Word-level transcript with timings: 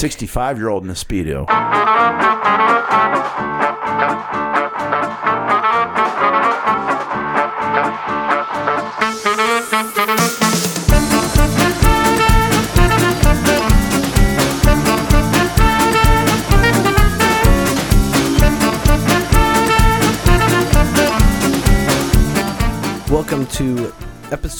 65 0.00 0.56
year 0.56 0.70
old 0.70 0.82
in 0.82 0.88
a 0.88 0.94
Speedo. 0.94 1.46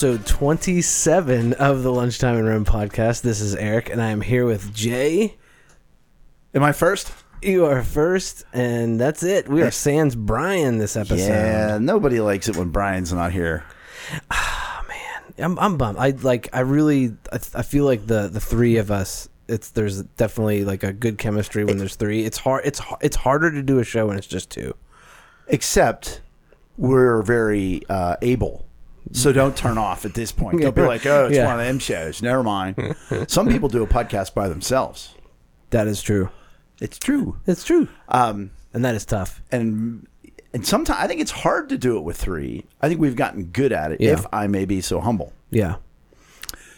Episode 0.01 0.25
27 0.25 1.53
of 1.53 1.83
the 1.83 1.91
Lunchtime 1.93 2.35
in 2.35 2.43
Rome 2.43 2.65
podcast. 2.65 3.21
This 3.21 3.39
is 3.39 3.53
Eric, 3.53 3.91
and 3.91 4.01
I 4.01 4.09
am 4.09 4.21
here 4.21 4.47
with 4.47 4.73
Jay. 4.73 5.37
Am 6.55 6.63
I 6.63 6.71
first? 6.71 7.13
You 7.43 7.65
are 7.65 7.83
first, 7.83 8.43
and 8.51 8.99
that's 8.99 9.21
it. 9.21 9.47
We 9.47 9.61
are 9.61 9.69
Sans 9.69 10.15
Brian 10.15 10.79
this 10.79 10.95
episode. 10.95 11.29
Yeah, 11.29 11.77
nobody 11.79 12.19
likes 12.19 12.49
it 12.49 12.57
when 12.57 12.69
Brian's 12.69 13.13
not 13.13 13.31
here. 13.31 13.63
I'm, 15.37 15.59
I'm 15.59 15.77
bummed. 15.77 15.99
I 15.99 16.09
like. 16.09 16.49
I 16.51 16.61
really. 16.61 17.15
I, 17.31 17.35
I 17.53 17.61
feel 17.61 17.85
like 17.85 18.07
the 18.07 18.27
the 18.27 18.39
three 18.39 18.77
of 18.77 18.89
us. 18.89 19.29
It's 19.47 19.69
there's 19.69 20.01
definitely 20.01 20.65
like 20.65 20.81
a 20.81 20.93
good 20.93 21.19
chemistry 21.19 21.63
when 21.63 21.77
there's 21.77 21.95
three. 21.95 22.25
It's 22.25 22.39
hard. 22.39 22.65
It's 22.65 22.81
it's 23.01 23.17
harder 23.17 23.51
to 23.51 23.61
do 23.61 23.77
a 23.77 23.83
show 23.83 24.07
when 24.07 24.17
it's 24.17 24.25
just 24.25 24.49
two. 24.49 24.75
Except 25.47 26.21
we're 26.75 27.21
very 27.21 27.83
uh, 27.87 28.15
able. 28.23 28.65
So 29.13 29.31
don't 29.33 29.55
turn 29.55 29.77
off 29.77 30.05
at 30.05 30.13
this 30.13 30.31
point. 30.31 30.61
Don't 30.61 30.75
be 30.75 30.81
like, 30.95 31.05
oh, 31.05 31.27
it's 31.27 31.35
Yeah. 31.35 31.45
one 31.47 31.59
of 31.59 31.65
them 31.65 31.79
shows. 31.79 32.21
Never 32.21 32.43
mind. 32.43 32.95
Some 33.27 33.47
people 33.49 33.69
do 33.69 33.83
a 33.83 33.87
podcast 33.87 34.33
by 34.33 34.47
themselves. 34.49 35.15
That 35.71 35.87
is 35.87 36.01
true. 36.01 36.29
It's 36.79 36.97
true. 36.97 37.37
It's 37.45 37.63
true, 37.63 37.87
Um, 38.09 38.51
and 38.73 38.83
that 38.85 38.95
is 38.95 39.05
tough. 39.05 39.41
and 39.51 40.07
and 40.53 40.65
sometimes 40.67 40.99
I 41.01 41.07
think 41.07 41.21
it's 41.21 41.31
hard 41.31 41.69
to 41.69 41.77
do 41.77 41.97
it 41.97 42.01
with 42.03 42.17
three. 42.17 42.65
I 42.81 42.89
think 42.89 42.99
we've 42.99 43.15
gotten 43.15 43.45
good 43.45 43.71
at 43.71 43.91
it. 43.93 44.01
Yeah. 44.01 44.13
If 44.13 44.25
I 44.33 44.47
may 44.47 44.65
be 44.65 44.81
so 44.81 44.99
humble, 44.99 45.31
Yeah. 45.49 45.75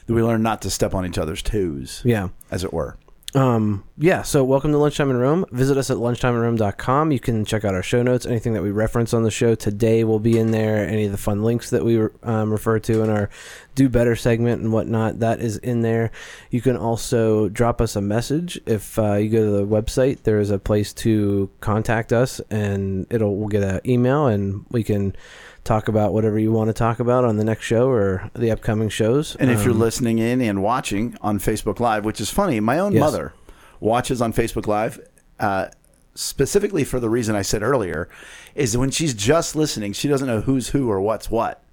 that 0.05 0.13
we 0.13 0.21
learn 0.21 0.43
not 0.43 0.61
to 0.63 0.69
step 0.69 0.93
on 0.93 1.05
each 1.07 1.17
other's 1.17 1.41
toes, 1.41 2.01
Yeah. 2.05 2.27
as 2.51 2.63
it 2.63 2.71
were. 2.73 2.97
Um, 3.35 3.83
yeah, 3.97 4.21
so 4.21 4.43
welcome 4.43 4.71
to 4.71 4.77
Lunchtime 4.77 5.09
in 5.09 5.17
Rome. 5.17 5.45
Visit 5.51 5.77
us 5.77 5.89
at 5.89 5.97
lunchtimeinrome.com. 5.97 7.11
You 7.11 7.19
can 7.19 7.45
check 7.45 7.65
out 7.65 7.73
our 7.73 7.81
show 7.81 8.03
notes. 8.03 8.27
Anything 8.27 8.53
that 8.53 8.61
we 8.61 8.69
reference 8.69 9.13
on 9.13 9.23
the 9.23 9.31
show 9.31 9.55
today 9.55 10.03
will 10.03 10.19
be 10.19 10.37
in 10.37 10.51
there. 10.51 10.87
Any 10.87 11.05
of 11.05 11.11
the 11.11 11.17
fun 11.17 11.41
links 11.43 11.71
that 11.71 11.83
we 11.83 11.99
um, 12.21 12.51
refer 12.51 12.77
to 12.79 13.01
in 13.01 13.09
our 13.09 13.31
Do 13.73 13.89
Better 13.89 14.15
segment 14.15 14.61
and 14.61 14.71
whatnot, 14.71 15.19
that 15.19 15.39
is 15.39 15.57
in 15.57 15.81
there. 15.81 16.11
You 16.51 16.61
can 16.61 16.77
also 16.77 17.49
drop 17.49 17.81
us 17.81 17.95
a 17.95 18.01
message. 18.01 18.59
If 18.67 18.99
uh, 18.99 19.15
you 19.15 19.29
go 19.29 19.45
to 19.45 19.51
the 19.51 19.65
website, 19.65 20.23
there 20.23 20.39
is 20.39 20.51
a 20.51 20.59
place 20.59 20.93
to 20.95 21.49
contact 21.59 22.13
us, 22.13 22.39
and 22.51 23.07
it'll 23.09 23.35
we'll 23.35 23.47
get 23.47 23.63
an 23.63 23.81
email, 23.85 24.27
and 24.27 24.65
we 24.69 24.83
can 24.83 25.15
talk 25.63 25.87
about 25.87 26.13
whatever 26.13 26.37
you 26.37 26.51
want 26.51 26.67
to 26.69 26.73
talk 26.73 26.99
about 26.99 27.23
on 27.23 27.37
the 27.37 27.43
next 27.43 27.63
show 27.65 27.87
or 27.89 28.29
the 28.35 28.51
upcoming 28.51 28.89
shows. 28.89 29.35
And 29.37 29.49
if 29.49 29.63
you're 29.63 29.73
Um, 29.73 29.79
listening 29.79 30.19
in 30.19 30.41
and 30.41 30.61
watching 30.61 31.15
on 31.21 31.39
Facebook 31.39 31.79
Live, 31.79 32.03
which 32.05 32.19
is 32.19 32.29
funny, 32.29 32.59
my 32.59 32.79
own 32.79 32.91
Yes. 32.93 32.99
mother 32.99 33.33
watches 33.79 34.21
on 34.21 34.33
Facebook 34.33 34.67
Live, 34.67 34.99
uh, 35.39 35.67
specifically 36.15 36.83
for 36.83 36.99
the 36.99 37.09
reason 37.09 37.35
I 37.35 37.41
said 37.41 37.63
earlier, 37.63 38.09
is 38.55 38.77
when 38.77 38.91
she's 38.91 39.13
just 39.13 39.55
listening, 39.55 39.93
she 39.93 40.07
doesn't 40.07 40.27
know 40.27 40.41
who's 40.41 40.69
who 40.69 40.89
or 40.91 40.99
what's 41.01 41.31
what. 41.31 41.63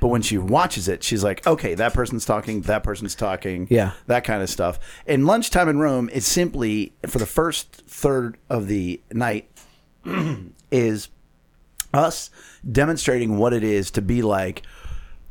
But 0.00 0.08
when 0.08 0.20
she 0.22 0.36
watches 0.36 0.88
it, 0.88 1.02
she's 1.02 1.24
like, 1.24 1.46
okay, 1.46 1.74
that 1.74 1.94
person's 1.94 2.24
talking, 2.26 2.62
that 2.62 2.82
person's 2.82 3.14
talking, 3.14 3.66
Yeah. 3.70 3.92
that 4.08 4.24
kind 4.24 4.42
of 4.42 4.50
stuff. 4.50 4.78
And 5.06 5.24
lunchtime 5.26 5.68
in 5.68 5.78
Rome 5.78 6.10
is 6.12 6.26
simply 6.26 6.92
for 7.06 7.18
the 7.18 7.24
first 7.26 7.82
third 7.86 8.36
of 8.50 8.66
the 8.66 9.00
night 9.12 9.48
is 10.70 11.08
us 11.96 12.30
demonstrating 12.70 13.38
what 13.38 13.52
it 13.52 13.64
is 13.64 13.90
to 13.92 14.02
be 14.02 14.22
like 14.22 14.62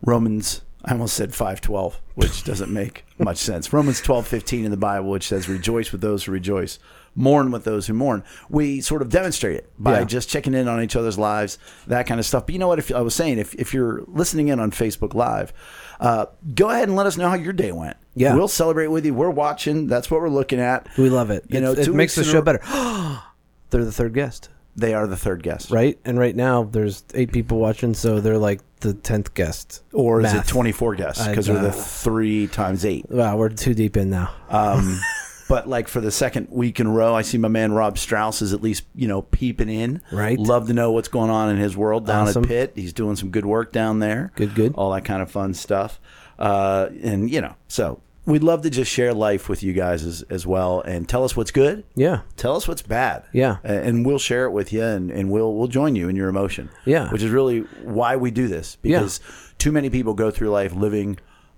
Romans 0.01 0.61
I 0.87 0.91
almost 0.91 1.15
said 1.15 1.31
512, 1.33 1.99
which 2.13 2.43
doesn't 2.43 2.71
make 2.71 3.05
much 3.17 3.37
sense. 3.37 3.73
Romans 3.73 4.01
12:15 4.03 4.65
in 4.65 4.71
the 4.71 4.77
Bible 4.77 5.09
which 5.09 5.27
says 5.27 5.49
rejoice 5.49 5.91
with 5.91 6.01
those 6.01 6.23
who 6.25 6.31
rejoice, 6.31 6.77
mourn 7.15 7.49
with 7.49 7.63
those 7.63 7.87
who 7.87 7.93
mourn. 7.95 8.23
We 8.49 8.81
sort 8.81 9.01
of 9.01 9.09
demonstrate 9.09 9.55
it 9.55 9.69
by 9.79 9.99
Yeah. 9.99 10.05
just 10.05 10.29
checking 10.29 10.53
in 10.53 10.67
on 10.67 10.83
each 10.83 10.95
other's 10.95 11.17
lives, 11.17 11.57
that 11.87 12.05
kind 12.05 12.19
of 12.19 12.25
stuff. 12.27 12.45
But 12.45 12.53
you 12.53 12.59
know 12.59 12.67
what 12.67 12.77
if 12.77 12.93
I 12.93 13.01
was 13.01 13.15
saying 13.15 13.39
if 13.39 13.55
if 13.55 13.73
you're 13.73 14.03
listening 14.05 14.49
in 14.49 14.59
on 14.59 14.69
Facebook 14.69 15.15
Live, 15.15 15.53
uh, 15.99 16.27
go 16.53 16.69
ahead 16.69 16.87
and 16.87 16.95
let 16.95 17.07
us 17.07 17.17
know 17.17 17.29
how 17.29 17.35
your 17.35 17.53
day 17.53 17.71
went. 17.71 17.97
Yeah. 18.13 18.35
We'll 18.35 18.47
celebrate 18.47 18.87
with 18.87 19.07
you. 19.07 19.15
We're 19.15 19.31
watching. 19.31 19.87
That's 19.87 20.11
what 20.11 20.21
we're 20.21 20.29
looking 20.29 20.59
at. 20.59 20.87
We 20.99 21.09
love 21.09 21.31
it. 21.31 21.45
You 21.49 21.57
It's- 21.57 21.87
know, 21.87 21.93
it 21.93 21.95
makes 21.95 22.13
the 22.13 22.23
show 22.23 22.43
better. 22.43 22.59
They're 23.71 23.83
the 23.85 23.91
third 23.91 24.13
guest, 24.13 24.49
They 24.75 24.93
are 24.93 25.07
the 25.07 25.15
third 25.17 25.41
guest. 25.43 25.71
right? 25.71 25.97
And 26.03 26.19
right 26.19 26.35
now 26.35 26.63
there's 26.63 27.03
eight 27.13 27.31
people 27.31 27.59
watching, 27.59 27.93
so 27.93 28.19
they're 28.19 28.37
like 28.37 28.61
the 28.81 28.93
tenth 28.93 29.33
guest. 29.33 29.83
Or 29.93 30.19
is 30.21 30.33
Math. 30.33 30.47
it 30.47 30.49
24 30.49 30.95
guests? 30.95 31.27
Because 31.27 31.49
we're 31.49 31.61
the 31.61 31.71
three 31.71 32.47
times 32.47 32.83
eight. 32.85 33.05
Wow, 33.09 33.37
we're 33.37 33.49
too 33.49 33.73
deep 33.73 33.95
in 33.95 34.09
now. 34.09 34.33
Um, 34.49 34.99
but 35.49 35.67
like 35.69 35.87
for 35.87 36.01
the 36.01 36.11
second 36.11 36.49
week 36.49 36.79
in 36.81 36.87
a 36.87 36.91
row, 36.91 37.15
I 37.15 37.21
see 37.21 37.37
my 37.37 37.47
man 37.47 37.71
Rob 37.71 37.97
Strauss 37.97 38.41
is 38.41 38.51
at 38.53 38.61
least 38.61 38.83
you 38.93 39.07
know 39.07 39.21
peeping 39.21 39.69
in. 39.69 40.01
Right. 40.11 40.37
Love 40.37 40.67
to 40.67 40.73
know 40.73 40.91
what's 40.91 41.07
going 41.07 41.29
on 41.29 41.49
in 41.49 41.57
his 41.57 41.77
world 41.77 42.05
down 42.05 42.27
Awesome. 42.27 42.43
at 42.43 42.49
Pitt. 42.49 42.71
He's 42.75 42.91
doing 42.93 43.15
some 43.15 43.29
good 43.29 43.45
work 43.45 43.71
down 43.71 43.99
there. 43.99 44.31
Good, 44.35 44.55
good. 44.55 44.73
All 44.75 44.91
that 44.91 45.05
kind 45.05 45.21
of 45.21 45.31
fun 45.31 45.53
stuff. 45.53 46.01
Uh, 46.37 46.89
and 47.01 47.31
you 47.31 47.39
know, 47.39 47.55
so 47.69 48.01
we'd 48.25 48.43
love 48.43 48.61
to 48.63 48.69
just 48.69 48.91
share 48.91 49.13
life 49.13 49.47
with 49.49 49.61
you 49.63 49.73
guys 49.73 50.03
as, 50.03 50.23
as 50.29 50.45
well 50.47 50.81
and 50.81 51.07
tell 51.07 51.23
us 51.23 51.35
what's 51.37 51.51
good. 51.51 51.83
Yeah, 51.95 52.21
Tell 52.37 52.55
us 52.55 52.67
what's 52.67 52.81
bad. 52.81 53.23
Yeah. 53.33 53.57
And 53.63 54.05
we'll 54.05 54.19
share 54.19 54.45
it 54.45 54.51
with 54.51 54.73
you 54.73 54.83
and, 54.83 55.11
and 55.11 55.29
we'll 55.29 55.53
we'll 55.55 55.67
join 55.67 55.95
you 55.95 56.09
in 56.09 56.15
your 56.15 56.29
emotion. 56.29 56.69
Yeah. 56.85 57.09
Which 57.11 57.21
is 57.23 57.31
really 57.31 57.59
why 57.83 58.15
we 58.15 58.31
do 58.31 58.47
this. 58.47 58.77
Yeah. 58.83 58.99
Because 58.99 59.19
too 59.57 59.71
many 59.71 59.89
people 59.89 60.13
go 60.13 60.31
through 60.31 60.49
life 60.49 60.73
living 60.73 61.17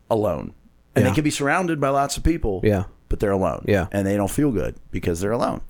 alone. 0.09 0.53
And 0.95 1.03
Yeah. 1.03 1.09
they 1.11 1.15
can 1.15 1.23
be 1.23 1.29
surrounded 1.31 1.79
by 1.79 1.89
lots 1.89 2.17
of 2.17 2.23
people. 2.23 2.61
Yeah. 2.63 2.85
But 3.09 3.21
they're 3.21 3.31
alone. 3.31 3.63
Yeah. 3.67 3.87
And 3.91 4.05
they 4.05 4.17
don't 4.17 4.29
feel 4.29 4.51
good 4.51 4.75
because 4.91 5.21
they're 5.21 5.31
alone. 5.31 5.61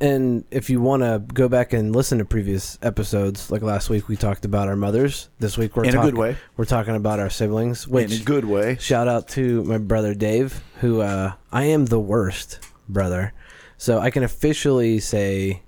And 0.00 0.44
if 0.50 0.70
you 0.70 0.80
want 0.80 1.02
to 1.02 1.22
go 1.32 1.48
back 1.48 1.72
and 1.72 1.94
listen 1.94 2.18
to 2.18 2.24
previous 2.24 2.78
episodes, 2.82 3.50
like 3.50 3.62
last 3.62 3.88
week 3.90 4.08
we 4.08 4.16
talked 4.16 4.44
about 4.44 4.68
our 4.68 4.76
mothers. 4.76 5.28
This 5.38 5.56
week 5.56 5.76
we're 5.76 5.84
In 5.84 5.96
a 5.96 6.02
good 6.02 6.16
way. 6.16 6.36
We're 6.56 6.64
talking 6.64 6.96
about 6.96 7.20
our 7.20 7.30
siblings. 7.30 7.86
Which 7.86 8.12
in 8.12 8.20
a 8.20 8.24
good 8.24 8.44
way. 8.44 8.76
Shout 8.80 9.08
out 9.08 9.28
to 9.28 9.62
my 9.64 9.78
brother 9.78 10.14
Dave, 10.14 10.62
who 10.80 11.00
uh, 11.00 11.34
I 11.52 11.64
am 11.64 11.86
the 11.86 12.00
worst 12.00 12.60
brother. 12.88 13.32
So 13.76 13.98
I 13.98 14.10
can 14.10 14.22
officially 14.22 14.98
say 15.00 15.62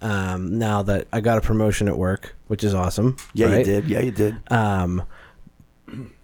um, 0.00 0.58
now 0.58 0.82
that 0.82 1.08
I 1.12 1.20
got 1.20 1.38
a 1.38 1.40
promotion 1.40 1.88
at 1.88 1.96
work, 1.96 2.36
which 2.48 2.62
is 2.62 2.74
awesome. 2.74 3.16
Yeah, 3.34 3.46
right? 3.46 3.58
you 3.58 3.64
did. 3.64 3.88
Yeah, 3.88 4.00
you 4.00 4.10
did. 4.10 4.36
Um, 4.50 5.02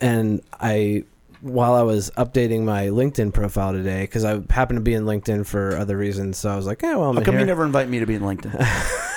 and 0.00 0.42
I, 0.60 1.04
while 1.42 1.74
I 1.74 1.82
was 1.82 2.10
updating 2.16 2.62
my 2.62 2.86
LinkedIn 2.86 3.34
profile 3.34 3.72
today, 3.72 4.02
because 4.04 4.24
I 4.24 4.40
happened 4.48 4.78
to 4.78 4.82
be 4.82 4.94
in 4.94 5.04
LinkedIn 5.04 5.44
for 5.44 5.76
other 5.76 5.96
reasons, 5.98 6.38
so 6.38 6.48
I 6.48 6.56
was 6.56 6.66
like, 6.66 6.80
yeah, 6.82 6.94
well, 6.94 7.10
I'm 7.10 7.16
How 7.16 7.22
come 7.22 7.34
here. 7.34 7.40
you 7.40 7.46
never 7.46 7.64
invite 7.66 7.88
me 7.90 7.98
to 8.00 8.06
be 8.06 8.14
in 8.14 8.22
LinkedIn? 8.22 8.54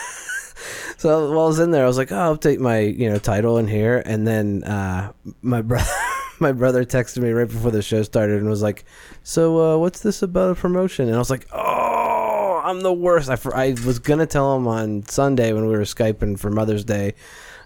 So 0.97 1.29
while 1.31 1.43
I 1.43 1.47
was 1.47 1.59
in 1.59 1.71
there, 1.71 1.83
I 1.83 1.87
was 1.87 1.97
like, 1.97 2.11
oh, 2.11 2.17
I'll 2.17 2.37
update 2.37 2.59
my 2.59 2.79
you 2.79 3.09
know 3.09 3.19
title 3.19 3.57
in 3.57 3.67
here, 3.67 4.01
and 4.05 4.25
then 4.25 4.63
uh, 4.63 5.11
my 5.41 5.61
brother. 5.61 5.85
My 6.37 6.51
brother 6.51 6.83
texted 6.83 7.19
me 7.23 7.29
right 7.29 7.47
before 7.47 7.71
the 7.71 7.81
show 7.81 8.03
started 8.03 8.41
and 8.41 8.49
was 8.49 8.61
like, 8.61 8.83
"So, 9.23 9.57
uh, 9.57 9.77
what's 9.77 10.01
this 10.01 10.21
about 10.21 10.51
a 10.51 10.55
promotion?" 10.55 11.05
And 11.07 11.15
I 11.15 11.17
was 11.19 11.29
like, 11.29 11.47
"Oh, 11.53 12.61
I'm 12.61 12.81
the 12.81 12.91
worst." 12.91 13.29
I, 13.29 13.37
I 13.55 13.69
was 13.85 13.99
gonna 13.99 14.25
tell 14.25 14.53
him 14.57 14.67
on 14.67 15.03
Sunday 15.05 15.53
when 15.53 15.65
we 15.65 15.71
were 15.71 15.83
skyping 15.83 16.37
for 16.37 16.49
Mother's 16.49 16.83
Day, 16.83 17.13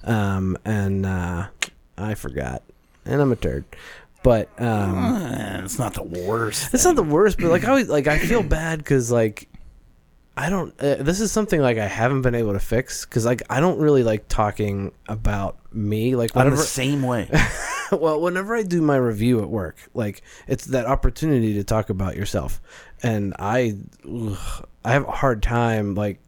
um, 0.03 0.55
and 0.65 1.03
uh, 1.07 1.47
I 1.97 2.13
forgot, 2.13 2.61
and 3.05 3.19
I'm 3.19 3.31
a 3.31 3.35
turd. 3.35 3.65
But 4.21 4.49
um, 4.59 5.15
Eh, 5.15 5.61
it's 5.63 5.79
not 5.79 5.93
the 5.93 6.03
worst. 6.03 6.73
it's 6.73 6.83
not 6.83 6.95
the 6.95 7.03
worst, 7.03 7.37
but 7.39 7.49
like 7.49 7.63
I 7.63 7.69
always, 7.69 7.87
like 7.89 8.07
I 8.07 8.17
feel 8.17 8.43
bad 8.59 8.79
because 8.79 9.11
like 9.11 9.47
I 10.35 10.49
don't. 10.49 10.73
Uh, 10.79 10.95
this 10.95 11.19
is 11.19 11.31
something 11.31 11.61
like 11.61 11.77
I 11.77 11.87
haven't 11.87 12.21
been 12.21 12.35
able 12.35 12.53
to 12.53 12.59
fix 12.59 13.05
because 13.05 13.25
like 13.25 13.41
I 13.49 13.59
don't 13.59 13.79
really 13.79 14.03
like 14.03 14.27
talking 14.27 14.93
about 15.07 15.57
me. 15.73 16.15
Like 16.15 16.35
I'm 16.35 16.49
the 16.51 16.57
same 16.57 17.03
way. 17.03 17.29
well, 17.91 18.21
whenever 18.21 18.55
I 18.55 18.63
do 18.63 18.81
my 18.81 18.95
review 18.95 19.41
at 19.41 19.49
work, 19.49 19.77
like 19.93 20.21
it's 20.47 20.65
that 20.67 20.85
opportunity 20.85 21.53
to 21.55 21.63
talk 21.63 21.89
about 21.89 22.15
yourself, 22.15 22.61
and 23.03 23.33
I, 23.37 23.75
ugh, 24.09 24.65
I 24.85 24.91
have 24.93 25.07
a 25.07 25.11
hard 25.11 25.43
time 25.43 25.95
like 25.95 26.19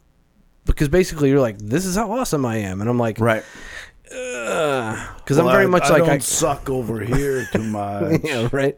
because 0.65 0.89
basically 0.89 1.29
you're 1.29 1.39
like, 1.39 1.57
this 1.57 1.85
is 1.85 1.95
how 1.95 2.11
awesome 2.11 2.45
I 2.45 2.57
am, 2.57 2.81
and 2.81 2.89
I'm 2.89 2.99
like, 2.99 3.19
right. 3.19 3.43
Because 4.11 5.37
I'm 5.37 5.47
very 5.47 5.67
much 5.67 5.89
like 5.89 6.03
I, 6.03 6.17
suck 6.19 6.69
over 6.69 6.99
here 6.99 7.47
too 7.51 7.63
much. 7.63 8.21
yeah, 8.23 8.49
right. 8.51 8.77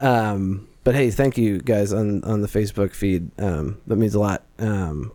Um, 0.00 0.68
but 0.84 0.94
hey, 0.94 1.10
thank 1.10 1.38
you 1.38 1.60
guys 1.60 1.92
on 1.92 2.22
on 2.24 2.42
the 2.42 2.48
Facebook 2.48 2.94
feed. 2.94 3.30
Um, 3.40 3.80
that 3.86 3.96
means 3.96 4.14
a 4.14 4.20
lot. 4.20 4.44
Um, 4.58 5.12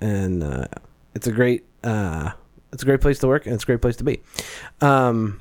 and 0.00 0.42
uh, 0.42 0.66
it's 1.14 1.26
a 1.26 1.32
great 1.32 1.64
uh, 1.84 2.30
it's 2.72 2.82
a 2.82 2.86
great 2.86 3.00
place 3.00 3.18
to 3.20 3.26
work 3.26 3.46
and 3.46 3.54
it's 3.54 3.64
a 3.64 3.66
great 3.66 3.82
place 3.82 3.96
to 3.96 4.04
be. 4.04 4.20
Um, 4.80 5.40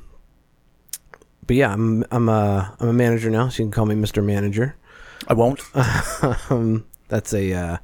but 1.47 1.55
yeah, 1.55 1.71
I'm 1.71 2.03
I'm 2.11 2.29
a 2.29 2.75
I'm 2.79 2.89
a 2.89 2.93
manager 2.93 3.29
now, 3.29 3.49
so 3.49 3.63
you 3.63 3.65
can 3.67 3.71
call 3.71 3.85
me 3.85 3.95
Mr. 3.95 4.23
Manager. 4.23 4.75
I 5.27 5.33
won't. 5.33 5.61
um, 6.51 6.85
That's 7.07 7.33
a 7.33 7.53
uh, 7.53 7.77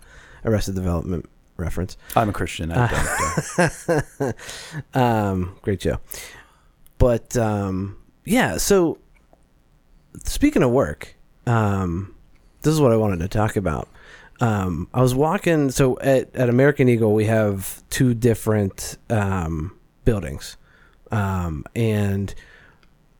Arrested 0.43 0.75
Development 0.75 1.27
reference. 1.57 1.97
I'm 2.15 2.29
a 2.29 2.33
Christian. 2.33 2.71
I 2.71 2.87
don't. 3.57 4.19
uh, 4.19 4.31
Um, 4.99 5.57
great 5.61 5.81
show. 5.81 5.99
But 6.97 7.35
um, 7.37 7.97
yeah, 8.25 8.57
so 8.57 8.97
speaking 10.23 10.63
of 10.63 10.71
work, 10.71 11.15
um, 11.45 12.15
this 12.61 12.73
is 12.73 12.79
what 12.81 12.91
I 12.91 12.97
wanted 12.97 13.19
to 13.19 13.27
talk 13.27 13.55
about. 13.55 13.87
Um, 14.41 14.87
I 14.93 15.01
was 15.01 15.13
walking. 15.15 15.71
So 15.71 15.97
at, 15.99 16.35
at 16.35 16.49
American 16.49 16.89
Eagle, 16.89 17.13
we 17.13 17.25
have 17.25 17.83
two 17.89 18.13
different 18.13 18.97
um, 19.09 19.77
buildings, 20.03 20.57
um, 21.11 21.63
and 21.75 22.33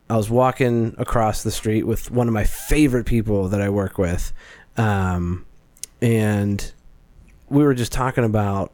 I 0.09 0.17
was 0.17 0.29
walking 0.29 0.93
across 0.97 1.43
the 1.43 1.51
street 1.51 1.83
with 1.83 2.11
one 2.11 2.27
of 2.27 2.33
my 2.33 2.43
favorite 2.43 3.05
people 3.05 3.47
that 3.49 3.61
I 3.61 3.69
work 3.69 3.97
with, 3.97 4.33
um, 4.77 5.45
and 6.01 6.71
we 7.49 7.63
were 7.63 7.73
just 7.73 7.91
talking 7.91 8.23
about 8.23 8.71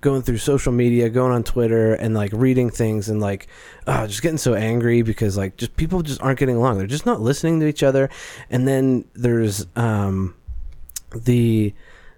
going 0.00 0.22
through 0.22 0.38
social 0.38 0.72
media, 0.72 1.08
going 1.08 1.32
on 1.32 1.44
Twitter, 1.44 1.94
and 1.94 2.14
like 2.14 2.32
reading 2.32 2.70
things, 2.70 3.08
and 3.08 3.20
like 3.20 3.48
oh, 3.86 4.06
just 4.06 4.22
getting 4.22 4.38
so 4.38 4.54
angry 4.54 5.02
because 5.02 5.36
like 5.36 5.56
just 5.56 5.76
people 5.76 6.02
just 6.02 6.20
aren't 6.22 6.38
getting 6.38 6.56
along. 6.56 6.78
They're 6.78 6.86
just 6.86 7.06
not 7.06 7.20
listening 7.20 7.60
to 7.60 7.66
each 7.66 7.82
other. 7.82 8.10
And 8.50 8.66
then 8.66 9.04
there's 9.14 9.66
um, 9.76 10.34
the 11.14 11.74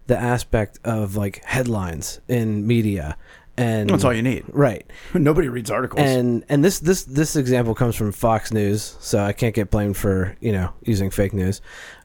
the 0.07 0.19
aspect 0.19 0.79
of 0.85 1.17
like 1.17 1.45
headlines 1.45 2.21
in 2.29 2.67
media, 2.67 3.17
and 3.59 3.91
that's 3.91 4.05
all 4.05 4.15
you 4.15 4.23
need. 4.23 4.45
right. 4.49 4.89
Nobody 5.15 5.49
reads 5.49 5.71
articles. 5.71 6.03
And 6.03 6.45
and 6.49 6.65
this 6.65 6.79
this 6.79 7.05
this 7.05 7.37
example 7.37 7.75
comes 7.75 7.97
from 7.97 8.13
Fox 8.13 8.53
News, 8.53 8.97
so 9.01 9.19
I 9.19 9.33
can't 9.33 9.55
get 9.55 9.71
blamed 9.71 9.97
for 9.97 10.37
you 10.41 10.53
know 10.53 10.73
using 10.83 11.11
fake 11.11 11.33
news. 11.33 11.61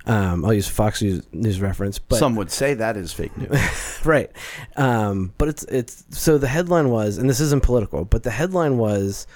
Um, 0.06 0.44
I'll 0.44 0.54
use 0.54 0.68
Fox 0.68 1.02
News, 1.02 1.26
news 1.32 1.62
reference, 1.62 1.98
but 2.00 2.18
Some 2.18 2.36
would 2.36 2.52
say 2.52 2.74
that 2.74 2.98
is 2.98 3.14
fake 3.14 3.38
news. 3.38 4.02
right. 4.04 4.32
Um, 4.76 5.34
but 5.38 5.48
it's 5.48 5.64
it's 5.66 6.06
so 6.10 6.38
the 6.38 6.48
headline 6.48 6.90
was, 6.90 7.18
and 7.18 7.30
this 7.30 7.40
isn't 7.40 7.64
political, 7.64 8.04
but 8.04 8.24
the 8.24 8.32
headline 8.32 8.78
was 8.78 9.28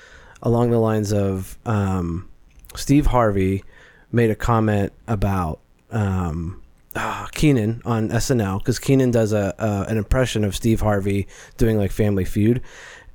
along 0.42 0.72
the 0.72 0.80
lines 0.80 1.14
of 1.14 1.58
um, 1.66 2.28
Steve 2.76 3.06
Harvey 3.08 3.64
made 4.12 4.30
a 4.30 4.36
comment 4.36 4.92
about 5.08 5.60
um, 5.92 6.62
ah, 6.98 7.30
Kenan 7.34 7.82
on 7.86 8.10
SNL 8.10 8.60
because 8.60 8.80
Kenan 8.80 9.12
does 9.12 9.34
a, 9.34 9.54
a 9.58 9.90
an 9.90 9.98
impression 9.98 10.44
of 10.44 10.56
Steve 10.56 10.82
Harvey 10.82 11.28
doing 11.58 11.78
like 11.78 11.92
Family 11.92 12.26
Feud, 12.26 12.62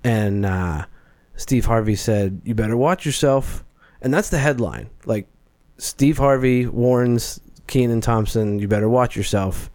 and 0.05 0.47
uh, 0.47 0.87
Steve 1.37 1.67
Harvey 1.67 1.97
said, 1.97 2.41
"You 2.45 2.55
better 2.55 2.77
watch 2.77 3.05
yourself," 3.05 3.65
and 4.01 4.13
that's 4.13 4.31
the 4.31 4.39
headline. 4.39 4.91
Like 5.05 5.27
Steve 5.79 6.19
Harvey 6.19 6.67
warns 6.67 7.41
Kenan 7.67 8.01
Thompson, 8.01 8.59
"You 8.59 8.69
better 8.69 8.89
watch 8.89 9.17
yourself." 9.17 9.71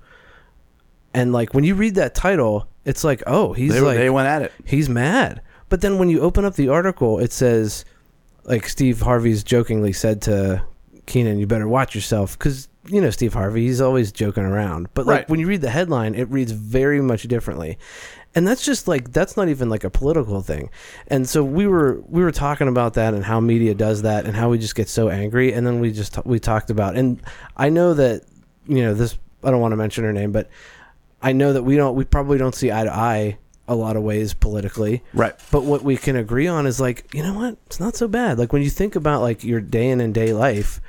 And 1.13 1.33
like 1.33 1.53
when 1.53 1.63
you 1.63 1.75
read 1.75 1.95
that 1.95 2.13
title, 2.13 2.67
it's 2.85 3.03
like, 3.03 3.23
oh, 3.27 3.53
he's 3.53 3.73
they, 3.73 3.81
like 3.81 3.97
they 3.97 4.09
went 4.09 4.27
at 4.27 4.43
it. 4.43 4.53
he's 4.65 4.87
mad. 4.87 5.41
But 5.69 5.81
then 5.81 5.97
when 5.97 6.09
you 6.09 6.21
open 6.21 6.45
up 6.45 6.55
the 6.55 6.69
article, 6.69 7.19
it 7.19 7.31
says, 7.31 7.83
like 8.43 8.69
Steve 8.69 9.01
Harvey's 9.01 9.43
jokingly 9.43 9.93
said 9.93 10.21
to 10.23 10.63
Kenan, 11.05 11.39
"You 11.39 11.47
better 11.47 11.67
watch 11.67 11.95
yourself," 11.95 12.37
because 12.37 12.69
you 12.89 13.01
know 13.01 13.09
Steve 13.09 13.33
Harvey, 13.33 13.65
he's 13.67 13.81
always 13.81 14.11
joking 14.11 14.43
around. 14.43 14.87
But 14.93 15.05
like 15.05 15.15
Right. 15.17 15.29
when 15.29 15.39
you 15.39 15.47
read 15.47 15.61
the 15.61 15.69
headline, 15.69 16.15
it 16.15 16.29
reads 16.29 16.51
very 16.51 17.01
much 17.01 17.23
differently, 17.23 17.77
and 18.35 18.47
that's 18.47 18.63
just 18.63 18.87
like 18.87 19.11
that's 19.13 19.35
not 19.37 19.49
even 19.49 19.69
like 19.69 19.83
a 19.83 19.89
political 19.89 20.41
thing. 20.41 20.69
And 21.07 21.27
so 21.27 21.43
we 21.43 21.67
were 21.67 22.01
we 22.07 22.21
were 22.23 22.31
talking 22.31 22.67
about 22.67 22.93
that 22.95 23.13
and 23.13 23.23
how 23.25 23.39
media 23.39 23.73
does 23.73 24.01
that 24.03 24.25
and 24.25 24.35
how 24.35 24.49
we 24.49 24.57
just 24.57 24.75
get 24.75 24.89
so 24.89 25.09
angry, 25.09 25.53
and 25.53 25.65
then 25.65 25.79
we 25.79 25.91
just 25.91 26.17
we 26.25 26.39
talked 26.39 26.69
about 26.69 26.95
and 26.95 27.21
I 27.55 27.69
know 27.69 27.93
that 27.93 28.23
you 28.67 28.81
know 28.83 28.93
this. 28.93 29.17
I 29.43 29.51
don't 29.51 29.61
want 29.61 29.71
to 29.73 29.77
mention 29.77 30.03
her 30.03 30.13
name, 30.13 30.31
but 30.31 30.49
I 31.21 31.31
know 31.31 31.53
that 31.53 31.63
we 31.63 31.75
don't 31.77 31.95
we 31.95 32.05
probably 32.05 32.37
don't 32.37 32.55
see 32.55 32.71
eye 32.71 32.83
to 32.83 32.93
eye 32.93 33.37
a 33.67 33.75
lot 33.75 33.97
of 33.97 34.03
ways 34.03 34.33
politically. 34.33 35.03
Right. 35.13 35.35
But 35.51 35.63
what 35.63 35.83
we 35.83 35.97
can 35.97 36.15
agree 36.15 36.47
on 36.47 36.65
is 36.65 36.79
like, 36.79 37.13
you 37.13 37.21
know 37.21 37.33
what? 37.33 37.57
It's 37.65 37.79
not 37.81 37.95
so 37.97 38.07
bad. 38.07 38.39
Like 38.39 38.53
when 38.53 38.61
you 38.61 38.69
think 38.69 38.95
about 38.95 39.21
like 39.21 39.43
your 39.43 39.59
day 39.61 39.89
in 39.89 39.99
and 39.99 40.13
day 40.13 40.31
life, 40.33 40.79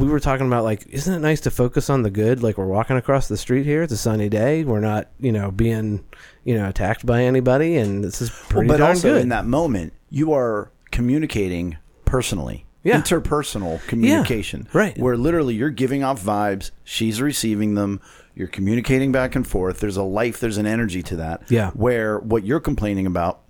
we 0.00 0.08
were 0.08 0.20
talking 0.20 0.46
about 0.46 0.64
like, 0.64 0.86
isn't 0.88 1.12
it 1.12 1.18
nice 1.20 1.40
to 1.42 1.50
focus 1.50 1.90
on 1.90 2.02
the 2.02 2.10
good? 2.10 2.42
Like 2.42 2.56
we're 2.58 2.66
walking 2.66 2.96
across 2.96 3.28
the 3.28 3.36
street 3.36 3.66
here. 3.66 3.82
It's 3.82 3.92
a 3.92 3.98
sunny 3.98 4.28
day. 4.28 4.64
We're 4.64 4.80
not, 4.80 5.08
you 5.18 5.30
know, 5.30 5.50
being, 5.50 6.04
you 6.44 6.56
know, 6.56 6.68
attacked 6.68 7.04
by 7.04 7.22
anybody, 7.24 7.76
and 7.76 8.02
this 8.02 8.22
is 8.22 8.30
pretty 8.30 8.68
but 8.68 8.78
darn 8.78 8.90
also 8.90 9.12
good. 9.12 9.22
in 9.22 9.28
that 9.28 9.44
moment, 9.46 9.92
you 10.08 10.32
are 10.32 10.72
communicating 10.90 11.76
personally. 12.04 12.66
Yeah. 12.82 12.98
Interpersonal 13.02 13.86
communication. 13.86 14.66
right. 14.72 14.96
Where 14.98 15.16
literally 15.16 15.54
you're 15.54 15.68
giving 15.68 16.02
off 16.02 16.22
vibes, 16.22 16.70
she's 16.82 17.20
receiving 17.20 17.74
them, 17.74 18.00
you're 18.34 18.48
communicating 18.48 19.12
back 19.12 19.36
and 19.36 19.46
forth. 19.46 19.80
There's 19.80 19.98
a 19.98 20.02
life, 20.02 20.40
there's 20.40 20.56
an 20.56 20.66
energy 20.66 21.02
to 21.02 21.16
that. 21.16 21.42
Yeah. 21.50 21.72
Where 21.72 22.18
what 22.18 22.44
you're 22.46 22.58
complaining 22.60 23.04
about 23.06 23.42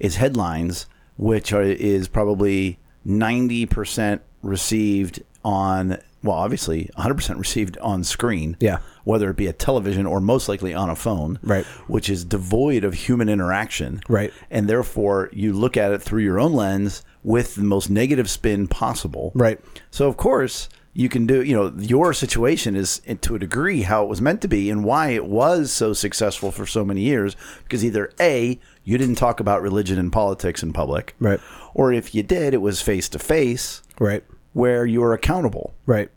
is 0.00 0.16
headlines, 0.16 0.86
which 1.16 1.52
are, 1.52 1.62
is 1.62 2.08
probably 2.08 2.80
90% 3.06 4.18
received 4.42 5.22
on, 5.44 5.98
well, 6.22 6.36
obviously 6.36 6.88
100% 6.98 7.38
received 7.38 7.76
on 7.78 8.04
screen. 8.04 8.56
Yeah. 8.60 8.78
Whether 9.04 9.30
it 9.30 9.36
be 9.36 9.46
a 9.48 9.52
television 9.52 10.06
or 10.06 10.20
most 10.20 10.48
likely 10.48 10.72
on 10.74 10.88
a 10.88 10.94
phone. 10.96 11.38
Right. 11.42 11.64
Which 11.88 12.08
is 12.08 12.24
devoid 12.24 12.84
of 12.84 12.94
human 12.94 13.28
interaction 13.28 14.00
Right. 14.08 14.32
and 14.50 14.68
therefore 14.68 15.28
you 15.32 15.52
look 15.52 15.76
at 15.76 15.92
it 15.92 16.00
through 16.02 16.22
your 16.22 16.38
own 16.38 16.52
lens 16.52 17.02
with 17.24 17.54
the 17.56 17.62
most 17.62 17.90
negative 17.90 18.30
spin 18.30 18.68
possible. 18.68 19.32
Right. 19.34 19.60
So 19.90 20.06
of 20.08 20.16
course 20.16 20.68
you 20.94 21.08
can 21.08 21.26
do. 21.26 21.42
You 21.42 21.56
know, 21.56 21.72
your 21.78 22.12
situation 22.12 22.76
is 22.76 23.00
eh, 23.06 23.14
to 23.22 23.34
a 23.34 23.38
degree 23.38 23.80
how 23.82 24.02
it 24.04 24.08
was 24.10 24.20
meant 24.20 24.42
to 24.42 24.48
be 24.48 24.68
and 24.68 24.84
why 24.84 25.08
it 25.10 25.24
was 25.24 25.72
so 25.72 25.94
successful 25.94 26.50
for 26.52 26.66
so 26.66 26.84
many 26.84 27.00
years. 27.00 27.34
Because 27.64 27.82
either 27.84 28.12
a 28.20 28.60
you 28.84 28.98
didn't 28.98 29.14
talk 29.16 29.40
about 29.40 29.62
religion 29.62 29.98
and 29.98 30.12
politics 30.12 30.62
in 30.62 30.72
public, 30.72 31.14
Right. 31.18 31.40
Or 31.74 31.92
if 31.92 32.14
you 32.14 32.22
did, 32.22 32.52
it 32.52 32.60
was 32.60 32.82
face 32.82 33.08
to 33.10 33.18
face, 33.18 33.80
Right. 33.98 34.22
Where 34.52 34.84
you're 34.86 35.12
accountable, 35.14 35.74
Right. 35.86 36.10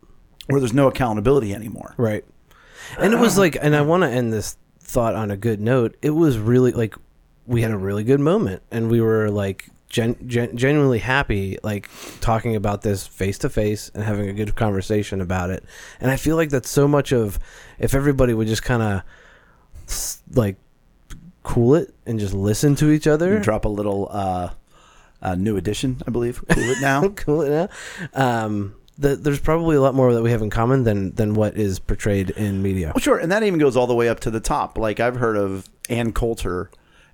where 0.48 0.60
there's 0.60 0.74
no 0.74 0.88
accountability 0.88 1.54
anymore. 1.54 1.94
Right. 1.98 2.24
And 3.00 3.14
it 3.14 3.20
was 3.20 3.38
like, 3.38 3.58
and 3.62 3.76
I 3.76 3.82
want 3.82 4.04
to 4.04 4.10
end 4.10 4.32
this 4.34 4.58
thought 4.80 5.16
on 5.16 5.32
a 5.32 5.38
good 5.38 5.60
note. 5.60 5.98
It 6.02 6.12
was 6.12 6.38
really 6.38 6.72
like 6.72 6.96
we 7.48 7.62
had 7.62 7.72
a 7.72 7.78
really 7.78 8.04
good 8.04 8.20
moment, 8.20 8.62
and 8.72 8.90
we 8.90 9.02
were 9.02 9.30
like 9.32 9.70
gen- 9.90 10.18
gen- 10.28 10.56
genuinely 10.58 11.00
happy, 11.00 11.58
like 11.64 11.90
talking 12.22 12.56
about 12.56 12.82
this 12.84 13.06
face 13.08 13.38
to 13.40 13.50
face 13.50 13.90
and 13.94 14.04
having 14.04 14.30
a 14.30 14.34
good 14.34 14.56
conversation 14.56 15.22
about 15.22 15.50
it. 15.50 15.64
And 16.00 16.12
I 16.12 16.18
feel 16.18 16.36
like 16.36 16.50
that's 16.50 16.70
so 16.70 16.88
much 16.88 17.12
of 17.12 17.40
if 17.80 17.94
everybody 17.96 18.34
would 18.34 18.48
just 18.48 18.64
kind 18.64 18.82
of 18.84 19.02
like 20.34 20.58
cool 21.44 21.76
it 21.76 21.94
and 22.06 22.20
just 22.20 22.34
listen 22.34 22.76
to 22.76 22.90
each 22.92 23.08
other. 23.08 23.40
Drop 23.40 23.66
a 23.66 23.70
little 23.70 24.08
uh, 24.12 24.50
uh, 25.26 25.36
New 25.36 25.58
Edition, 25.58 26.02
I 26.08 26.12
believe. 26.12 26.44
Cool 26.50 26.64
it 26.64 26.82
now. 26.82 27.10
cool 27.16 27.42
it 27.42 27.50
now. 27.50 27.70
Um, 28.46 28.76
the, 28.98 29.16
there's 29.16 29.40
probably 29.40 29.76
a 29.76 29.82
lot 29.82 29.94
more 29.96 30.14
that 30.14 30.22
we 30.22 30.32
have 30.32 30.42
in 30.42 30.50
common 30.50 30.84
than 30.84 31.14
than 31.16 31.34
what 31.34 31.58
is 31.58 31.80
portrayed 31.80 32.30
in 32.30 32.62
media. 32.62 32.92
Well, 32.96 33.02
sure, 33.02 33.18
and 33.18 33.32
that 33.32 33.44
even 33.44 33.60
goes 33.60 33.76
all 33.76 33.88
the 33.88 33.96
way 33.96 34.08
up 34.08 34.22
to 34.22 34.32
the 34.32 34.40
top. 34.40 34.78
Like 34.78 35.00
I've 35.02 35.18
heard 35.18 35.36
of 35.36 35.68
Ann 35.90 36.14
Coulter 36.14 36.70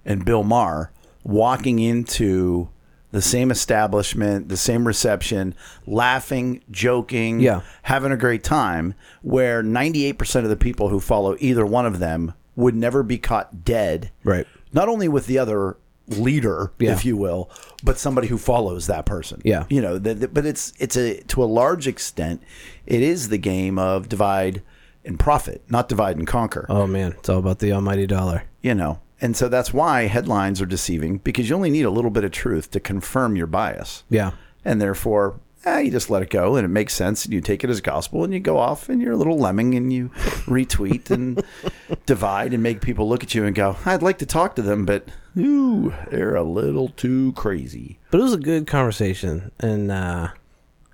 and 0.06 0.24
Bill 0.26 0.44
Maher 0.44 0.92
walking 1.24 1.80
into 1.80 2.70
the 3.12 3.22
same 3.22 3.52
establishment, 3.52 4.48
the 4.50 4.58
same 4.58 4.86
reception, 4.88 5.54
laughing, 5.86 6.62
joking, 6.72 7.40
Yeah. 7.42 7.62
having 7.84 8.12
a 8.12 8.18
great 8.18 8.44
time, 8.44 8.94
where 9.22 9.62
98% 9.62 10.44
of 10.44 10.50
the 10.50 10.56
people 10.56 10.88
who 10.90 11.00
follow 11.00 11.36
either 11.40 11.66
one 11.66 11.86
of 11.86 12.00
them 12.00 12.34
would 12.56 12.76
never 12.76 13.04
be 13.04 13.18
caught 13.18 13.66
dead. 13.66 14.12
Right. 14.24 14.48
Not 14.72 14.88
only 14.88 15.08
with 15.10 15.26
the 15.28 15.38
other 15.38 15.76
leader, 16.18 16.72
Yeah. 16.80 16.92
if 16.94 17.06
you 17.06 17.18
will, 17.18 17.50
but 17.84 17.98
somebody 17.98 18.28
who 18.28 18.38
follows 18.38 18.88
that 18.88 19.06
person. 19.06 19.42
Yeah. 19.44 19.66
You 19.70 19.82
know, 19.82 19.98
the, 19.98 20.14
the- 20.14 20.28
but 20.28 20.46
it's 20.46 20.74
it's 20.80 20.96
a 20.98 21.22
to 21.24 21.44
a 21.44 21.46
large 21.46 21.88
extent 21.88 22.42
it 22.86 23.02
is 23.02 23.30
the 23.30 23.38
game 23.38 23.78
of 23.80 24.10
divide 24.10 24.62
and 25.04 25.20
profit, 25.20 25.64
not 25.70 25.90
divide 25.90 26.18
and 26.18 26.28
conquer. 26.28 26.66
Oh 26.70 26.86
man, 26.88 27.14
it's 27.18 27.30
all 27.30 27.40
about 27.40 27.60
the 27.60 27.72
almighty 27.74 28.06
dollar. 28.08 28.44
You 28.62 28.76
know. 28.76 29.00
And 29.24 29.38
so 29.38 29.48
that's 29.50 29.72
why 29.72 30.08
headlines 30.08 30.62
are 30.62 30.66
deceiving 30.66 31.20
because 31.20 31.48
you 31.48 31.56
only 31.56 31.70
need 31.70 31.86
a 31.86 31.92
little 31.92 32.10
bit 32.10 32.24
of 32.24 32.32
truth 32.32 32.72
to 32.72 32.80
confirm 32.80 33.36
your 33.36 33.46
bias. 33.48 34.04
Yeah. 34.10 34.32
And 34.66 34.82
therefore, 34.82 35.40
eh, 35.66 35.80
you 35.80 35.92
just 35.92 36.10
let 36.10 36.22
it 36.22 36.30
go 36.30 36.56
and 36.56 36.66
it 36.66 36.70
makes 36.70 36.94
sense 36.94 37.26
and 37.26 37.34
you 37.34 37.42
take 37.42 37.64
it 37.64 37.70
as 37.70 37.82
gospel 37.82 38.24
and 38.24 38.34
you 38.34 38.40
go 38.40 38.58
off 38.58 38.90
and 38.90 39.02
you're 39.02 39.14
a 39.14 39.18
little 39.18 39.38
lemming 39.38 39.76
and 39.76 39.92
you 39.92 40.10
retweet 40.46 41.10
and 41.10 41.44
divide 42.06 42.54
and 42.54 42.64
make 42.64 42.82
people 42.82 43.08
look 43.08 43.24
at 43.24 43.36
you 43.36 43.46
and 43.46 43.56
go, 43.56 43.78
I'd 43.86 44.04
like 44.04 44.18
to 44.20 44.26
talk 44.26 44.56
to 44.56 44.62
them, 44.62 44.86
but 44.86 45.08
ooh, 45.38 45.94
they're 46.10 46.36
a 46.36 46.44
little 46.44 46.90
too 46.90 47.34
crazy. 47.34 48.00
But 48.10 48.20
it 48.20 48.24
was 48.24 48.34
a 48.34 48.38
good 48.38 48.68
conversation, 48.68 49.52
and 49.60 49.92
uh, 49.92 50.30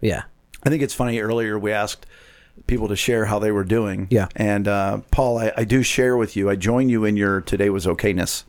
yeah, 0.02 0.24
I 0.64 0.70
think 0.70 0.84
it's 0.84 0.94
funny. 0.94 1.20
Earlier, 1.20 1.58
we 1.58 1.72
asked 1.72 2.06
people 2.66 2.88
to 2.88 2.96
share 2.96 3.26
how 3.26 3.40
they 3.40 3.52
were 3.52 3.64
doing. 3.64 4.08
Yeah. 4.10 4.28
And 4.36 4.68
uh, 4.68 5.00
Paul, 5.12 5.38
I, 5.38 5.54
I 5.58 5.64
do 5.64 5.84
share 5.84 6.18
with 6.18 6.36
you. 6.36 6.50
I 6.50 6.56
join 6.56 6.90
you 6.90 7.06
in 7.06 7.16
your 7.16 7.42
today 7.42 7.70
was 7.70 7.86
okayness. 7.86 8.44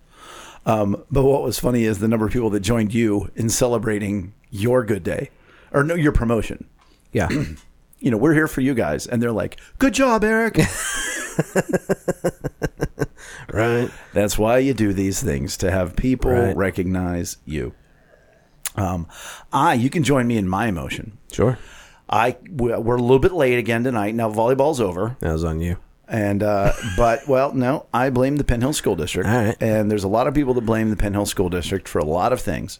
Um, 0.66 1.04
but 1.10 1.24
what 1.24 1.42
was 1.42 1.58
funny 1.58 1.84
is 1.84 1.98
the 1.98 2.08
number 2.08 2.26
of 2.26 2.32
people 2.32 2.50
that 2.50 2.60
joined 2.60 2.92
you 2.92 3.30
in 3.36 3.48
celebrating 3.48 4.34
your 4.50 4.84
good 4.84 5.02
day, 5.02 5.30
or 5.72 5.84
no, 5.84 5.94
your 5.94 6.12
promotion. 6.12 6.66
yeah, 7.12 7.28
You 8.00 8.12
know, 8.12 8.16
we're 8.16 8.34
here 8.34 8.46
for 8.46 8.60
you 8.60 8.74
guys, 8.74 9.06
and 9.08 9.20
they're 9.20 9.32
like, 9.32 9.58
"Good 9.78 9.92
job, 9.94 10.22
Eric." 10.24 10.58
Right. 13.52 13.90
That's 14.12 14.36
why 14.38 14.58
you 14.58 14.74
do 14.74 14.92
these 14.92 15.22
things 15.22 15.56
to 15.58 15.70
have 15.70 15.96
people 15.96 16.30
Right. 16.30 16.56
recognize 16.56 17.38
you. 17.46 17.72
Um, 18.76 19.08
I, 19.52 19.74
you 19.74 19.88
can 19.90 20.02
join 20.02 20.26
me 20.26 20.36
in 20.36 20.46
my 20.46 20.66
emotion. 20.66 21.16
Sure. 21.32 21.58
I 22.10 22.36
we're 22.50 22.74
a 22.74 23.00
little 23.00 23.18
bit 23.18 23.32
late 23.32 23.58
again 23.58 23.84
tonight. 23.84 24.14
Now 24.14 24.30
volleyball's 24.30 24.80
over, 24.80 25.16
That 25.20 25.32
was 25.32 25.44
on 25.44 25.60
you. 25.60 25.78
and 26.06 26.42
uh, 26.42 26.72
but 26.96 27.26
well, 27.26 27.52
no, 27.54 27.86
I 27.92 28.10
blame 28.10 28.36
the 28.36 28.44
Penn 28.44 28.60
Hills 28.60 28.76
School 28.76 28.96
District. 28.96 29.28
All 29.28 29.34
right. 29.44 29.56
And 29.60 29.90
there's 29.90 30.04
a 30.04 30.08
lot 30.08 30.26
of 30.26 30.34
people 30.34 30.52
that 30.54 30.66
blame 30.66 30.90
the 30.90 30.96
Penn 30.96 31.14
Hills 31.14 31.30
School 31.30 31.48
District 31.48 31.88
for 31.88 31.98
a 32.00 32.04
lot 32.04 32.32
of 32.32 32.40
things. 32.40 32.78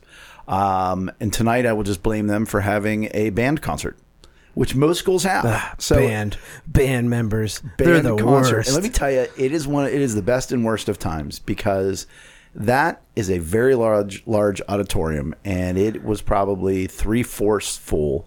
Um, 0.48 1.10
and 1.20 1.32
tonight 1.32 1.66
I 1.66 1.72
will 1.74 1.84
just 1.84 2.02
blame 2.02 2.26
them 2.26 2.46
for 2.46 2.60
having 2.62 3.10
a 3.12 3.30
band 3.30 3.60
concert, 3.62 3.96
which 4.54 4.74
most 4.74 4.98
schools 4.98 5.24
have. 5.24 5.74
so 5.78 5.96
band, 5.96 6.38
band 6.66 7.10
members. 7.10 7.60
band 7.60 7.74
They're 7.78 8.00
the 8.00 8.16
concert. 8.16 8.56
worst. 8.56 8.68
And 8.68 8.74
let 8.74 8.82
me 8.82 8.90
tell 8.90 9.10
you, 9.10 9.26
it 9.36 9.52
is 9.52 9.68
one. 9.68 9.86
It 9.86 9.92
is 10.00 10.14
the 10.14 10.22
best 10.22 10.50
and 10.50 10.64
worst 10.64 10.88
of 10.88 10.98
times 10.98 11.38
because 11.38 12.06
that 12.54 13.02
is 13.14 13.30
a 13.30 13.38
very 13.38 13.74
large, 13.74 14.26
large 14.26 14.62
auditorium, 14.68 15.34
and 15.44 15.76
it 15.76 16.02
was 16.02 16.22
probably 16.22 16.86
three 16.86 17.22
fourths 17.22 17.76
full 17.76 18.26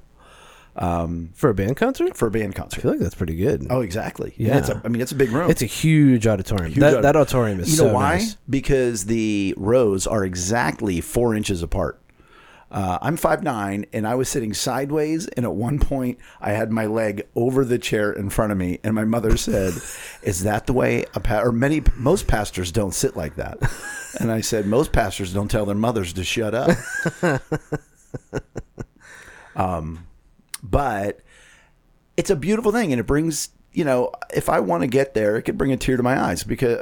For 0.76 1.50
a 1.50 1.54
band 1.54 1.76
concert? 1.76 2.16
for 2.16 2.28
a 2.28 2.32
band 2.32 2.56
concert. 2.56 2.80
I 2.80 2.82
feel 2.84 2.92
like 2.92 3.00
that's 3.02 3.16
pretty 3.16 3.36
good. 3.36 3.66
Oh, 3.70 3.82
exactly. 3.82 4.34
Yeah. 4.38 4.52
And 4.52 4.60
it's 4.60 4.70
a, 4.70 4.82
I 4.86 4.88
mean, 4.90 5.02
it's 5.02 5.12
a 5.12 5.16
big 5.16 5.32
room. 5.32 5.50
It's 5.50 5.62
a 5.64 5.66
huge 5.66 6.28
auditorium. 6.28 6.68
Huge 6.72 6.80
that, 6.80 6.94
audi- 6.94 7.02
that 7.02 7.16
auditorium 7.16 7.60
is 7.62 7.72
You 7.78 7.84
know 7.84 7.90
so 7.90 7.94
why? 7.96 8.14
nice. 8.18 8.38
Because 8.50 9.06
the 9.06 9.54
rows 9.58 10.06
are 10.08 10.24
exactly 10.24 11.02
four 11.02 11.36
inches 11.36 11.62
apart. 11.64 12.00
Uh, 12.72 12.98
I'm 13.02 13.18
five 13.18 13.44
nine, 13.44 13.86
and 13.92 14.08
I 14.08 14.16
was 14.16 14.30
sitting 14.30 14.54
sideways, 14.54 15.28
and 15.28 15.46
at 15.46 15.54
one 15.54 15.78
point, 15.78 16.20
I 16.40 16.52
had 16.52 16.72
my 16.72 16.86
leg 16.86 17.28
over 17.36 17.66
the 17.66 17.78
chair 17.78 18.14
in 18.14 18.30
front 18.30 18.54
of 18.54 18.58
me, 18.58 18.80
and 18.82 18.96
my 18.96 19.04
mother 19.04 19.36
said, 19.36 19.74
"Is 20.24 20.44
that 20.44 20.68
the 20.68 20.74
way 20.74 21.06
a 21.14 21.20
pa-? 21.20 21.42
or 21.42 21.52
many 21.52 21.84
most 21.98 22.28
pastors 22.28 22.72
don't 22.72 22.94
sit 22.94 23.18
like 23.18 23.36
that?" 23.36 23.58
And 24.20 24.32
I 24.32 24.40
said, 24.40 24.68
"Most 24.68 24.94
pastors 24.94 25.34
don't 25.34 25.52
tell 25.52 25.66
their 25.66 25.76
mothers 25.76 26.14
to 26.14 26.24
shut 26.24 26.56
up." 26.56 26.78
um, 29.56 30.08
but 30.64 31.20
it's 32.16 32.30
a 32.30 32.38
beautiful 32.38 32.72
thing, 32.72 32.94
and 32.94 33.02
it 33.02 33.06
brings 33.06 33.50
you 33.74 33.86
know, 33.86 34.12
if 34.34 34.50
I 34.50 34.60
want 34.60 34.82
to 34.82 34.88
get 34.88 35.14
there, 35.14 35.38
it 35.38 35.44
could 35.44 35.58
bring 35.58 35.72
a 35.72 35.78
tear 35.78 35.98
to 35.98 36.04
my 36.04 36.20
eyes 36.22 36.44
because 36.44 36.80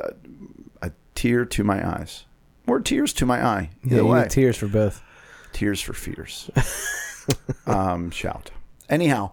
a 0.81 0.91
tear 1.15 1.45
to 1.45 1.63
my 1.63 1.87
eyes, 1.87 2.25
or 2.67 2.79
tears 2.79 3.13
to 3.13 3.25
my 3.25 3.43
eye. 3.43 3.69
Either 3.85 3.95
Yeah, 3.95 4.01
you 4.01 4.07
way, 4.07 4.27
tears 4.29 4.57
for 4.57 4.67
both. 4.67 5.01
Tears 5.53 5.81
for 5.81 5.93
fears. 5.93 6.49
um, 7.67 8.11
shout. 8.11 8.51
Anyhow, 8.89 9.31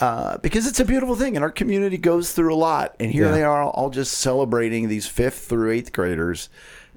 uh, 0.00 0.38
because 0.38 0.66
it's 0.66 0.80
a 0.80 0.84
beautiful 0.84 1.14
thing, 1.16 1.36
and 1.36 1.44
our 1.44 1.50
community 1.50 1.98
goes 1.98 2.32
through 2.32 2.54
a 2.54 2.56
lot, 2.56 2.96
and 2.98 3.10
here 3.10 3.26
Yeah. 3.26 3.32
they 3.32 3.42
are, 3.42 3.62
all 3.64 3.90
just 3.90 4.14
celebrating 4.14 4.88
these 4.88 5.06
fifth 5.06 5.46
through 5.46 5.70
eighth 5.72 5.92
graders, 5.92 6.48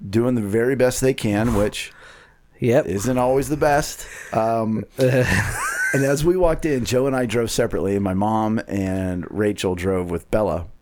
doing 0.10 0.36
the 0.36 0.42
very 0.42 0.76
best 0.76 1.02
they 1.02 1.14
can, 1.14 1.56
which 1.56 1.92
Yep. 2.60 2.86
isn't 2.86 3.18
always 3.18 3.50
the 3.50 3.58
best. 3.58 4.08
Um, 4.34 4.86
and 4.98 6.04
as 6.06 6.24
we 6.24 6.38
walked 6.38 6.66
in, 6.66 6.86
Joe 6.86 7.08
and 7.08 7.16
I 7.16 7.26
drove 7.26 7.52
separately, 7.52 7.96
and 7.96 8.04
my 8.04 8.14
mom 8.14 8.62
and 8.70 9.26
Rachel 9.30 9.76
drove 9.76 10.10
with 10.10 10.30
Bella. 10.32 10.68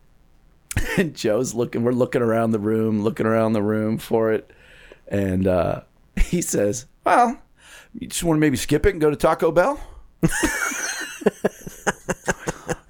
And 0.98 1.14
Joe's 1.16 1.54
looking, 1.54 1.84
we're 1.84 1.92
looking 1.92 2.22
around 2.22 2.52
the 2.52 2.60
room, 2.60 3.04
looking 3.04 3.26
around 3.26 3.52
the 3.54 3.62
room 3.62 3.98
for 3.98 4.32
it. 4.32 4.50
And 5.08 5.46
uh, 5.46 5.82
he 6.16 6.42
says, 6.42 6.86
Well, 7.04 7.42
you 7.94 8.08
just 8.08 8.24
want 8.24 8.38
to 8.38 8.40
maybe 8.40 8.58
skip 8.58 8.86
it 8.86 8.92
and 8.92 9.02
go 9.02 9.10
to 9.10 9.16
Taco 9.16 9.52
Bell? 9.52 9.80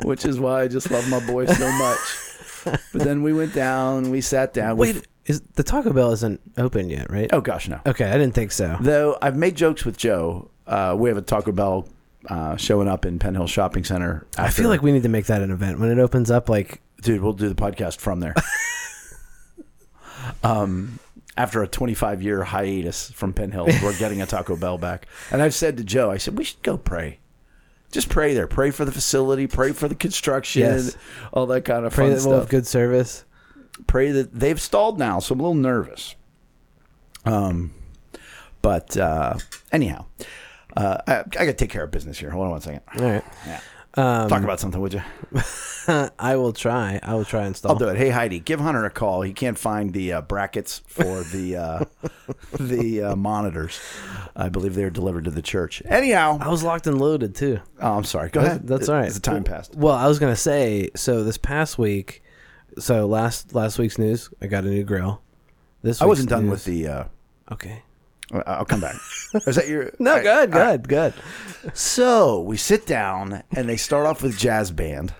Which 0.04 0.26
is 0.26 0.40
why 0.40 0.64
I 0.64 0.68
just 0.68 0.90
love 0.92 1.08
my 1.10 1.26
boy 1.26 1.46
so 1.46 1.72
much. 1.72 2.00
But 2.94 3.04
then 3.04 3.24
we 3.24 3.34
went 3.34 3.54
down, 3.54 4.12
we 4.12 4.22
sat 4.22 4.54
down. 4.54 4.78
Wait, 4.78 5.08
is 5.26 5.42
the 5.56 5.64
Taco 5.64 5.94
Bell 5.94 6.12
isn't 6.12 6.42
open 6.58 6.90
yet, 6.90 7.12
right? 7.12 7.30
oh 7.34 7.42
gosh, 7.42 7.68
no. 7.68 7.80
Okay, 7.86 8.06
I 8.10 8.14
didn't 8.14 8.34
think 8.34 8.52
so. 8.52 8.78
Though 8.80 9.18
I've 9.22 9.36
made 9.36 9.56
jokes 9.56 9.86
with 9.86 9.98
Joe. 9.98 10.50
Uh, 10.68 10.96
we 10.98 11.10
have 11.10 11.18
a 11.18 11.22
Taco 11.22 11.52
Bell 11.52 11.88
uh, 12.28 12.56
showing 12.56 12.88
up 12.88 13.06
in 13.06 13.20
Penn 13.20 13.36
Hills 13.36 13.50
Shopping 13.50 13.84
Center. 13.84 14.26
I 14.38 14.50
feel 14.50 14.70
like 14.70 14.82
we 14.82 14.92
need 14.92 15.04
to 15.04 15.10
make 15.10 15.26
that 15.26 15.42
an 15.42 15.52
event 15.52 15.80
when 15.80 15.92
it 15.92 16.00
opens 16.00 16.32
up. 16.32 16.50
Like, 16.50 16.82
dude, 17.02 17.22
we'll 17.22 17.34
do 17.34 17.50
the 17.50 17.56
podcast 17.56 18.00
from 18.00 18.20
there. 18.20 18.36
um, 20.44 21.00
after 21.38 21.62
a 21.64 21.68
25 21.68 22.22
year 22.22 22.44
hiatus 22.44 23.12
from 23.12 23.34
Penn 23.34 23.52
Hills, 23.52 23.74
we're 23.82 23.98
getting 23.98 24.22
a 24.22 24.26
Taco 24.26 24.56
Bell 24.56 24.78
back. 24.78 25.08
And 25.32 25.42
I've 25.42 25.54
said 25.54 25.78
to 25.78 25.84
Joe, 25.84 26.12
I 26.12 26.18
said 26.18 26.38
we 26.38 26.44
should 26.44 26.62
go 26.62 26.78
pray. 26.78 27.20
Just 27.92 28.10
pray 28.10 28.34
there. 28.34 28.48
Pray 28.48 28.72
for 28.72 28.86
the 28.86 28.92
facility. 28.92 29.48
Pray 29.48 29.74
for 29.74 29.88
the 29.88 29.96
construction. 29.96 30.62
Yes. 30.62 30.96
All 31.34 31.46
that 31.48 31.66
kind 31.66 31.86
of 31.86 31.94
pray 31.94 32.06
fun 32.06 32.10
that 32.12 32.16
we'll 32.16 32.22
stuff. 32.22 32.42
have 32.44 32.50
good 32.50 32.68
service. 32.68 33.26
pray 33.88 34.12
that 34.12 34.34
they've 34.34 34.62
stalled 34.62 34.98
now, 34.98 35.20
so 35.20 35.34
I'm 35.34 35.40
a 35.40 35.44
little 35.44 35.56
nervous. 35.56 36.16
Um, 37.26 37.74
but 38.62 38.96
uh, 38.96 39.38
anyhow, 39.72 40.06
uh, 40.78 41.00
I, 41.06 41.20
I 41.20 41.24
got 41.24 41.46
to 41.46 41.54
take 41.54 41.70
care 41.70 41.84
of 41.84 41.92
business 41.92 42.18
here. 42.18 42.30
Hold 42.30 42.46
on 42.46 42.52
one 42.52 42.62
second. 42.62 42.82
All 42.98 43.04
right. 43.04 43.24
Yeah. 43.46 43.60
Um, 43.96 44.30
Talk 44.30 44.44
about 44.44 44.60
something, 44.60 44.80
would 44.80 44.94
you? 44.94 45.02
I 46.18 46.36
will 46.38 46.54
try. 46.54 47.00
I 47.04 47.14
will 47.16 47.26
try 47.26 47.42
and 47.42 47.50
install. 47.50 47.74
I'll 47.74 47.78
do 47.78 47.90
it. 47.90 47.98
Hey 47.98 48.10
Heidi, 48.10 48.40
give 48.40 48.60
Hunter 48.62 48.86
a 48.86 48.90
call. 48.90 49.22
He 49.22 49.34
can't 49.34 49.58
find 49.58 49.92
the 49.92 50.14
uh, 50.14 50.22
brackets 50.22 50.82
for 50.88 51.24
the 51.34 51.58
uh, 51.58 51.86
the 52.58 53.02
uh, 53.04 53.16
monitors. 53.18 53.82
I 54.36 54.48
believe 54.50 54.76
they're 54.76 54.90
delivered 54.90 55.26
to 55.26 55.32
the 55.32 55.42
church. 55.42 55.82
Anyhow, 55.86 56.38
I 56.40 56.48
was 56.50 56.64
locked 56.64 56.88
and 56.88 57.02
loaded 57.02 57.36
too. 57.36 57.60
oh, 57.82 57.98
I'm 57.98 58.04
sorry. 58.06 58.30
Go 58.30 58.40
That's- 58.42 58.58
ahead. 58.58 58.68
That's 58.68 58.88
all 58.90 58.96
right. 58.96 59.12
The 59.12 59.20
time 59.20 59.44
passed. 59.44 59.76
Well, 59.76 59.96
I 59.96 60.08
was 60.08 60.20
gonna 60.20 60.36
say. 60.38 60.90
So 60.96 61.24
this 61.26 61.38
past 61.38 61.78
week, 61.78 62.24
so 62.80 63.06
last 63.08 63.54
last 63.54 63.78
week's 63.78 63.98
news, 63.98 64.30
I 64.42 64.48
got 64.48 64.64
a 64.64 64.70
new 64.70 64.84
grill. 64.84 65.22
This 65.82 66.02
I 66.02 66.06
wasn't 66.06 66.30
done 66.30 66.44
news- 66.46 66.52
with 66.52 66.66
the. 66.66 66.88
Uh, 66.88 67.04
Okay. 67.52 67.84
I'll 68.46 68.66
come 68.66 68.80
back. 68.82 68.96
Is 69.46 69.56
that 69.56 69.68
your? 69.68 69.92
No, 70.00 70.22
good, 70.22 70.52
good, 70.52 70.88
good. 70.88 71.14
So 71.74 72.40
we 72.42 72.58
sit 72.58 72.86
down 72.86 73.44
and 73.56 73.68
they 73.68 73.78
start 73.78 74.06
off 74.06 74.24
with 74.24 74.38
jazz 74.38 74.72
band, 74.72 75.14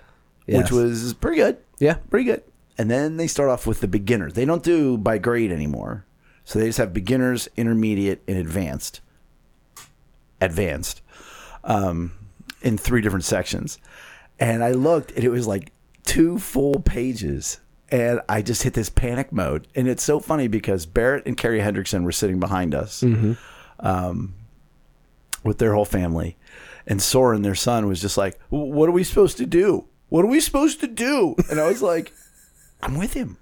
Yes. 0.46 0.62
which 0.64 0.72
was 0.72 1.14
pretty 1.14 1.36
good. 1.36 1.58
Yeah. 1.78 1.94
pretty 2.10 2.24
good. 2.24 2.42
And 2.78 2.90
then 2.90 3.16
they 3.18 3.26
start 3.26 3.50
off 3.50 3.66
with 3.66 3.80
the 3.80 3.88
beginners. 3.88 4.32
They 4.34 4.44
don't 4.44 4.62
do 4.62 4.96
by 4.96 5.18
grade 5.18 5.52
anymore. 5.52 6.06
So 6.44 6.58
they 6.58 6.66
just 6.66 6.78
have 6.78 6.92
beginners, 6.92 7.48
intermediate, 7.56 8.22
and 8.26 8.36
advanced. 8.38 9.00
Advanced. 10.40 11.02
Um, 11.64 12.12
in 12.62 12.78
three 12.78 13.00
different 13.00 13.24
sections. 13.24 13.78
And 14.40 14.64
I 14.64 14.72
looked 14.72 15.12
and 15.12 15.22
it 15.24 15.28
was 15.28 15.46
like 15.46 15.70
two 16.04 16.38
full 16.38 16.80
pages. 16.80 17.60
And 17.92 18.22
I 18.28 18.40
just 18.42 18.62
hit 18.62 18.72
this 18.74 18.88
panic 18.88 19.30
mode. 19.32 19.68
And 19.74 19.86
it's 19.86 20.02
so 20.02 20.18
funny 20.18 20.48
because 20.48 20.86
Barrett 20.86 21.26
and 21.26 21.36
Carrie 21.36 21.60
Hendrickson 21.60 22.04
were 22.04 22.10
sitting 22.12 22.40
behind 22.40 22.74
us 22.74 23.04
um, 23.80 24.34
with 25.44 25.58
their 25.58 25.74
whole 25.74 25.84
family. 25.84 26.36
And 26.86 27.00
Soren, 27.02 27.42
their 27.42 27.54
son, 27.54 27.86
was 27.86 28.00
just 28.00 28.16
like, 28.16 28.40
What 28.48 28.88
are 28.88 28.92
we 28.92 29.04
supposed 29.04 29.36
to 29.36 29.46
do? 29.46 29.84
What 30.08 30.24
are 30.24 30.28
we 30.28 30.40
supposed 30.40 30.80
to 30.80 30.86
do? 30.88 31.36
And 31.50 31.60
I 31.60 31.68
was 31.68 31.82
like, 31.82 32.12
I'm 32.82 32.96
with 32.98 33.12
him. 33.12 33.36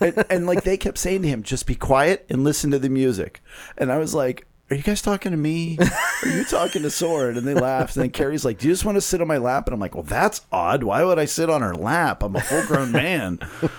and, 0.00 0.24
and 0.30 0.46
like 0.46 0.62
they 0.64 0.76
kept 0.76 0.96
saying 0.96 1.22
to 1.22 1.28
him, 1.28 1.42
just 1.42 1.66
be 1.66 1.74
quiet 1.74 2.24
and 2.30 2.44
listen 2.44 2.70
to 2.70 2.78
the 2.78 2.88
music. 2.88 3.42
And 3.76 3.92
I 3.92 3.98
was 3.98 4.14
like, 4.14 4.46
are 4.70 4.76
you 4.76 4.82
guys 4.82 5.00
talking 5.02 5.32
to 5.32 5.38
me? 5.38 5.78
Are 6.24 6.28
you 6.28 6.44
talking 6.44 6.82
to 6.82 6.90
Soren? 6.90 7.38
And 7.38 7.46
they 7.46 7.54
laughed. 7.54 7.96
And 7.96 8.02
then 8.02 8.10
Carrie's 8.10 8.44
like, 8.44 8.58
do 8.58 8.66
you 8.66 8.72
just 8.72 8.84
want 8.84 8.96
to 8.96 9.00
sit 9.00 9.20
on 9.20 9.28
my 9.28 9.38
lap? 9.38 9.66
And 9.66 9.74
I'm 9.74 9.80
like, 9.80 9.94
well, 9.94 10.02
that's 10.02 10.42
odd. 10.50 10.82
Why 10.82 11.04
would 11.04 11.18
I 11.18 11.24
sit 11.26 11.48
on 11.48 11.62
her 11.62 11.74
lap? 11.74 12.22
I'm 12.22 12.34
a 12.36 12.40
full 12.40 12.66
grown 12.66 12.92
man. 12.92 13.38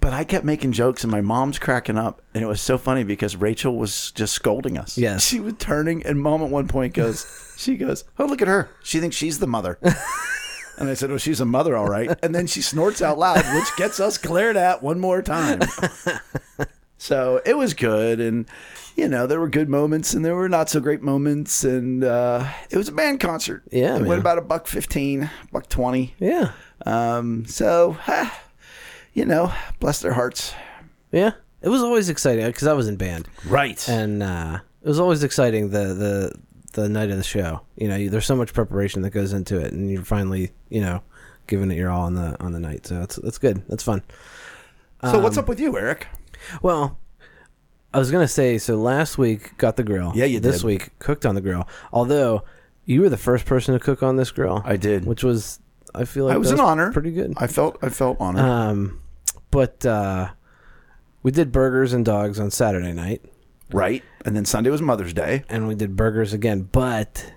But 0.00 0.12
I 0.12 0.22
kept 0.22 0.44
making 0.44 0.72
jokes, 0.72 1.02
and 1.02 1.10
my 1.10 1.20
mom's 1.20 1.58
cracking 1.58 1.98
up, 1.98 2.22
and 2.32 2.42
it 2.42 2.46
was 2.46 2.60
so 2.60 2.78
funny 2.78 3.02
because 3.02 3.34
Rachel 3.34 3.76
was 3.76 4.12
just 4.12 4.32
scolding 4.32 4.78
us. 4.78 4.96
Yes. 4.96 5.26
she 5.26 5.40
was 5.40 5.54
turning, 5.58 6.06
and 6.06 6.22
mom 6.22 6.40
at 6.40 6.50
one 6.50 6.68
point 6.68 6.94
goes, 6.94 7.26
"She 7.58 7.76
goes, 7.76 8.04
oh 8.16 8.24
look 8.24 8.40
at 8.40 8.46
her, 8.48 8.70
she 8.82 9.00
thinks 9.00 9.16
she's 9.16 9.40
the 9.40 9.48
mother." 9.48 9.78
And 10.78 10.88
I 10.88 10.94
said, 10.94 11.10
"Oh, 11.10 11.18
she's 11.18 11.40
a 11.40 11.44
mother, 11.44 11.76
all 11.76 11.88
right." 11.88 12.16
And 12.22 12.32
then 12.32 12.46
she 12.46 12.62
snorts 12.62 13.02
out 13.02 13.18
loud, 13.18 13.44
which 13.54 13.76
gets 13.76 13.98
us 13.98 14.16
glared 14.16 14.56
at 14.56 14.80
one 14.84 15.00
more 15.00 15.20
time. 15.20 15.60
So 16.98 17.40
it 17.46 17.56
was 17.56 17.72
good, 17.74 18.20
and 18.20 18.46
you 18.96 19.08
know 19.08 19.26
there 19.26 19.40
were 19.40 19.48
good 19.48 19.68
moments, 19.68 20.12
and 20.14 20.24
there 20.24 20.34
were 20.34 20.48
not 20.48 20.68
so 20.68 20.80
great 20.80 21.00
moments, 21.02 21.64
and 21.64 22.04
uh, 22.04 22.46
it 22.70 22.76
was 22.76 22.88
a 22.88 22.92
band 22.92 23.20
concert. 23.20 23.62
Yeah, 23.70 23.96
it 23.96 24.00
man. 24.00 24.08
went 24.08 24.20
about 24.20 24.38
a 24.38 24.42
buck 24.42 24.66
fifteen, 24.66 25.30
buck 25.52 25.68
twenty. 25.68 26.14
Yeah. 26.18 26.52
Um, 26.86 27.44
so, 27.46 27.96
ah, 28.06 28.40
you 29.12 29.24
know, 29.24 29.52
bless 29.80 30.00
their 30.00 30.12
hearts. 30.12 30.54
Yeah. 31.10 31.32
It 31.60 31.68
was 31.70 31.82
always 31.82 32.08
exciting 32.08 32.46
because 32.46 32.68
I 32.68 32.72
was 32.74 32.86
in 32.86 32.94
band, 32.96 33.26
Right. 33.46 33.86
and 33.88 34.22
uh, 34.22 34.60
it 34.82 34.86
was 34.88 35.00
always 35.00 35.24
exciting 35.24 35.70
the 35.70 35.92
the 35.94 36.32
the 36.74 36.88
night 36.88 37.10
of 37.10 37.16
the 37.16 37.24
show. 37.24 37.62
You 37.76 37.88
know, 37.88 37.96
you, 37.96 38.10
there's 38.10 38.26
so 38.26 38.36
much 38.36 38.52
preparation 38.52 39.02
that 39.02 39.10
goes 39.10 39.32
into 39.32 39.58
it, 39.58 39.72
and 39.72 39.90
you're 39.90 40.04
finally, 40.04 40.52
you 40.68 40.80
know, 40.80 41.02
giving 41.48 41.70
it 41.72 41.76
your 41.76 41.90
all 41.90 42.02
on 42.02 42.14
the 42.14 42.36
on 42.40 42.52
the 42.52 42.60
night. 42.60 42.86
So 42.86 42.94
that's 43.00 43.16
that's 43.16 43.38
good. 43.38 43.62
That's 43.68 43.82
fun. 43.82 44.02
so 45.02 45.18
what's 45.18 45.36
up 45.36 45.48
with 45.48 45.58
you, 45.58 45.76
Eric? 45.76 46.06
Well, 46.62 46.98
I 47.92 47.98
was 47.98 48.10
gonna 48.10 48.28
say 48.28 48.58
so. 48.58 48.76
Last 48.76 49.18
week 49.18 49.56
got 49.56 49.76
the 49.76 49.82
grill. 49.84 50.12
Yeah, 50.14 50.26
you 50.26 50.40
This 50.40 50.58
did. 50.58 50.64
week 50.66 50.98
cooked 50.98 51.24
on 51.26 51.34
the 51.34 51.40
grill. 51.40 51.66
Although 51.92 52.44
you 52.84 53.00
were 53.02 53.08
the 53.08 53.16
first 53.16 53.44
person 53.46 53.74
to 53.74 53.80
cook 53.80 54.02
on 54.02 54.16
this 54.16 54.30
grill, 54.30 54.62
I 54.64 54.76
did. 54.76 55.04
which 55.06 55.24
was 55.24 55.60
I 55.94 56.04
feel 56.04 56.26
like 56.26 56.34
I 56.34 56.38
was 56.38 56.50
that 56.50 56.54
an 56.58 56.64
honor. 56.64 56.92
Pretty 56.92 57.12
good. 57.12 57.34
I 57.38 57.46
felt 57.46 57.78
I 57.82 57.88
felt 57.88 58.18
honored. 58.20 58.42
Um, 58.44 59.00
but 59.50 59.84
uh, 59.86 60.28
we 61.22 61.30
did 61.30 61.50
burgers 61.50 61.92
and 61.92 62.04
dogs 62.04 62.38
on 62.38 62.50
Saturday 62.50 62.92
night, 62.92 63.24
right, 63.72 64.02
and 64.24 64.36
then 64.36 64.44
Sunday 64.44 64.68
was 64.70 64.82
Mother's 64.82 65.14
Day. 65.14 65.44
and 65.48 65.66
we 65.66 65.74
did 65.74 65.96
burgers 65.96 66.32
again. 66.34 66.68
But 66.70 67.32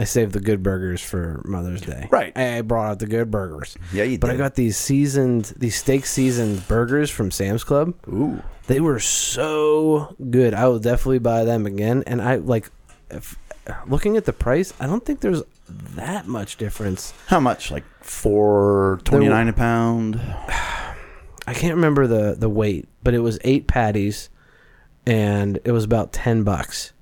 I 0.00 0.04
saved 0.04 0.32
the 0.32 0.40
good 0.40 0.62
burgers 0.62 1.02
for 1.02 1.42
Mother's 1.44 1.82
Day. 1.82 2.08
Right. 2.10 2.34
I 2.34 2.62
brought 2.62 2.90
out 2.90 2.98
the 3.00 3.06
good 3.06 3.30
burgers. 3.30 3.76
Yeah, 3.92 4.04
you 4.04 4.18
But 4.18 4.28
did. 4.28 4.36
I 4.36 4.38
got 4.38 4.54
these 4.54 4.78
seasoned, 4.78 5.52
these 5.58 5.76
steak 5.76 6.06
seasoned 6.06 6.66
burgers 6.66 7.10
from 7.10 7.30
Sam's 7.30 7.64
Club. 7.64 7.92
Ooh, 8.08 8.42
They 8.66 8.80
were 8.80 8.98
so 8.98 10.16
good. 10.30 10.54
I 10.54 10.68
will 10.68 10.78
definitely 10.78 11.18
buy 11.18 11.44
them 11.44 11.66
again. 11.66 12.02
And 12.06 12.22
I 12.22 12.36
like, 12.36 12.70
if, 13.10 13.36
looking 13.86 14.16
at 14.16 14.24
the 14.24 14.32
price, 14.32 14.72
I 14.80 14.86
don't 14.86 15.04
think 15.04 15.20
there's 15.20 15.42
that 15.68 16.26
much 16.26 16.56
difference. 16.56 17.12
how 17.26 17.38
much? 17.40 17.70
Like 17.70 17.84
four 18.00 19.00
twenty 19.04 19.28
nine 19.28 19.48
a 19.48 19.52
pound. 19.52 20.16
I 21.46 21.52
can't 21.52 21.74
remember 21.74 22.06
the 22.06 22.36
the 22.38 22.48
weight, 22.48 22.88
but 23.02 23.12
it 23.12 23.18
was 23.18 23.38
eight 23.44 23.66
patties, 23.66 24.30
and 25.06 25.58
it 25.62 25.72
was 25.72 25.84
about 25.84 26.14
ten 26.14 26.42
bucks. 26.42 26.94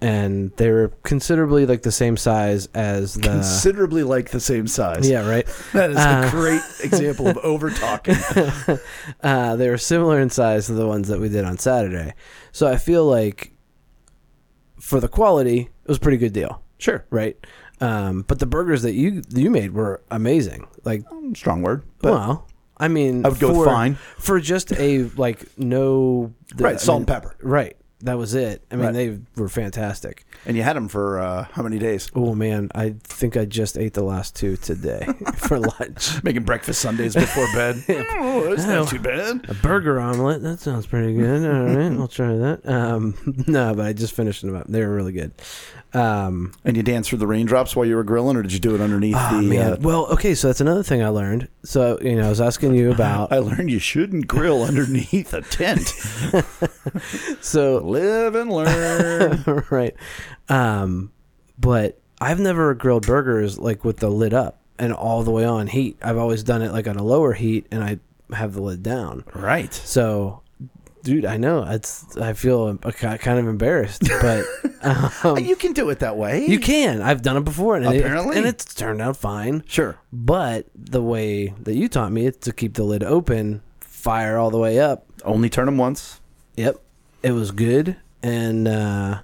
And 0.00 0.50
they 0.56 0.70
were 0.70 0.88
considerably 1.04 1.64
like 1.64 1.80
the 1.82 1.90
same 1.90 2.16
size 2.18 2.68
as 2.74 3.14
the. 3.14 3.22
Considerably 3.22 4.02
like 4.02 4.28
the 4.30 4.40
same 4.40 4.66
size. 4.66 5.08
yeah, 5.08 5.26
right. 5.26 5.46
that 5.72 5.90
is 5.90 5.96
Uh, 5.96 6.24
a 6.26 6.30
great 6.30 6.60
example 6.84 7.26
of 7.28 7.38
over 7.38 7.70
talking. 7.70 8.14
uh, 9.22 9.56
they 9.56 9.70
were 9.70 9.78
similar 9.78 10.20
in 10.20 10.28
size 10.28 10.66
to 10.66 10.74
the 10.74 10.86
ones 10.86 11.08
that 11.08 11.18
we 11.18 11.28
did 11.30 11.44
on 11.46 11.56
Saturday. 11.58 12.12
So 12.52 12.66
I 12.66 12.76
feel 12.76 13.06
like 13.06 13.52
for 14.78 15.00
the 15.00 15.08
quality, 15.08 15.60
it 15.84 15.88
was 15.88 15.96
a 15.96 16.00
pretty 16.00 16.18
good 16.18 16.32
deal, 16.32 16.62
Sure, 16.78 17.04
right? 17.10 17.36
Um, 17.80 18.22
but 18.22 18.38
the 18.38 18.46
burgers 18.46 18.82
that 18.82 18.92
you 18.92 19.22
you 19.30 19.50
made 19.50 19.72
were 19.72 20.02
amazing. 20.10 20.66
Like, 20.84 21.02
strong 21.34 21.62
word, 21.62 21.82
but 22.00 22.12
well, 22.12 22.48
I 22.76 22.88
mean, 22.88 23.24
I 23.24 23.30
would 23.30 23.38
go 23.40 23.52
for, 23.54 23.64
fine. 23.64 23.94
for 24.18 24.40
just 24.40 24.72
a 24.72 25.04
like 25.16 25.46
no 25.58 26.32
right, 26.56 26.74
I 26.74 26.78
salt 26.78 26.96
mean, 26.96 27.00
and 27.00 27.08
pepper. 27.08 27.36
Right, 27.42 27.76
that 28.06 28.16
was 28.18 28.34
it. 28.34 28.62
I 28.70 28.76
mean, 28.76 28.84
Right. 28.86 28.94
they 28.94 29.18
were 29.36 29.48
fantastic. 29.48 30.24
And 30.46 30.56
you 30.56 30.62
had 30.62 30.76
them 30.76 30.86
for 30.86 31.18
uh, 31.18 31.46
how 31.52 31.62
many 31.64 31.78
days? 31.78 32.08
Oh 32.14 32.34
man, 32.34 32.70
I 32.74 32.94
think 33.02 33.36
I 33.36 33.44
just 33.46 33.76
ate 33.76 33.94
the 33.94 34.04
last 34.04 34.36
two 34.36 34.56
today 34.56 35.04
for 35.36 35.58
lunch. 35.58 36.22
Making 36.22 36.44
breakfast 36.44 36.80
Sundays 36.80 37.14
before 37.14 37.46
bed. 37.52 37.82
oh, 37.88 38.54
that's 38.54 38.64
not 38.66 38.86
too 38.88 39.00
bad. 39.00 39.44
A 39.48 39.54
burger 39.54 39.98
omelet. 39.98 40.42
That 40.42 40.60
sounds 40.60 40.86
pretty 40.86 41.14
good. 41.14 41.44
All 41.44 41.64
right, 41.64 41.92
I'll 42.00 42.06
try 42.06 42.36
that. 42.36 42.60
Um, 42.68 43.44
no, 43.48 43.74
but 43.74 43.86
I 43.86 43.92
just 43.92 44.14
finished 44.14 44.42
them 44.42 44.54
up. 44.54 44.68
They 44.68 44.80
were 44.84 44.94
really 44.94 45.12
good. 45.12 45.32
Um, 45.94 46.52
And 46.64 46.76
you 46.76 46.82
danced 46.82 47.08
through 47.10 47.20
the 47.20 47.26
raindrops 47.26 47.74
while 47.74 47.86
you 47.86 47.96
were 47.96 48.04
grilling, 48.04 48.36
or 48.36 48.42
did 48.42 48.52
you 48.52 48.58
do 48.60 48.74
it 48.74 48.80
underneath 48.80 49.16
ah, 49.16 49.38
the? 49.40 49.48
man. 49.48 49.72
Uh, 49.72 49.76
well, 49.80 50.06
okay, 50.12 50.34
so 50.34 50.46
that's 50.48 50.60
another 50.60 50.82
thing 50.82 51.02
I 51.02 51.08
learned. 51.08 51.48
So 51.64 51.98
you 52.00 52.14
know, 52.16 52.26
I 52.26 52.28
was 52.28 52.40
asking 52.40 52.74
you 52.74 52.92
about. 52.92 53.32
I 53.32 53.38
learned 53.38 53.70
you 53.70 53.78
shouldn't 53.80 54.28
grill 54.28 54.62
underneath 54.62 55.32
a 55.32 55.42
tent. 55.42 55.88
so 57.40 57.78
Live 57.78 58.34
and 58.34 58.52
learn. 58.52 59.64
right, 59.70 59.94
um, 60.48 61.12
but 61.58 61.98
I've 62.20 62.40
never 62.40 62.74
grilled 62.74 63.06
burgers 63.06 63.58
like 63.58 63.84
with 63.84 63.98
the 63.98 64.08
lid 64.10 64.32
up 64.34 64.60
and 64.78 64.92
all 64.92 65.22
the 65.22 65.30
way 65.30 65.44
on 65.44 65.66
heat. 65.66 65.98
I've 66.02 66.18
always 66.18 66.42
done 66.42 66.62
it 66.62 66.72
like 66.72 66.86
on 66.88 66.96
a 66.96 67.02
lower 67.02 67.32
heat, 67.32 67.66
and 67.70 67.82
I 67.82 67.98
have 68.34 68.54
the 68.54 68.62
lid 68.62 68.82
down. 68.82 69.24
right. 69.34 69.72
So, 69.72 70.42
dude, 71.02 71.24
I 71.24 71.36
know 71.36 71.62
it's. 71.64 72.16
I 72.16 72.32
feel 72.32 72.76
kind 72.78 73.38
of 73.38 73.46
embarrassed, 73.48 74.02
but 74.20 74.44
um, 75.24 75.38
you 75.38 75.56
can 75.56 75.72
do 75.72 75.88
it 75.90 76.00
that 76.00 76.16
way. 76.16 76.46
you 76.46 76.58
can. 76.58 77.00
I've 77.02 77.22
done 77.22 77.36
it 77.36 77.44
before, 77.44 77.76
and 77.76 77.86
it- 77.86 78.00
Apparently. 78.00 78.36
and 78.36 78.46
it's 78.46 78.74
turned 78.74 79.00
out 79.00 79.16
fine. 79.16 79.62
Sure. 79.66 79.98
But 80.12 80.66
the 80.74 81.02
way 81.02 81.54
that 81.62 81.74
you 81.74 81.88
taught 81.88 82.12
me 82.12 82.26
is 82.26 82.36
to 82.38 82.52
keep 82.52 82.74
the 82.74 82.82
lid 82.84 83.02
open, 83.04 83.62
fire 83.80 84.36
all 84.38 84.50
the 84.50 84.58
way 84.58 84.78
up. 84.80 85.06
Only 85.24 85.48
turn 85.48 85.66
them 85.66 85.78
once. 85.78 86.20
Yep, 86.56 86.76
it 87.22 87.32
was 87.32 87.50
good, 87.50 87.96
and 88.22 88.66
uh, 88.68 89.20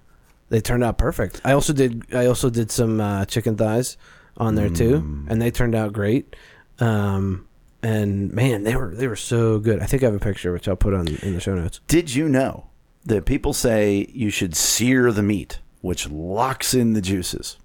they 0.52 0.60
turned 0.60 0.84
out 0.84 0.98
perfect. 0.98 1.40
I 1.44 1.52
also 1.52 1.72
did. 1.72 2.14
I 2.14 2.26
also 2.26 2.50
did 2.50 2.70
some 2.70 3.00
uh, 3.00 3.24
chicken 3.24 3.56
thighs 3.56 3.96
on 4.36 4.54
there 4.54 4.68
too, 4.68 5.24
and 5.28 5.40
they 5.40 5.50
turned 5.50 5.74
out 5.74 5.94
great. 5.94 6.36
Um, 6.78 7.48
and 7.82 8.30
man, 8.34 8.62
they 8.62 8.76
were 8.76 8.94
they 8.94 9.08
were 9.08 9.16
so 9.16 9.58
good. 9.58 9.80
I 9.80 9.86
think 9.86 10.02
I 10.02 10.06
have 10.06 10.14
a 10.14 10.18
picture 10.18 10.52
which 10.52 10.68
I'll 10.68 10.76
put 10.76 10.92
on 10.92 11.08
in 11.08 11.32
the 11.32 11.40
show 11.40 11.54
notes. 11.54 11.80
Did 11.88 12.14
you 12.14 12.28
know 12.28 12.66
that 13.06 13.24
people 13.24 13.54
say 13.54 14.06
you 14.12 14.28
should 14.28 14.54
sear 14.54 15.10
the 15.10 15.22
meat, 15.22 15.60
which 15.80 16.10
locks 16.10 16.74
in 16.74 16.92
the 16.92 17.00
juices? 17.00 17.56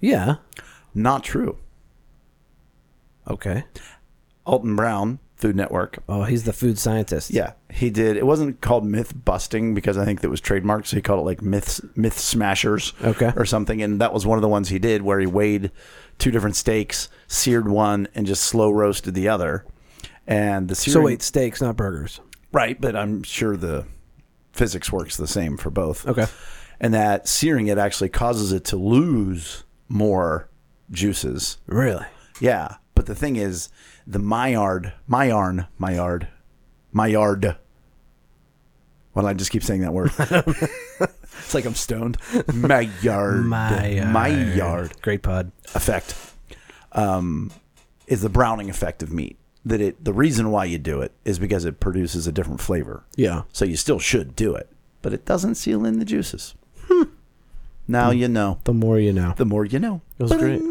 Yeah. 0.00 0.36
Not 0.92 1.22
true. 1.22 1.58
Okay. 3.28 3.66
Alton 4.44 4.74
Brown, 4.74 5.20
Food 5.40 5.56
Network. 5.56 5.98
Oh, 6.08 6.24
he's 6.24 6.44
the 6.44 6.52
food 6.52 6.78
scientist. 6.78 7.30
Yeah, 7.30 7.52
he 7.70 7.88
did. 7.90 8.16
It 8.16 8.26
wasn't 8.26 8.60
called 8.60 8.84
myth 8.84 9.12
busting 9.24 9.74
because 9.74 9.96
I 9.96 10.04
think 10.04 10.20
that 10.20 10.28
was 10.28 10.40
trademarked, 10.40 10.86
so 10.86 10.96
he 10.96 11.02
called 11.02 11.20
it 11.20 11.24
like 11.24 11.40
myth 11.42 11.80
myth 11.96 12.18
smashers, 12.18 12.92
Okay. 13.02 13.32
or 13.36 13.44
something. 13.44 13.80
And 13.82 14.00
that 14.00 14.12
was 14.12 14.26
one 14.26 14.36
of 14.38 14.42
the 14.42 14.48
ones 14.48 14.68
he 14.68 14.78
did 14.78 15.02
where 15.02 15.18
he 15.18 15.26
weighed 15.26 15.70
two 16.18 16.30
different 16.30 16.56
steaks, 16.56 17.08
seared 17.26 17.68
one, 17.68 18.06
and 18.14 18.26
just 18.26 18.42
slow 18.42 18.70
roasted 18.70 19.14
the 19.14 19.28
other. 19.28 19.64
And 20.26 20.68
the 20.68 20.74
searing, 20.74 20.92
So 20.92 21.00
wait, 21.00 21.22
steaks, 21.22 21.60
not 21.62 21.76
burgers. 21.76 22.20
right? 22.52 22.78
But 22.80 22.94
I'm 22.94 23.22
sure 23.22 23.56
the 23.56 23.86
physics 24.52 24.92
works 24.92 25.16
the 25.16 25.26
same 25.26 25.56
for 25.56 25.70
both. 25.70 26.06
Okay. 26.06 26.26
and 26.80 26.92
that 26.94 27.26
searing 27.28 27.66
it 27.68 27.78
actually 27.78 28.08
causes 28.10 28.52
it 28.52 28.64
to 28.66 28.76
lose 28.76 29.64
more 29.88 30.48
juices. 30.90 31.58
Really? 31.66 32.04
Yeah, 32.40 32.76
but 32.94 33.06
the 33.06 33.14
thing 33.14 33.36
is, 33.36 33.68
the 34.10 34.18
Maillard, 34.18 34.92
Maillard, 35.06 35.66
Maillard, 35.78 36.28
Maillard. 36.92 37.56
Why 39.12 39.22
do 39.22 39.28
I 39.28 39.34
just 39.34 39.50
keep 39.50 39.62
saying 39.62 39.82
that 39.82 39.92
word? 39.92 40.10
it's 40.18 41.54
like 41.54 41.64
I'm 41.64 41.74
stoned. 41.74 42.16
Maillard, 42.52 43.46
Maillard. 43.46 44.12
Maillard 44.12 45.02
Great 45.02 45.22
pod. 45.22 45.52
effect 45.74 46.16
um, 46.92 47.52
is 48.08 48.22
the 48.22 48.28
browning 48.28 48.68
effect 48.68 49.02
of 49.02 49.12
meat. 49.12 49.36
That 49.64 49.80
it, 49.80 50.04
the 50.04 50.12
reason 50.12 50.50
why 50.50 50.64
you 50.64 50.78
do 50.78 51.00
it 51.02 51.12
is 51.24 51.38
because 51.38 51.64
it 51.64 51.80
produces 51.80 52.26
a 52.26 52.32
different 52.32 52.60
flavor. 52.60 53.04
Yeah. 53.14 53.42
So 53.52 53.64
you 53.64 53.76
still 53.76 53.98
should 53.98 54.34
do 54.34 54.54
it, 54.54 54.70
but 55.02 55.12
it 55.12 55.24
doesn't 55.24 55.56
seal 55.56 55.84
in 55.84 55.98
the 55.98 56.04
juices. 56.04 56.54
Now 57.86 58.10
you 58.10 58.28
know. 58.28 58.58
The 58.64 58.72
more 58.72 58.98
you 58.98 59.12
know. 59.12 59.34
The 59.36 59.44
more 59.44 59.64
you 59.64 59.78
know. 59.78 60.00
It 60.18 60.22
was 60.22 60.32
great. 60.32 60.62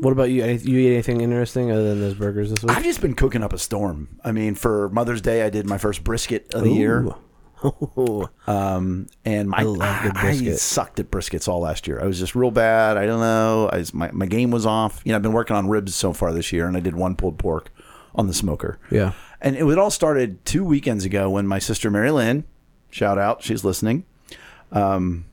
What 0.00 0.12
about 0.12 0.30
you? 0.30 0.44
You 0.44 0.78
eat 0.78 0.92
anything 0.92 1.20
interesting 1.20 1.70
other 1.70 1.88
than 1.88 2.00
those 2.00 2.14
burgers 2.14 2.50
this 2.50 2.62
week? 2.62 2.76
I've 2.76 2.84
just 2.84 3.00
been 3.00 3.14
cooking 3.14 3.42
up 3.42 3.52
a 3.52 3.58
storm. 3.58 4.18
I 4.24 4.32
mean, 4.32 4.54
for 4.54 4.88
Mother's 4.90 5.20
Day, 5.20 5.42
I 5.42 5.50
did 5.50 5.66
my 5.66 5.78
first 5.78 6.04
brisket 6.04 6.52
of 6.54 6.64
the 6.64 6.70
year. 6.72 7.02
Ooh. 7.64 8.28
Um, 8.46 9.08
and 9.24 9.50
my, 9.50 9.58
I 9.58 9.62
love 9.62 10.02
good 10.04 10.16
I 10.16 10.20
brisket. 10.20 10.58
sucked 10.60 11.00
at 11.00 11.10
briskets 11.10 11.48
all 11.48 11.58
last 11.60 11.88
year. 11.88 12.00
I 12.00 12.06
was 12.06 12.16
just 12.18 12.36
real 12.36 12.52
bad. 12.52 12.96
I 12.96 13.04
don't 13.04 13.18
know. 13.18 13.68
I 13.72 13.78
was, 13.78 13.92
my, 13.92 14.12
my 14.12 14.26
game 14.26 14.52
was 14.52 14.64
off. 14.64 15.02
You 15.04 15.10
know, 15.10 15.16
I've 15.16 15.22
been 15.22 15.32
working 15.32 15.56
on 15.56 15.68
ribs 15.68 15.92
so 15.94 16.12
far 16.12 16.32
this 16.32 16.52
year, 16.52 16.68
and 16.68 16.76
I 16.76 16.80
did 16.80 16.94
one 16.94 17.16
pulled 17.16 17.36
pork 17.36 17.70
on 18.14 18.28
the 18.28 18.34
smoker. 18.34 18.78
yeah. 18.92 19.12
And 19.40 19.56
it, 19.56 19.64
it 19.64 19.76
all 19.78 19.90
started 19.90 20.44
two 20.44 20.64
weekends 20.64 21.04
ago 21.04 21.30
when 21.30 21.48
my 21.48 21.58
sister 21.58 21.90
Mary 21.90 22.12
Lynn, 22.12 22.44
shout 22.90 23.18
out, 23.18 23.42
she's 23.42 23.64
listening. 23.64 24.04
Um, 24.70 25.24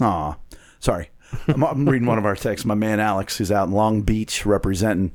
aw, 0.00 0.36
sorry. 0.78 1.10
I'm, 1.48 1.62
I'm 1.64 1.88
reading 1.88 2.06
one 2.06 2.18
of 2.18 2.26
our 2.26 2.36
texts. 2.36 2.64
My 2.64 2.74
man 2.74 3.00
Alex, 3.00 3.36
who's 3.38 3.50
out 3.52 3.66
in 3.68 3.72
Long 3.74 4.02
Beach 4.02 4.44
representing, 4.46 5.14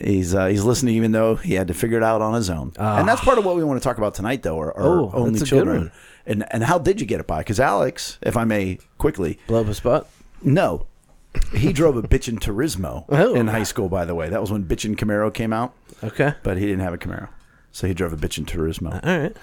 he's 0.00 0.34
uh, 0.34 0.46
he's 0.46 0.64
listening 0.64 0.94
even 0.96 1.12
though 1.12 1.36
he 1.36 1.54
had 1.54 1.68
to 1.68 1.74
figure 1.74 1.96
it 1.98 2.02
out 2.02 2.22
on 2.22 2.34
his 2.34 2.48
own. 2.50 2.72
and 2.78 3.08
that's 3.08 3.20
part 3.22 3.38
of 3.38 3.44
what 3.44 3.56
we 3.56 3.64
want 3.64 3.80
to 3.80 3.84
talk 3.84 3.98
about 3.98 4.14
tonight, 4.14 4.42
though, 4.42 4.58
are, 4.58 4.76
are 4.76 5.00
Oh, 5.00 5.10
only 5.14 5.38
that's 5.38 5.42
a 5.42 5.44
good 5.54 5.64
children. 5.64 5.92
And 6.26 6.44
and 6.52 6.64
how 6.64 6.78
did 6.78 7.00
you 7.00 7.06
get 7.06 7.20
it 7.20 7.26
by? 7.26 7.38
Because 7.38 7.60
Alex, 7.60 8.18
if 8.22 8.36
I 8.36 8.44
may 8.44 8.78
quickly, 8.98 9.38
Blow 9.46 9.60
up 9.60 9.68
a 9.68 9.74
spot. 9.74 10.08
no, 10.42 10.86
he 11.54 11.72
drove 11.72 11.96
a 11.96 12.02
bitchin' 12.02 12.38
Turismo 12.38 13.04
Oh. 13.10 13.34
in 13.34 13.48
high 13.48 13.62
school. 13.64 13.88
By 13.88 14.04
the 14.04 14.14
way, 14.14 14.28
that 14.28 14.40
was 14.40 14.50
when 14.50 14.64
bitchin' 14.64 14.96
Camaro 14.96 15.32
came 15.32 15.52
out, 15.52 15.74
Okay. 16.02 16.34
but 16.42 16.56
he 16.58 16.64
didn't 16.66 16.80
have 16.80 16.94
a 16.94 16.98
Camaro, 16.98 17.28
so 17.72 17.86
he 17.86 17.94
drove 17.94 18.12
a 18.12 18.16
bitchin' 18.16 18.44
Turismo. 18.46 19.04
All 19.06 19.18
right. 19.18 19.36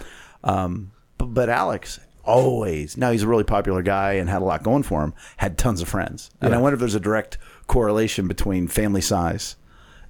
Um, 0.43 0.91
but, 1.17 1.27
but 1.27 1.49
Alex 1.49 1.99
always 2.23 2.97
now 2.97 3.11
he's 3.11 3.23
a 3.23 3.27
really 3.27 3.43
popular 3.43 3.81
guy 3.81 4.13
and 4.13 4.29
had 4.29 4.41
a 4.41 4.45
lot 4.45 4.63
going 4.63 4.83
for 4.83 5.03
him. 5.03 5.13
Had 5.37 5.57
tons 5.57 5.81
of 5.81 5.87
friends, 5.89 6.29
and 6.41 6.53
I 6.53 6.57
wonder 6.57 6.75
if 6.75 6.79
there's 6.79 6.95
a 6.95 6.99
direct 6.99 7.37
correlation 7.67 8.27
between 8.27 8.67
family 8.67 9.01
size 9.01 9.55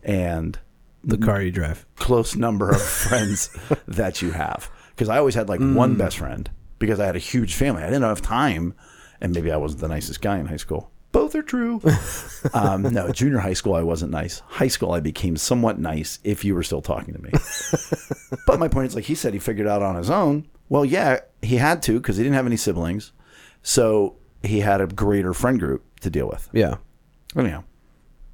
and 0.03 0.59
The 1.03 1.17
car 1.17 1.41
you 1.41 1.51
drive. 1.51 1.85
close 1.95 2.35
number 2.35 2.69
of 2.71 2.81
friends 3.07 3.49
that 3.87 4.21
you 4.21 4.31
have. 4.31 4.69
Because 4.95 5.09
I 5.09 5.17
always 5.17 5.35
had 5.35 5.49
like 5.49 5.59
Mm. 5.59 5.75
one 5.75 5.95
best 5.95 6.17
friend 6.17 6.49
because 6.79 6.99
I 6.99 7.05
had 7.05 7.15
a 7.15 7.19
huge 7.19 7.55
family. 7.55 7.81
I 7.83 7.87
didn't 7.87 8.03
have 8.03 8.21
time, 8.21 8.73
and 9.21 9.33
maybe 9.33 9.51
I 9.51 9.57
wasn't 9.57 9.81
the 9.81 9.87
nicest 9.87 10.21
guy 10.21 10.37
in 10.37 10.45
high 10.47 10.57
school. 10.57 10.91
Both 11.11 11.35
are 11.35 11.41
true. 11.43 11.79
um, 12.53 12.81
no, 12.83 13.11
junior 13.11 13.37
high 13.39 13.53
school 13.53 13.75
I 13.75 13.83
wasn't 13.83 14.11
nice. 14.11 14.39
High 14.47 14.67
school 14.67 14.91
I 14.93 14.99
became 14.99 15.37
somewhat 15.37 15.77
nice 15.79 16.17
if 16.23 16.43
you 16.43 16.55
were 16.55 16.63
still 16.63 16.81
talking 16.81 17.13
to 17.13 17.21
me. 17.21 17.29
but 18.47 18.59
my 18.59 18.67
point 18.67 18.87
is, 18.87 18.95
like 18.95 19.05
he 19.05 19.15
said, 19.15 19.33
he 19.33 19.39
figured 19.39 19.67
out 19.67 19.81
on 19.83 19.95
his 19.95 20.09
own. 20.09 20.47
Well, 20.69 20.83
yeah, 20.85 21.19
he 21.43 21.57
had 21.57 21.81
to 21.83 21.99
because 21.99 22.17
he 22.17 22.23
didn't 22.23 22.35
have 22.35 22.45
any 22.47 22.57
siblings, 22.57 23.11
so 23.61 24.15
he 24.41 24.61
had 24.61 24.81
a 24.81 24.87
greater 24.87 25.33
friend 25.33 25.59
group 25.59 25.83
to 26.01 26.09
deal 26.09 26.27
with. 26.27 26.49
Yeah. 26.53 26.75
Anyhow, 27.35 27.63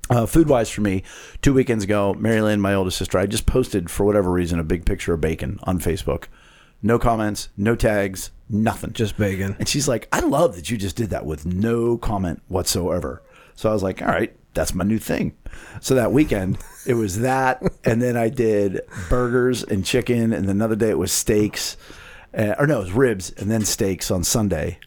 Uh, 0.09 0.25
food 0.25 0.49
wise 0.49 0.69
for 0.69 0.81
me, 0.81 1.03
two 1.41 1.53
weekends 1.53 1.83
ago, 1.83 2.15
Mary 2.15 2.41
Lynn, 2.41 2.59
my 2.59 2.73
oldest 2.73 2.97
sister, 2.97 3.19
I 3.19 3.27
just 3.27 3.45
posted 3.45 3.91
for 3.91 4.05
whatever 4.05 4.31
reason 4.31 4.59
a 4.59 4.63
big 4.63 4.83
picture 4.85 5.13
of 5.13 5.21
bacon 5.21 5.59
on 5.63 5.79
Facebook. 5.79 6.25
No 6.81 6.97
comments, 6.97 7.49
no 7.55 7.75
tags, 7.75 8.31
nothing. 8.49 8.93
Just 8.93 9.17
bacon. 9.17 9.55
And 9.59 9.67
she's 9.67 9.87
like, 9.87 10.07
I 10.11 10.21
love 10.21 10.55
that 10.55 10.71
you 10.71 10.77
just 10.77 10.95
did 10.95 11.11
that 11.11 11.25
with 11.25 11.45
no 11.45 11.97
comment 11.97 12.41
whatsoever. 12.47 13.21
So 13.53 13.69
I 13.69 13.73
was 13.73 13.83
like, 13.83 14.01
all 14.01 14.07
right, 14.07 14.35
that's 14.53 14.73
my 14.73 14.83
new 14.83 14.97
thing. 14.97 15.35
So 15.79 15.93
that 15.95 16.11
weekend, 16.11 16.57
it 16.87 16.95
was 16.95 17.19
that. 17.19 17.61
And 17.83 18.01
then 18.01 18.17
I 18.17 18.29
did 18.29 18.81
burgers 19.09 19.63
and 19.63 19.85
chicken. 19.85 20.33
And 20.33 20.49
another 20.49 20.75
day 20.75 20.89
it 20.89 20.97
was 20.97 21.11
steaks. 21.11 21.77
Uh, 22.37 22.55
or 22.59 22.67
no, 22.67 22.77
it 22.79 22.83
was 22.83 22.91
ribs 22.91 23.31
and 23.31 23.49
then 23.49 23.65
steaks 23.65 24.11
on 24.11 24.23
Sunday. 24.23 24.79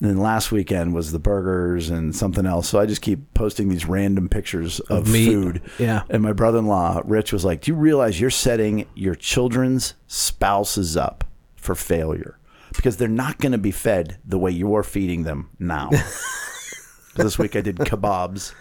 And 0.00 0.10
then 0.10 0.18
last 0.18 0.52
weekend 0.52 0.94
was 0.94 1.10
the 1.10 1.18
burgers 1.18 1.88
and 1.88 2.14
something 2.14 2.44
else. 2.44 2.68
So 2.68 2.78
I 2.78 2.84
just 2.84 3.00
keep 3.00 3.32
posting 3.32 3.68
these 3.68 3.86
random 3.86 4.28
pictures 4.28 4.78
of, 4.80 5.08
food. 5.08 5.62
Yeah. 5.78 6.02
And 6.10 6.22
my 6.22 6.32
brother 6.32 6.58
in 6.58 6.66
law, 6.66 7.00
Rich, 7.04 7.32
was 7.32 7.44
like, 7.44 7.62
Do 7.62 7.70
you 7.70 7.76
realize 7.76 8.20
you're 8.20 8.28
setting 8.28 8.86
your 8.94 9.14
children's 9.14 9.94
spouses 10.06 10.96
up 10.96 11.24
for 11.56 11.74
failure? 11.74 12.38
Because 12.74 12.98
they're 12.98 13.08
not 13.08 13.38
going 13.38 13.52
to 13.52 13.58
be 13.58 13.70
fed 13.70 14.18
the 14.24 14.38
way 14.38 14.50
you're 14.50 14.82
feeding 14.82 15.22
them 15.22 15.48
now. 15.58 15.88
this 17.14 17.38
week 17.38 17.56
I 17.56 17.62
did 17.62 17.76
kebabs, 17.76 18.52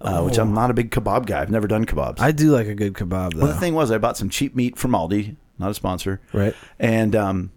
uh, 0.00 0.22
which 0.22 0.38
I'm 0.38 0.54
not 0.54 0.70
a 0.70 0.74
big 0.74 0.90
kebab 0.90 1.26
guy. 1.26 1.42
I've 1.42 1.50
never 1.50 1.68
done 1.68 1.84
kebabs. 1.84 2.20
I 2.20 2.32
do 2.32 2.50
like 2.50 2.66
a 2.66 2.74
good 2.74 2.94
kebab 2.94 3.34
though. 3.34 3.42
well, 3.42 3.52
the 3.52 3.60
thing 3.60 3.74
was, 3.74 3.90
I 3.90 3.98
bought 3.98 4.16
some 4.16 4.30
cheap 4.30 4.56
meat 4.56 4.78
from 4.78 4.92
Aldi, 4.92 5.36
not 5.62 5.70
a 5.70 5.74
sponsor. 5.74 6.20
Right. 6.32 6.54
And, 6.78 7.16
um, 7.16 7.50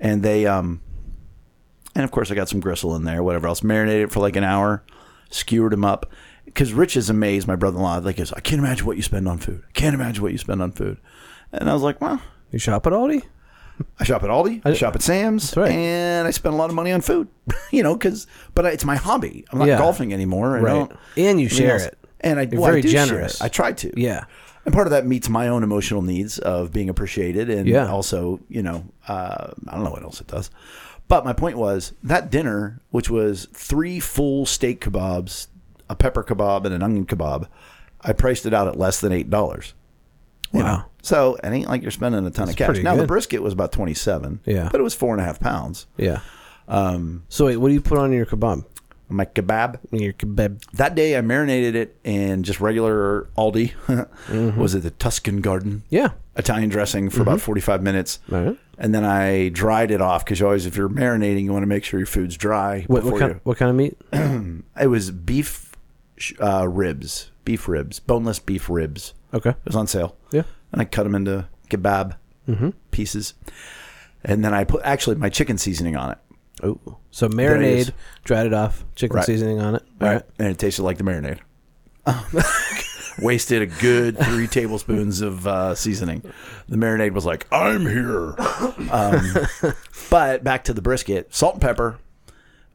and 0.00 0.22
they, 0.22 0.46
um, 0.46 0.80
and 1.94 2.04
of 2.04 2.10
course 2.10 2.30
I 2.30 2.34
got 2.34 2.48
some 2.48 2.60
gristle 2.60 2.94
in 2.96 3.04
there, 3.04 3.22
whatever 3.22 3.46
else. 3.46 3.62
Marinated 3.62 4.04
it 4.08 4.12
for 4.12 4.20
like 4.20 4.36
an 4.36 4.44
hour, 4.44 4.82
skewered 5.30 5.72
them 5.72 5.84
up. 5.84 6.10
Because 6.44 6.72
Rich 6.72 6.96
is 6.96 7.08
amazed, 7.10 7.48
my 7.48 7.56
brother-in-law. 7.56 7.98
Like, 7.98 8.16
goes, 8.16 8.32
I 8.32 8.40
can't 8.40 8.58
imagine 8.60 8.86
what 8.86 8.96
you 8.96 9.02
spend 9.02 9.26
on 9.26 9.38
food. 9.38 9.62
I 9.66 9.72
can't 9.72 9.94
imagine 9.94 10.22
what 10.22 10.30
you 10.32 10.38
spend 10.38 10.60
on 10.62 10.72
food. 10.72 10.98
And 11.52 11.68
I 11.70 11.72
was 11.72 11.82
like, 11.82 12.00
well, 12.00 12.20
You 12.52 12.58
shop 12.58 12.86
at 12.86 12.92
Aldi? 12.92 13.22
I 13.98 14.04
shop 14.04 14.22
at 14.22 14.30
Aldi, 14.30 14.62
I 14.64 14.70
I- 14.70 14.74
shop 14.74 14.94
at 14.94 15.02
Sam's, 15.02 15.56
right. 15.56 15.72
and 15.72 16.28
I 16.28 16.30
spend 16.30 16.54
a 16.54 16.56
lot 16.58 16.68
of 16.70 16.76
money 16.76 16.92
on 16.92 17.00
food. 17.00 17.26
you 17.72 17.82
know, 17.82 17.94
because 17.96 18.28
but 18.54 18.64
it's 18.66 18.84
my 18.84 18.94
hobby. 18.94 19.44
I'm 19.50 19.58
not 19.58 19.66
Yeah. 19.66 19.78
golfing 19.78 20.12
anymore. 20.12 20.56
I 20.56 20.60
Right. 20.60 20.90
And 21.16 21.40
you 21.40 21.48
share 21.48 21.76
it. 21.78 21.98
and 22.20 22.38
I, 22.38 22.44
well, 22.52 22.66
I 22.66 22.70
very 22.70 22.82
share 22.82 23.06
generous. 23.06 23.40
I 23.40 23.48
try 23.48 23.72
to. 23.72 23.92
Yeah. 24.00 24.24
And 24.64 24.72
part 24.72 24.86
of 24.86 24.90
that 24.92 25.06
meets 25.06 25.28
my 25.28 25.48
own 25.48 25.62
emotional 25.62 26.00
needs 26.02 26.38
of 26.38 26.72
being 26.72 26.88
appreciated, 26.88 27.50
and 27.50 27.66
Yeah. 27.68 27.88
also, 27.90 28.40
you 28.48 28.62
know, 28.62 28.84
uh, 29.08 29.48
I 29.68 29.74
don't 29.74 29.84
know 29.84 29.90
what 29.90 30.02
else 30.02 30.20
it 30.20 30.26
does. 30.26 30.50
But 31.06 31.24
my 31.24 31.34
point 31.34 31.58
was 31.58 31.92
that 32.02 32.30
dinner, 32.30 32.80
which 32.90 33.10
was 33.10 33.46
three 33.52 34.00
full 34.00 34.46
steak 34.46 34.80
kebabs, 34.82 35.48
a 35.90 35.94
pepper 35.94 36.24
kebab, 36.24 36.64
and 36.64 36.74
an 36.74 36.82
onion 36.82 37.04
kebab, 37.04 37.46
I 38.00 38.12
priced 38.14 38.46
it 38.46 38.54
out 38.54 38.68
at 38.68 38.78
less 38.78 39.00
than 39.00 39.12
eight 39.12 39.28
dollars. 39.28 39.74
Wow. 40.52 40.86
So 41.02 41.34
it 41.42 41.48
ain't 41.50 41.68
like 41.68 41.82
you're 41.82 41.90
spending 41.90 42.24
a 42.26 42.30
ton 42.30 42.48
of 42.48 42.56
cash. 42.56 42.78
Now 42.78 42.96
the 42.96 43.06
brisket 43.06 43.42
was 43.42 43.52
about 43.52 43.70
twenty 43.72 43.92
seven. 43.94 44.40
Yeah. 44.46 44.68
but 44.72 44.80
it 44.80 44.84
was 44.84 44.94
four 44.94 45.12
and 45.12 45.20
a 45.20 45.24
half 45.24 45.40
pounds. 45.40 45.86
Yeah. 45.98 46.20
Um, 46.68 47.24
so 47.28 47.46
wait, 47.46 47.58
what 47.58 47.68
do 47.68 47.74
you 47.74 47.80
put 47.82 47.98
on 47.98 48.12
your 48.12 48.24
kebab? 48.24 48.64
My 49.08 49.24
kebab. 49.26 49.78
Your 49.92 50.12
kebab. 50.14 50.64
That 50.72 50.94
day 50.94 51.16
I 51.16 51.20
marinated 51.20 51.74
it 51.76 51.96
in 52.04 52.42
just 52.42 52.60
regular 52.60 53.28
Aldi. 53.36 53.72
Mm-hmm. 54.24 54.58
Was 54.58 54.74
it 54.74 54.80
the 54.80 54.90
Tuscan 54.92 55.40
Garden? 55.40 55.82
Yeah. 55.90 56.12
Italian 56.36 56.68
dressing 56.70 57.10
for 57.10 57.22
about 57.22 57.40
45 57.40 57.82
minutes. 57.82 58.18
Mm-hmm. 58.30 58.34
Right. 58.48 58.58
And 58.78 58.94
then 58.94 59.04
I 59.04 59.50
dried 59.50 59.90
it 59.90 60.00
off 60.00 60.24
because 60.24 60.40
you 60.40 60.46
always, 60.46 60.66
if 60.66 60.76
you're 60.76 60.88
marinating, 60.88 61.44
you 61.44 61.52
want 61.52 61.62
to 61.62 61.66
make 61.68 61.84
sure 61.84 62.00
your 62.00 62.06
food's 62.06 62.36
dry. 62.36 62.84
What, 62.88 63.04
what 63.04 63.18
kind? 63.20 63.34
you- 63.34 63.40
What 63.44 63.58
kind 63.58 63.70
of 63.70 63.76
meat? 63.76 63.96
It 64.80 64.86
was 64.88 65.10
beef 65.10 65.76
uh, 66.40 66.66
ribs, 66.68 67.30
beef 67.44 67.68
ribs, 67.68 68.00
boneless 68.00 68.38
beef 68.38 68.68
ribs. 68.70 69.12
Okay. 69.32 69.50
It 69.50 69.56
was 69.66 69.76
on 69.76 69.86
sale. 69.86 70.16
Yeah. 70.32 70.42
And 70.72 70.80
I 70.80 70.84
cut 70.86 71.04
them 71.04 71.14
into 71.14 71.46
kebab 71.70 72.16
Mm-hmm. 72.48 72.70
pieces. 72.90 73.34
And 74.24 74.44
then 74.44 74.52
I 74.54 74.64
put 74.64 74.82
actually 74.84 75.16
my 75.16 75.28
chicken 75.28 75.56
seasoning 75.58 75.96
on 75.96 76.10
it. 76.12 76.18
Oh. 76.62 76.78
So 77.10 77.28
marinade, 77.28 77.90
dried 78.24 78.46
it 78.46 78.54
off, 78.54 78.84
chicken 78.94 79.16
Right. 79.16 79.24
seasoning 79.26 79.60
on 79.60 79.74
it. 79.76 79.82
All 80.00 80.08
right. 80.08 80.22
And 80.38 80.48
it 80.48 80.58
tasted 80.58 80.82
like 80.82 80.98
the 80.98 81.04
marinade. 81.04 81.38
Wasted 83.20 83.62
a 83.62 83.66
good 83.66 84.18
three 84.18 84.48
tablespoons 84.48 85.20
of 85.20 85.46
uh, 85.46 85.74
seasoning. 85.76 86.22
The 86.68 86.76
marinade 86.76 87.12
was 87.12 87.24
like, 87.24 87.46
I'm 87.52 87.82
here. 87.86 88.34
Um, 88.90 89.34
but 90.10 90.42
back 90.42 90.64
to 90.64 90.72
the 90.72 90.82
brisket, 90.82 91.32
salt 91.32 91.54
and 91.54 91.62
pepper. 91.62 91.98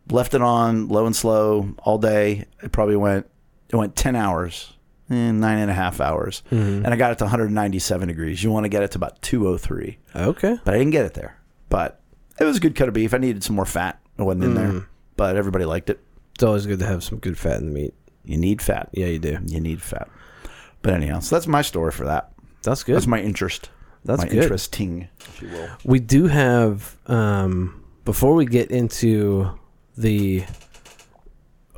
Left 0.09 0.33
it 0.33 0.41
on 0.41 0.87
low 0.87 1.05
and 1.05 1.15
slow 1.15 1.75
all 1.79 1.97
day. 1.97 2.45
It 2.63 2.71
probably 2.71 2.95
went 2.95 3.27
it 3.69 3.75
went 3.75 3.95
ten 3.97 4.15
hours, 4.15 4.73
eh, 5.11 5.31
nine 5.31 5.59
and 5.59 5.69
a 5.69 5.73
half 5.73 5.99
hours, 5.99 6.41
and 6.49 6.87
I 6.87 6.95
got 6.95 7.11
it 7.11 7.17
to 7.19 7.25
197 7.25 8.07
degrees. 8.07 8.41
You 8.43 8.49
want 8.49 8.63
to 8.63 8.69
get 8.69 8.81
it 8.81 8.91
to 8.91 8.97
about 8.97 9.21
203, 9.21 9.97
Okay. 10.15 10.57
but 10.63 10.73
I 10.73 10.77
didn't 10.79 10.93
get 10.93 11.05
it 11.05 11.13
there. 11.13 11.37
But 11.67 11.98
it 12.39 12.43
was 12.43 12.57
a 12.57 12.59
good 12.59 12.75
cut 12.75 12.87
of 12.87 12.93
beef. 12.93 13.13
I 13.13 13.17
needed 13.17 13.43
some 13.43 13.55
more 13.55 13.65
fat. 13.65 13.99
It 14.17 14.23
wasn't 14.23 14.43
in 14.45 14.53
there, 14.55 14.87
but 15.15 15.35
everybody 15.35 15.65
liked 15.65 15.89
it. 15.89 15.99
It's 16.35 16.43
always 16.43 16.65
good 16.65 16.79
to 16.79 16.85
have 16.85 17.03
some 17.03 17.19
good 17.19 17.37
fat 17.37 17.59
in 17.59 17.65
the 17.67 17.71
meat. 17.71 17.93
You 18.23 18.37
need 18.37 18.61
fat. 18.61 18.89
Yeah, 18.93 19.07
you 19.07 19.19
do. 19.19 19.37
You 19.45 19.59
need 19.59 19.81
fat. 19.81 20.09
But 20.81 20.93
anyhow, 20.93 21.19
so 21.19 21.35
that's 21.35 21.47
my 21.47 21.61
story 21.61 21.91
for 21.91 22.05
that. 22.05 22.31
That's 22.63 22.83
good. 22.83 22.95
That's 22.95 23.07
my 23.07 23.19
interest. 23.21 23.69
That's 24.05 24.23
my 24.23 24.29
good. 24.29 24.43
interesting, 24.43 25.09
if 25.19 25.41
you 25.41 25.49
will. 25.49 25.69
We 25.83 25.99
do 25.99 26.27
have 26.27 26.95
um 27.07 27.83
before 28.05 28.33
we 28.33 28.45
get 28.45 28.71
into 28.71 29.57
the 29.97 30.45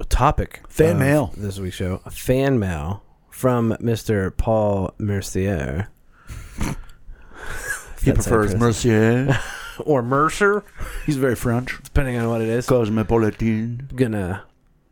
topic 0.10 0.62
Fan 0.70 0.94
of 0.94 1.00
mail. 1.00 1.34
this 1.38 1.60
week's 1.60 1.76
show, 1.76 2.02
a 2.06 2.12
fan 2.12 2.60
mail 2.60 3.04
from 3.30 3.72
Mr. 3.82 4.36
Paul 4.36 4.94
Mercier. 4.98 5.88
He 8.04 8.10
That's 8.10 8.28
prefers 8.28 8.56
Mercier. 8.56 9.40
or 9.86 10.02
Mercer, 10.02 10.64
He's 11.06 11.18
very 11.18 11.36
French. 11.36 11.78
depending 11.84 12.18
on 12.18 12.30
what 12.30 12.42
it 12.42 12.48
is. 12.50 12.66
Cosmopolitan. 12.68 13.90
gonna 13.96 14.44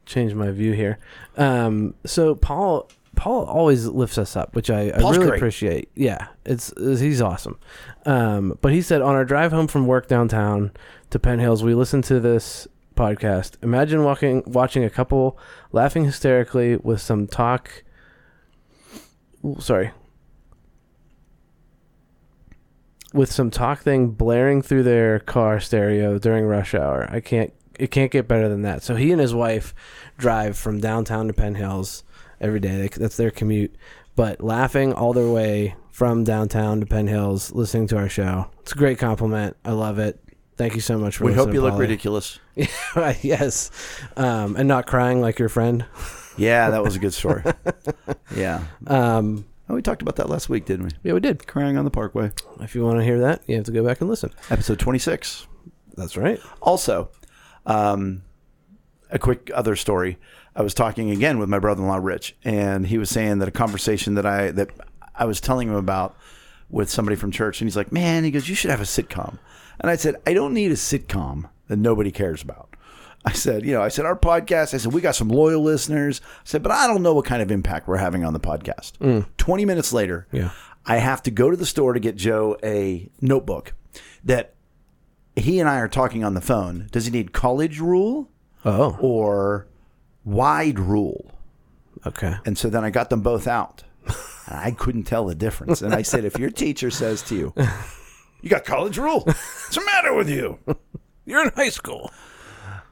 change 0.05 0.33
my 0.33 0.51
view 0.51 0.73
here. 0.73 0.97
Um, 1.37 1.93
so 2.05 2.35
Paul 2.35 2.89
Paul 3.15 3.45
always 3.45 3.85
lifts 3.87 4.17
us 4.17 4.35
up, 4.35 4.55
which 4.55 4.69
I, 4.69 4.89
I 4.95 4.99
Paul's 4.99 5.17
really 5.17 5.29
great. 5.31 5.37
appreciate. 5.39 5.89
Yeah, 5.95 6.27
it's, 6.45 6.71
it's- 6.73 6.99
he's 7.01 7.21
awesome. 7.21 7.59
Um, 8.05 8.57
but 8.61 8.71
he 8.71 8.81
said 8.81 9.01
on 9.01 9.13
our 9.15 9.25
drive 9.25 9.51
home 9.51 9.67
from 9.67 9.87
work 9.87 10.07
downtown 10.07 10.71
to 11.09 11.19
Penn 11.19 11.39
Hills, 11.39 11.63
we 11.63 11.73
listened 11.73 12.05
to 12.05 12.19
this 12.19 12.67
podcast. 12.95 13.57
Imagine 13.61 14.03
walking 14.03 14.43
watching 14.45 14.83
a 14.85 14.89
couple 14.89 15.37
laughing 15.71 16.05
hysterically 16.05 16.77
with 16.77 17.01
some 17.01 17.27
talk. 17.27 17.83
Ooh, 19.45 19.57
sorry. 19.59 19.91
With 23.13 23.31
some 23.31 23.49
talk 23.49 23.79
thing 23.79 24.09
blaring 24.09 24.61
through 24.61 24.83
their 24.83 25.19
car 25.19 25.59
stereo 25.59 26.19
during 26.19 26.45
rush 26.45 26.75
hour. 26.75 27.07
I 27.09 27.19
can't 27.19 27.53
it 27.79 27.91
can't 27.91 28.11
get 28.11 28.27
better 28.27 28.49
than 28.49 28.61
that. 28.63 28.83
So 28.83 28.95
he 28.95 29.11
and 29.11 29.21
his 29.21 29.33
wife 29.33 29.73
drive 30.17 30.57
from 30.57 30.79
downtown 30.79 31.27
to 31.27 31.33
Penn 31.33 31.55
Hills 31.55 32.03
every 32.41 32.59
day. 32.59 32.75
They, 32.75 32.87
that's 32.89 33.17
their 33.17 33.31
commute. 33.31 33.73
But 34.15 34.41
laughing 34.41 34.93
all 34.93 35.13
their 35.13 35.29
way 35.29 35.75
from 35.89 36.25
downtown 36.25 36.81
to 36.81 36.85
Penn 36.85 37.07
Hills, 37.07 37.53
listening 37.53 37.87
to 37.87 37.97
our 37.97 38.09
show. 38.09 38.51
It's 38.59 38.73
a 38.73 38.75
great 38.75 38.99
compliment. 38.99 39.55
I 39.63 39.71
love 39.71 39.97
it. 39.97 40.19
Thank 40.57 40.75
you 40.75 40.81
so 40.81 40.97
much 40.97 41.17
for 41.17 41.23
We 41.23 41.33
hope 41.33 41.53
you 41.53 41.61
look 41.61 41.71
Polly. 41.71 41.83
ridiculous. 41.83 42.37
yes. 43.21 43.71
Um, 44.17 44.57
and 44.57 44.67
not 44.67 44.87
crying 44.87 45.21
like 45.21 45.39
your 45.39 45.47
friend. 45.47 45.85
Yeah, 46.37 46.69
that 46.69 46.83
was 46.83 46.97
a 46.97 46.99
good 46.99 47.13
story. 47.13 47.43
yeah. 48.35 48.63
Um, 48.87 49.45
Oh, 49.69 49.75
we 49.75 49.81
talked 49.83 50.01
about 50.01 50.15
that 50.15 50.29
last 50.29 50.49
week, 50.49 50.65
didn't 50.65 50.85
we? 50.85 50.91
yeah, 51.03 51.13
we 51.13 51.19
did. 51.19 51.45
Crying 51.45 51.77
on 51.77 51.85
the 51.85 51.91
Parkway. 51.91 52.31
If 52.59 52.73
you 52.73 52.83
want 52.83 52.97
to 52.97 53.03
hear 53.03 53.19
that, 53.19 53.43
you 53.47 53.55
have 53.55 53.65
to 53.65 53.71
go 53.71 53.85
back 53.85 54.01
and 54.01 54.09
listen. 54.09 54.33
Episode 54.49 54.79
26. 54.79 55.45
That's 55.95 56.17
right. 56.17 56.39
Also, 56.61 57.09
um, 57.67 58.23
a 59.11 59.19
quick 59.19 59.51
other 59.53 59.75
story. 59.75 60.17
I 60.55 60.63
was 60.63 60.73
talking 60.73 61.11
again 61.11 61.37
with 61.37 61.49
my 61.49 61.59
brother-in-law 61.59 61.97
Rich, 61.97 62.35
and 62.43 62.87
he 62.87 62.97
was 62.97 63.09
saying 63.11 63.39
that 63.39 63.47
a 63.47 63.51
conversation 63.51 64.15
that 64.15 64.25
I 64.25 64.51
that 64.51 64.69
I 65.15 65.25
was 65.25 65.39
telling 65.39 65.67
him 65.67 65.75
about 65.75 66.17
with 66.69 66.89
somebody 66.89 67.15
from 67.15 67.31
church, 67.31 67.61
and 67.61 67.67
he's 67.67 67.77
like, 67.77 67.91
"Man," 67.91 68.23
he 68.23 68.31
goes, 68.31 68.49
"You 68.49 68.55
should 68.55 68.71
have 68.71 68.81
a 68.81 68.85
sitcom." 68.85 69.37
And 69.79 69.89
I 69.89 69.95
said, 69.95 70.15
"I 70.25 70.33
don't 70.33 70.53
need 70.53 70.71
a 70.71 70.75
sitcom 70.75 71.49
that 71.67 71.77
nobody 71.77 72.11
cares 72.11 72.41
about." 72.41 72.68
I 73.25 73.33
said, 73.33 73.65
"You 73.65 73.73
know, 73.73 73.81
I 73.81 73.89
said 73.89 74.05
our 74.05 74.17
podcast. 74.17 74.73
I 74.73 74.77
said 74.77 74.93
we 74.93 75.01
got 75.01 75.15
some 75.15 75.29
loyal 75.29 75.61
listeners." 75.61 76.21
I 76.23 76.41
said, 76.45 76.63
"But 76.63 76.71
I 76.71 76.87
don't 76.87 77.03
know 77.03 77.13
what 77.13 77.25
kind 77.25 77.41
of 77.41 77.51
impact 77.51 77.87
we're 77.87 77.97
having 77.97 78.23
on 78.23 78.33
the 78.33 78.39
podcast." 78.39 78.93
Mm. 78.99 79.25
Twenty 79.37 79.65
minutes 79.65 79.91
later, 79.93 80.27
Yeah. 80.31 80.51
I 80.85 80.97
have 80.97 81.21
to 81.23 81.31
go 81.31 81.51
to 81.51 81.57
the 81.57 81.65
store 81.65 81.93
to 81.93 81.99
get 81.99 82.15
Joe 82.15 82.57
a 82.63 83.09
notebook 83.21 83.73
that 84.23 84.53
he 85.35 85.59
and 85.59 85.67
I 85.69 85.77
are 85.79 85.87
talking 85.89 86.23
on 86.23 86.33
the 86.33 86.41
phone. 86.41 86.87
Does 86.91 87.05
he 87.05 87.11
need 87.11 87.33
college 87.33 87.79
rule 87.79 88.29
Oh, 88.65 88.97
or 88.99 89.67
wide 90.25 90.79
rule? 90.79 91.31
okay. 92.05 92.35
And 92.45 92.57
so 92.57 92.69
then 92.69 92.83
I 92.83 92.89
got 92.89 93.09
them 93.09 93.21
both 93.21 93.47
out. 93.47 93.83
And 94.47 94.57
I 94.57 94.71
couldn't 94.71 95.03
tell 95.03 95.25
the 95.27 95.35
difference. 95.35 95.81
And 95.83 95.93
I 95.93 96.01
said, 96.01 96.25
if 96.25 96.39
your 96.39 96.49
teacher 96.49 96.89
says 96.89 97.21
to 97.23 97.35
you, 97.35 97.53
you 98.41 98.49
got 98.49 98.65
college 98.65 98.97
rule, 98.97 99.19
what's 99.21 99.75
the 99.75 99.85
matter 99.85 100.13
with 100.15 100.27
you? 100.29 100.57
You're 101.25 101.43
in 101.43 101.51
high 101.55 101.69
school. 101.69 102.11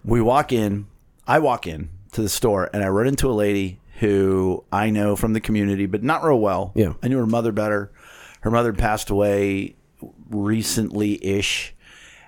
We 0.08 0.22
walk 0.22 0.52
in. 0.52 0.88
I 1.28 1.40
walk 1.40 1.68
in 1.68 1.90
to 2.14 2.22
the 2.22 2.30
store 2.30 2.70
and 2.74 2.84
I 2.84 2.88
run 2.88 3.08
into 3.08 3.30
a 3.30 3.34
lady 3.34 3.82
who 4.00 4.64
I 4.72 4.90
know 4.90 5.16
from 5.16 5.34
the 5.34 5.42
community, 5.42 5.86
but 5.86 6.02
not 6.02 6.24
real 6.24 6.40
well. 6.40 6.72
Yeah. 6.76 6.94
I 7.04 7.10
knew 7.10 7.18
her 7.18 7.26
mother 7.26 7.52
better. 7.52 7.92
Her 8.42 8.50
mother 8.50 8.72
passed 8.72 9.10
away 9.10 9.76
recently 10.30 11.24
ish. 11.24 11.76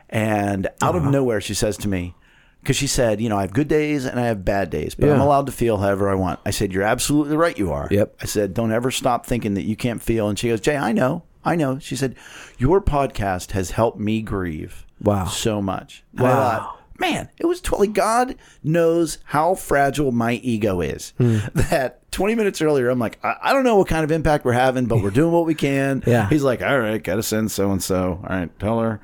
And 0.09 0.67
out 0.81 0.95
of 0.95 1.03
uh-huh. 1.03 1.11
nowhere, 1.11 1.39
she 1.39 1.53
says 1.53 1.77
to 1.77 1.87
me, 1.87 2.15
because 2.61 2.75
she 2.75 2.87
said, 2.87 3.21
you 3.21 3.29
know, 3.29 3.37
I 3.37 3.41
have 3.41 3.53
good 3.53 3.69
days 3.69 4.05
and 4.05 4.19
I 4.19 4.25
have 4.25 4.43
bad 4.43 4.69
days, 4.69 4.93
but 4.93 5.09
I'm 5.09 5.21
allowed 5.21 5.45
to 5.45 5.51
feel 5.51 5.77
however 5.77 6.09
I 6.09 6.15
want. 6.15 6.41
I 6.45 6.51
said, 6.51 6.73
You're 6.73 6.83
absolutely 6.83 7.37
right, 7.37 7.57
you 7.57 7.71
are. 7.71 7.87
Yep. 7.89 8.15
I 8.21 8.25
said, 8.25 8.53
Don't 8.53 8.73
ever 8.73 8.91
stop 8.91 9.25
thinking 9.25 9.53
that 9.53 9.63
you 9.63 9.77
can't 9.77 10.01
feel. 10.01 10.27
And 10.27 10.37
she 10.37 10.49
goes, 10.49 10.59
Jay, 10.59 10.75
I 10.75 10.91
know. 10.91 11.23
I 11.45 11.55
know. 11.55 11.79
She 11.79 11.95
said, 11.95 12.17
Your 12.57 12.81
podcast 12.81 13.51
has 13.51 13.71
helped 13.71 13.97
me 13.97 14.21
grieve 14.21 14.85
Wow. 15.01 15.25
so 15.25 15.61
much. 15.61 16.03
Wow. 16.13 16.78
Man, 16.99 17.29
it 17.37 17.45
was 17.45 17.61
totally 17.61 17.87
God 17.87 18.35
knows 18.63 19.17
how 19.25 19.55
fragile 19.55 20.11
my 20.11 20.33
ego 20.33 20.81
is. 20.81 21.13
Hmm. 21.17 21.37
That 21.69 22.11
20 22.11 22.35
minutes 22.35 22.61
earlier, 22.61 22.89
I'm 22.89 22.97
like, 22.99 23.23
I, 23.23 23.35
I 23.43 23.53
don't 23.53 23.63
know 23.63 23.77
what 23.77 23.87
kind 23.87 24.03
of 24.03 24.11
impact 24.11 24.43
we're 24.43 24.53
having, 24.53 24.85
but 24.87 25.01
we're 25.03 25.11
doing 25.11 25.31
what 25.31 25.45
we 25.45 25.55
can. 25.55 26.03
Yeah. 26.09 26.27
He's 26.27 26.41
like, 26.43 26.61
all 26.63 26.79
right, 26.79 27.03
got 27.03 27.15
to 27.15 27.23
send 27.23 27.51
so 27.51 27.71
and 27.71 27.83
so. 27.83 28.19
All 28.23 28.35
right, 28.35 28.59
tell 28.59 28.79
her. 28.79 28.99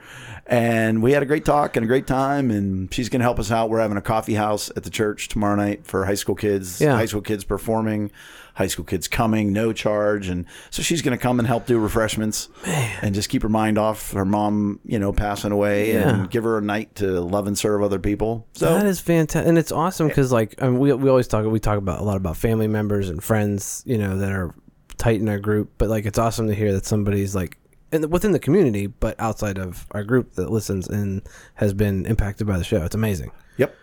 And 0.47 1.03
we 1.03 1.11
had 1.11 1.21
a 1.21 1.25
great 1.25 1.45
talk 1.45 1.75
and 1.75 1.83
a 1.83 1.87
great 1.87 2.07
time, 2.07 2.49
and 2.49 2.91
she's 2.93 3.09
going 3.09 3.19
to 3.19 3.23
help 3.23 3.39
us 3.39 3.51
out. 3.51 3.69
We're 3.69 3.79
having 3.79 3.97
a 3.97 4.01
coffee 4.01 4.33
house 4.35 4.71
at 4.75 4.83
the 4.83 4.89
church 4.89 5.27
tomorrow 5.27 5.55
night 5.55 5.85
for 5.85 6.05
high 6.05 6.15
school 6.15 6.35
kids. 6.35 6.81
Yeah. 6.81 6.95
High 6.95 7.05
school 7.05 7.21
kids 7.21 7.43
performing, 7.43 8.11
high 8.55 8.67
school 8.67 8.83
kids 8.85 9.07
coming, 9.07 9.53
no 9.53 9.71
charge, 9.73 10.27
and 10.27 10.45
so 10.71 10.81
she's 10.81 11.01
going 11.01 11.17
to 11.17 11.21
come 11.21 11.39
and 11.39 11.47
help 11.47 11.65
do 11.65 11.77
refreshments 11.77 12.49
and 12.65 13.13
just 13.13 13.29
keep 13.29 13.43
her 13.43 13.49
mind 13.49 13.77
off 13.77 14.13
her 14.13 14.25
mom, 14.25 14.79
you 14.85 14.97
know, 14.97 15.13
passing 15.13 15.51
away, 15.51 15.93
Yeah. 15.93 16.09
and 16.09 16.29
give 16.31 16.43
her 16.45 16.57
a 16.57 16.61
night 16.61 16.95
to 16.95 17.19
love 17.21 17.47
and 17.47 17.57
serve 17.57 17.83
other 17.83 17.99
people. 17.99 18.47
So 18.53 18.73
that 18.73 18.85
is 18.85 18.99
fantastic, 18.99 19.47
and 19.47 19.57
it's 19.57 19.71
awesome 19.71 20.07
because 20.07 20.31
like 20.31 20.55
I 20.61 20.67
mean, 20.69 20.79
we 20.79 20.91
we 20.93 21.09
always 21.09 21.27
talk 21.27 21.45
we 21.45 21.59
talk 21.59 21.77
about 21.77 21.99
a 21.99 22.03
lot 22.03 22.17
about 22.17 22.37
family 22.37 22.67
members 22.67 23.09
and 23.09 23.23
friends, 23.23 23.83
you 23.85 23.97
know, 23.97 24.17
that 24.17 24.31
are 24.31 24.55
tight 24.97 25.19
in 25.19 25.27
our 25.29 25.39
group. 25.39 25.71
But 25.77 25.89
like, 25.89 26.05
it's 26.05 26.17
awesome 26.17 26.47
to 26.47 26.55
hear 26.55 26.71
that 26.73 26.85
somebody's 26.85 27.35
like 27.35 27.57
in 27.91 28.01
the, 28.01 28.07
within 28.07 28.31
the 28.31 28.39
community, 28.39 28.87
but 28.87 29.19
outside 29.19 29.57
of 29.57 29.85
our 29.91 30.03
group 30.03 30.33
that 30.35 30.49
listens 30.49 30.87
and 30.87 31.21
has 31.55 31.73
been 31.73 32.05
impacted 32.05 32.47
by 32.47 32.57
the 32.57 32.63
show. 32.63 32.83
It's 32.85 32.95
amazing. 32.95 33.31
Yep. 33.57 33.75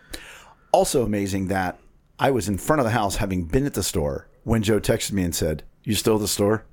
Also 0.72 1.04
amazing 1.04 1.48
that 1.48 1.78
I 2.18 2.30
was 2.30 2.48
in 2.48 2.56
front 2.56 2.80
of 2.80 2.84
the 2.84 2.90
house 2.92 3.16
having 3.16 3.44
been 3.44 3.66
at 3.66 3.74
the 3.74 3.82
store 3.82 4.28
when 4.44 4.62
Joe 4.62 4.80
texted 4.80 5.12
me 5.12 5.22
and 5.22 5.34
said, 5.34 5.62
You 5.84 5.94
still 5.94 6.16
at 6.16 6.20
the 6.20 6.28
store? 6.28 6.64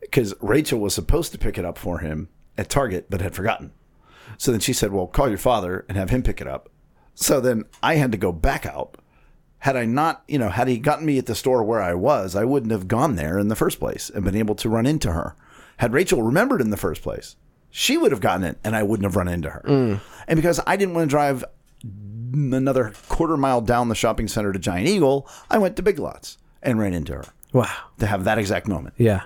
Because 0.00 0.34
Rachel 0.40 0.80
was 0.80 0.94
supposed 0.94 1.32
to 1.32 1.38
pick 1.38 1.58
it 1.58 1.64
up 1.64 1.78
for 1.78 1.98
him 1.98 2.28
at 2.56 2.68
Target, 2.68 3.06
but 3.10 3.20
had 3.20 3.34
forgotten. 3.34 3.72
So 4.38 4.50
then 4.50 4.60
she 4.60 4.72
said, 4.72 4.92
Well, 4.92 5.06
call 5.06 5.28
your 5.28 5.38
father 5.38 5.84
and 5.88 5.96
have 5.96 6.10
him 6.10 6.22
pick 6.22 6.40
it 6.40 6.46
up. 6.46 6.70
So 7.14 7.40
then 7.40 7.64
I 7.82 7.96
had 7.96 8.12
to 8.12 8.18
go 8.18 8.32
back 8.32 8.66
out. 8.66 8.96
Had 9.58 9.76
I 9.76 9.84
not, 9.84 10.22
you 10.26 10.38
know, 10.38 10.48
had 10.48 10.68
he 10.68 10.78
gotten 10.78 11.04
me 11.04 11.18
at 11.18 11.26
the 11.26 11.34
store 11.34 11.62
where 11.62 11.82
I 11.82 11.92
was, 11.92 12.34
I 12.34 12.44
wouldn't 12.44 12.72
have 12.72 12.88
gone 12.88 13.16
there 13.16 13.38
in 13.38 13.48
the 13.48 13.56
first 13.56 13.78
place 13.78 14.08
and 14.08 14.24
been 14.24 14.36
able 14.36 14.54
to 14.54 14.70
run 14.70 14.86
into 14.86 15.12
her. 15.12 15.36
Had 15.76 15.92
Rachel 15.92 16.22
remembered 16.22 16.62
in 16.62 16.70
the 16.70 16.78
first 16.78 17.02
place, 17.02 17.36
she 17.70 17.98
would 17.98 18.10
have 18.10 18.22
gotten 18.22 18.44
it 18.44 18.58
and 18.64 18.74
I 18.74 18.82
wouldn't 18.82 19.04
have 19.04 19.16
run 19.16 19.28
into 19.28 19.50
her. 19.50 19.62
Mm. 19.66 20.00
And 20.26 20.36
because 20.36 20.60
I 20.66 20.76
didn't 20.76 20.94
want 20.94 21.10
to 21.10 21.14
drive 21.14 21.44
another 22.32 22.92
quarter 23.08 23.36
mile 23.36 23.60
down 23.60 23.88
the 23.88 23.94
shopping 23.94 24.28
center 24.28 24.52
to 24.52 24.58
Giant 24.58 24.88
Eagle, 24.88 25.28
I 25.50 25.58
went 25.58 25.76
to 25.76 25.82
Big 25.82 25.98
Lots 25.98 26.38
and 26.62 26.78
ran 26.78 26.94
into 26.94 27.12
her 27.14 27.24
Wow. 27.52 27.68
to 27.98 28.06
have 28.06 28.24
that 28.24 28.38
exact 28.38 28.68
moment. 28.68 28.94
Yeah. 28.96 29.22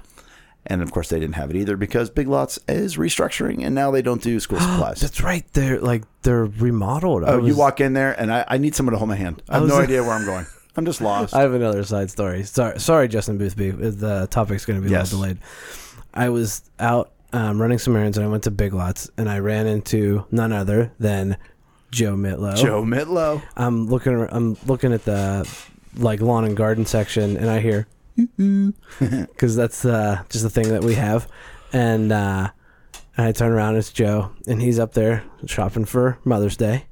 And 0.66 0.80
of 0.82 0.90
course, 0.92 1.10
they 1.10 1.20
didn't 1.20 1.34
have 1.34 1.50
it 1.50 1.56
either 1.56 1.76
because 1.76 2.08
Big 2.08 2.26
Lots 2.26 2.58
is 2.68 2.96
restructuring 2.96 3.64
and 3.64 3.74
now 3.74 3.90
they 3.90 4.00
don't 4.00 4.22
do 4.22 4.40
school 4.40 4.58
supplies. 4.60 5.00
That's 5.00 5.20
right. 5.22 5.44
They're 5.52 5.78
like 5.80 6.04
they're 6.22 6.46
remodeled. 6.46 7.24
I 7.24 7.32
oh, 7.32 7.44
you 7.44 7.54
walk 7.54 7.80
in 7.80 7.92
there 7.92 8.18
and 8.18 8.32
I, 8.32 8.44
I 8.48 8.56
need 8.58 8.74
someone 8.74 8.92
to 8.92 8.98
hold 8.98 9.10
my 9.10 9.16
hand. 9.16 9.42
I 9.48 9.54
have 9.54 9.64
was- 9.64 9.72
no 9.72 9.78
idea 9.80 10.02
where 10.02 10.12
I'm 10.12 10.24
going. 10.24 10.46
I'm 10.76 10.84
just 10.86 11.00
lost. 11.00 11.34
I 11.34 11.42
have 11.42 11.52
another 11.54 11.84
side 11.84 12.10
story. 12.10 12.42
Sorry, 12.42 12.80
sorry, 12.80 13.06
Justin 13.06 13.38
Boothby. 13.38 13.70
The 13.70 14.26
topic's 14.28 14.64
going 14.64 14.80
to 14.80 14.84
be 14.84 14.90
Yes. 14.90 15.12
a 15.12 15.16
little 15.16 15.34
delayed. 15.34 15.42
I 16.12 16.30
was 16.30 16.62
out 16.80 17.12
um, 17.32 17.60
running 17.62 17.78
some 17.78 17.94
errands 17.94 18.16
and 18.18 18.26
I 18.26 18.30
went 18.30 18.42
to 18.44 18.50
Big 18.50 18.72
Lots 18.74 19.08
and 19.16 19.28
I 19.28 19.38
ran 19.38 19.66
into 19.68 20.24
none 20.32 20.50
other 20.52 20.92
than 20.98 21.36
Joe 21.92 22.14
Mitlow. 22.16 22.56
Joe 22.56 22.82
Mitlow. 22.82 23.40
I'm 23.56 23.86
looking. 23.86 24.26
I'm 24.30 24.56
looking 24.66 24.92
at 24.92 25.04
the 25.04 25.48
like 25.96 26.20
lawn 26.20 26.44
and 26.44 26.56
garden 26.56 26.86
section, 26.86 27.36
and 27.36 27.50
I 27.50 27.60
hear 27.60 27.86
because 28.36 29.56
that's 29.56 29.84
uh, 29.84 30.22
just 30.28 30.44
the 30.44 30.50
thing 30.50 30.68
that 30.68 30.84
we 30.84 30.94
have, 30.94 31.28
and 31.72 32.12
uh, 32.12 32.50
and 33.16 33.26
I 33.26 33.32
turn 33.32 33.52
around. 33.52 33.76
It's 33.76 33.92
Joe, 33.92 34.32
and 34.46 34.60
he's 34.62 34.78
up 34.78 34.92
there 34.94 35.24
shopping 35.46 35.84
for 35.84 36.18
Mother's 36.24 36.56
Day. 36.56 36.86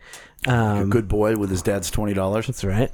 A 0.47 0.53
Um, 0.53 0.91
good 0.91 1.07
boy 1.09 1.37
with 1.37 1.51
his 1.51 1.63
dad's 1.63 1.91
twenty 1.91 2.15
dollars. 2.15 2.47
that's 2.47 2.65
right. 2.65 2.91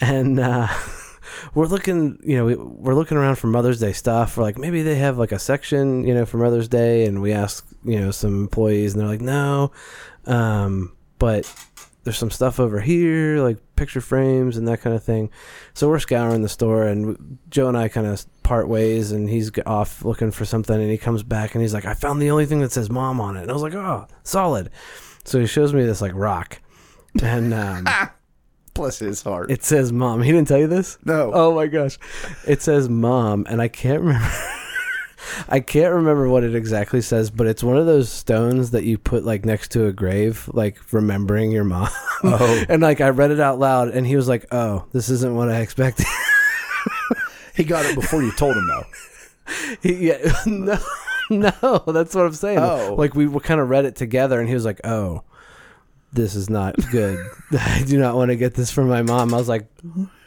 And 0.00 0.40
uh, 0.40 0.66
we're 1.54 1.66
looking, 1.66 2.18
you 2.24 2.36
know, 2.36 2.44
we, 2.46 2.56
we're 2.56 2.94
looking 2.94 3.16
around 3.18 3.36
for 3.36 3.46
Mother's 3.46 3.78
Day 3.78 3.92
stuff. 3.92 4.36
We're 4.36 4.42
like, 4.44 4.58
maybe 4.58 4.82
they 4.82 4.96
have 4.96 5.18
like 5.18 5.30
a 5.30 5.38
section, 5.38 6.04
you 6.06 6.14
know, 6.14 6.24
for 6.26 6.38
Mother's 6.38 6.68
Day. 6.68 7.04
And 7.04 7.20
we 7.22 7.32
ask, 7.32 7.66
you 7.84 8.00
know, 8.00 8.10
some 8.10 8.34
employees, 8.40 8.94
and 8.94 9.00
they're 9.00 9.08
like, 9.08 9.20
no. 9.20 9.70
Um, 10.26 10.96
but 11.18 11.44
there's 12.04 12.16
some 12.18 12.30
stuff 12.30 12.58
over 12.58 12.80
here, 12.80 13.42
like 13.42 13.58
picture 13.76 14.00
frames 14.00 14.56
and 14.56 14.66
that 14.68 14.80
kind 14.80 14.96
of 14.96 15.02
thing. 15.02 15.30
So 15.74 15.88
we're 15.88 15.98
scouring 15.98 16.42
the 16.42 16.48
store, 16.48 16.84
and 16.86 17.38
Joe 17.50 17.68
and 17.68 17.76
I 17.76 17.88
kind 17.88 18.06
of 18.06 18.24
part 18.42 18.68
ways, 18.68 19.12
and 19.12 19.28
he's 19.28 19.50
off 19.66 20.04
looking 20.04 20.30
for 20.30 20.44
something, 20.44 20.80
and 20.80 20.90
he 20.90 20.98
comes 20.98 21.22
back, 21.22 21.54
and 21.54 21.62
he's 21.62 21.74
like, 21.74 21.84
I 21.84 21.94
found 21.94 22.20
the 22.22 22.30
only 22.30 22.46
thing 22.46 22.60
that 22.60 22.72
says 22.72 22.90
mom 22.90 23.20
on 23.20 23.36
it. 23.36 23.42
And 23.42 23.50
I 23.50 23.54
was 23.54 23.62
like, 23.62 23.74
oh, 23.74 24.06
solid. 24.22 24.70
So 25.24 25.38
he 25.40 25.46
shows 25.46 25.74
me 25.74 25.84
this 25.84 26.00
like 26.00 26.12
rock. 26.14 26.60
And 27.22 27.52
um, 27.52 27.86
Bless 28.74 29.00
his 29.00 29.20
heart. 29.22 29.50
it 29.50 29.64
says 29.64 29.92
mom. 29.92 30.22
He 30.22 30.32
didn't 30.32 30.48
tell 30.48 30.58
you 30.58 30.68
this? 30.68 30.96
no. 31.04 31.32
Oh 31.34 31.54
my 31.54 31.66
gosh. 31.66 31.98
It 32.46 32.62
says 32.62 32.88
mom 32.88 33.46
and 33.50 33.60
I 33.60 33.68
can't 33.68 34.00
remember 34.00 34.26
I 35.48 35.60
can't 35.60 35.94
remember 35.94 36.28
what 36.28 36.44
it 36.44 36.54
exactly 36.54 37.00
says, 37.00 37.30
but 37.30 37.46
it's 37.46 37.62
one 37.62 37.76
of 37.76 37.86
those 37.86 38.08
stones 38.08 38.70
that 38.70 38.84
you 38.84 38.98
put 38.98 39.24
like 39.24 39.44
next 39.44 39.70
to 39.72 39.86
a 39.86 39.92
grave, 39.92 40.48
like 40.52 40.78
remembering 40.92 41.50
your 41.50 41.64
mom. 41.64 41.88
Oh. 42.24 42.64
and 42.68 42.82
like 42.82 43.00
I 43.00 43.10
read 43.10 43.30
it 43.30 43.40
out 43.40 43.58
loud 43.58 43.88
and 43.88 44.06
he 44.06 44.16
was 44.16 44.28
like, 44.28 44.46
"Oh, 44.52 44.86
this 44.92 45.08
isn't 45.08 45.34
what 45.34 45.48
I 45.48 45.60
expected." 45.60 46.06
He 47.54 47.64
got 47.64 47.84
it 47.84 47.94
before 47.94 48.22
you 48.22 48.32
told 48.32 48.56
him 48.56 48.66
though. 48.68 48.84
He- 49.82 50.08
yeah, 50.08 50.32
no. 50.46 50.78
No, 51.28 51.82
that's 51.86 52.14
what 52.14 52.26
I'm 52.26 52.32
saying. 52.32 52.58
Oh. 52.58 52.94
Like 52.98 53.14
we 53.14 53.28
kind 53.40 53.60
of 53.60 53.68
read 53.68 53.84
it 53.84 53.94
together 53.96 54.40
and 54.40 54.48
he 54.48 54.54
was 54.54 54.64
like, 54.64 54.80
"Oh, 54.84 55.22
this 56.12 56.34
is 56.34 56.50
not 56.50 56.74
good. 56.90 57.24
I 57.52 57.84
do 57.86 57.98
not 57.98 58.16
want 58.16 58.30
to 58.30 58.36
get 58.36 58.54
this 58.54 58.70
from 58.72 58.88
my 58.88 59.02
mom." 59.02 59.32
I 59.32 59.36
was 59.36 59.48
like, 59.48 59.68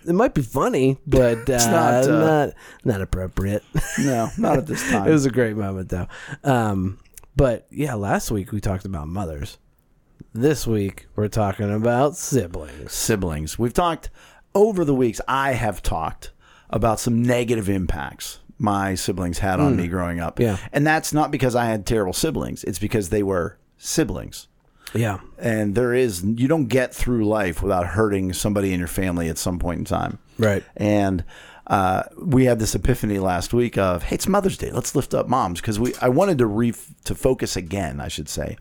"It 0.06 0.14
might 0.14 0.34
be 0.34 0.42
funny, 0.42 0.98
but 1.08 1.50
uh, 1.50 1.72
not, 1.72 2.04
uh, 2.04 2.20
not 2.20 2.54
not 2.84 3.02
appropriate." 3.02 3.64
No, 4.00 4.30
not 4.38 4.58
at 4.58 4.66
this 4.66 4.82
time. 4.90 5.08
it 5.08 5.12
was 5.12 5.26
a 5.26 5.32
great 5.32 5.56
moment 5.56 5.90
though. 5.90 6.08
Um, 6.44 7.00
but 7.36 7.68
yeah, 7.70 7.94
last 7.94 8.32
week 8.32 8.52
we 8.52 8.60
talked 8.60 8.86
about 8.86 9.08
mothers. 9.08 9.60
This 10.34 10.66
week 10.66 11.06
we're 11.16 11.28
talking 11.28 11.72
about 11.72 12.18
siblings. 12.18 12.92
siblings. 12.92 13.60
We've 13.60 13.74
talked 13.74 14.10
over 14.56 14.84
the 14.84 14.96
weeks. 14.96 15.22
I 15.28 15.54
have 15.54 15.84
talked 15.84 16.32
about 16.72 17.00
some 17.00 17.22
negative 17.22 17.70
impacts 17.70 18.40
my 18.64 18.96
siblings 18.96 19.40
had 19.40 19.60
on 19.60 19.76
me 19.76 19.88
growing 19.88 20.20
up. 20.20 20.40
Yeah. 20.40 20.58
And 20.72 20.88
that's 20.88 21.12
not 21.14 21.32
because 21.32 21.54
I 21.56 21.66
had 21.66 21.86
terrible 21.86 22.14
siblings. 22.14 22.64
It's 22.64 22.80
because 22.80 23.10
they 23.10 23.22
were 23.22 23.58
siblings. 23.78 24.48
Yeah, 24.94 25.20
And 25.40 25.76
there 25.76 25.94
is 25.94 26.24
you 26.24 26.48
don't 26.48 26.68
get 26.68 26.94
through 26.94 27.26
life 27.28 27.62
without 27.64 27.88
hurting 27.88 28.34
somebody 28.34 28.74
in 28.74 28.80
your 28.80 28.88
family 28.88 29.30
at 29.30 29.38
some 29.38 29.60
point 29.60 29.80
in 29.80 29.86
time. 29.86 30.20
right. 30.38 30.64
And 30.78 31.24
uh, 31.68 32.04
we 32.22 32.46
had 32.46 32.60
this 32.60 32.76
epiphany 32.76 33.20
last 33.20 33.54
week 33.54 33.78
of, 33.78 34.04
hey, 34.04 34.16
it's 34.16 34.28
Mother's 34.28 34.58
Day. 34.58 34.70
Let's 34.72 34.96
lift 34.96 35.14
up 35.14 35.28
moms 35.30 35.62
because 35.62 35.80
we 35.80 35.94
I 36.02 36.10
wanted 36.10 36.38
to 36.40 36.46
re 36.46 36.74
to 37.06 37.16
focus 37.16 37.56
again, 37.56 38.00
I 38.02 38.08
should 38.10 38.28
say, 38.30 38.58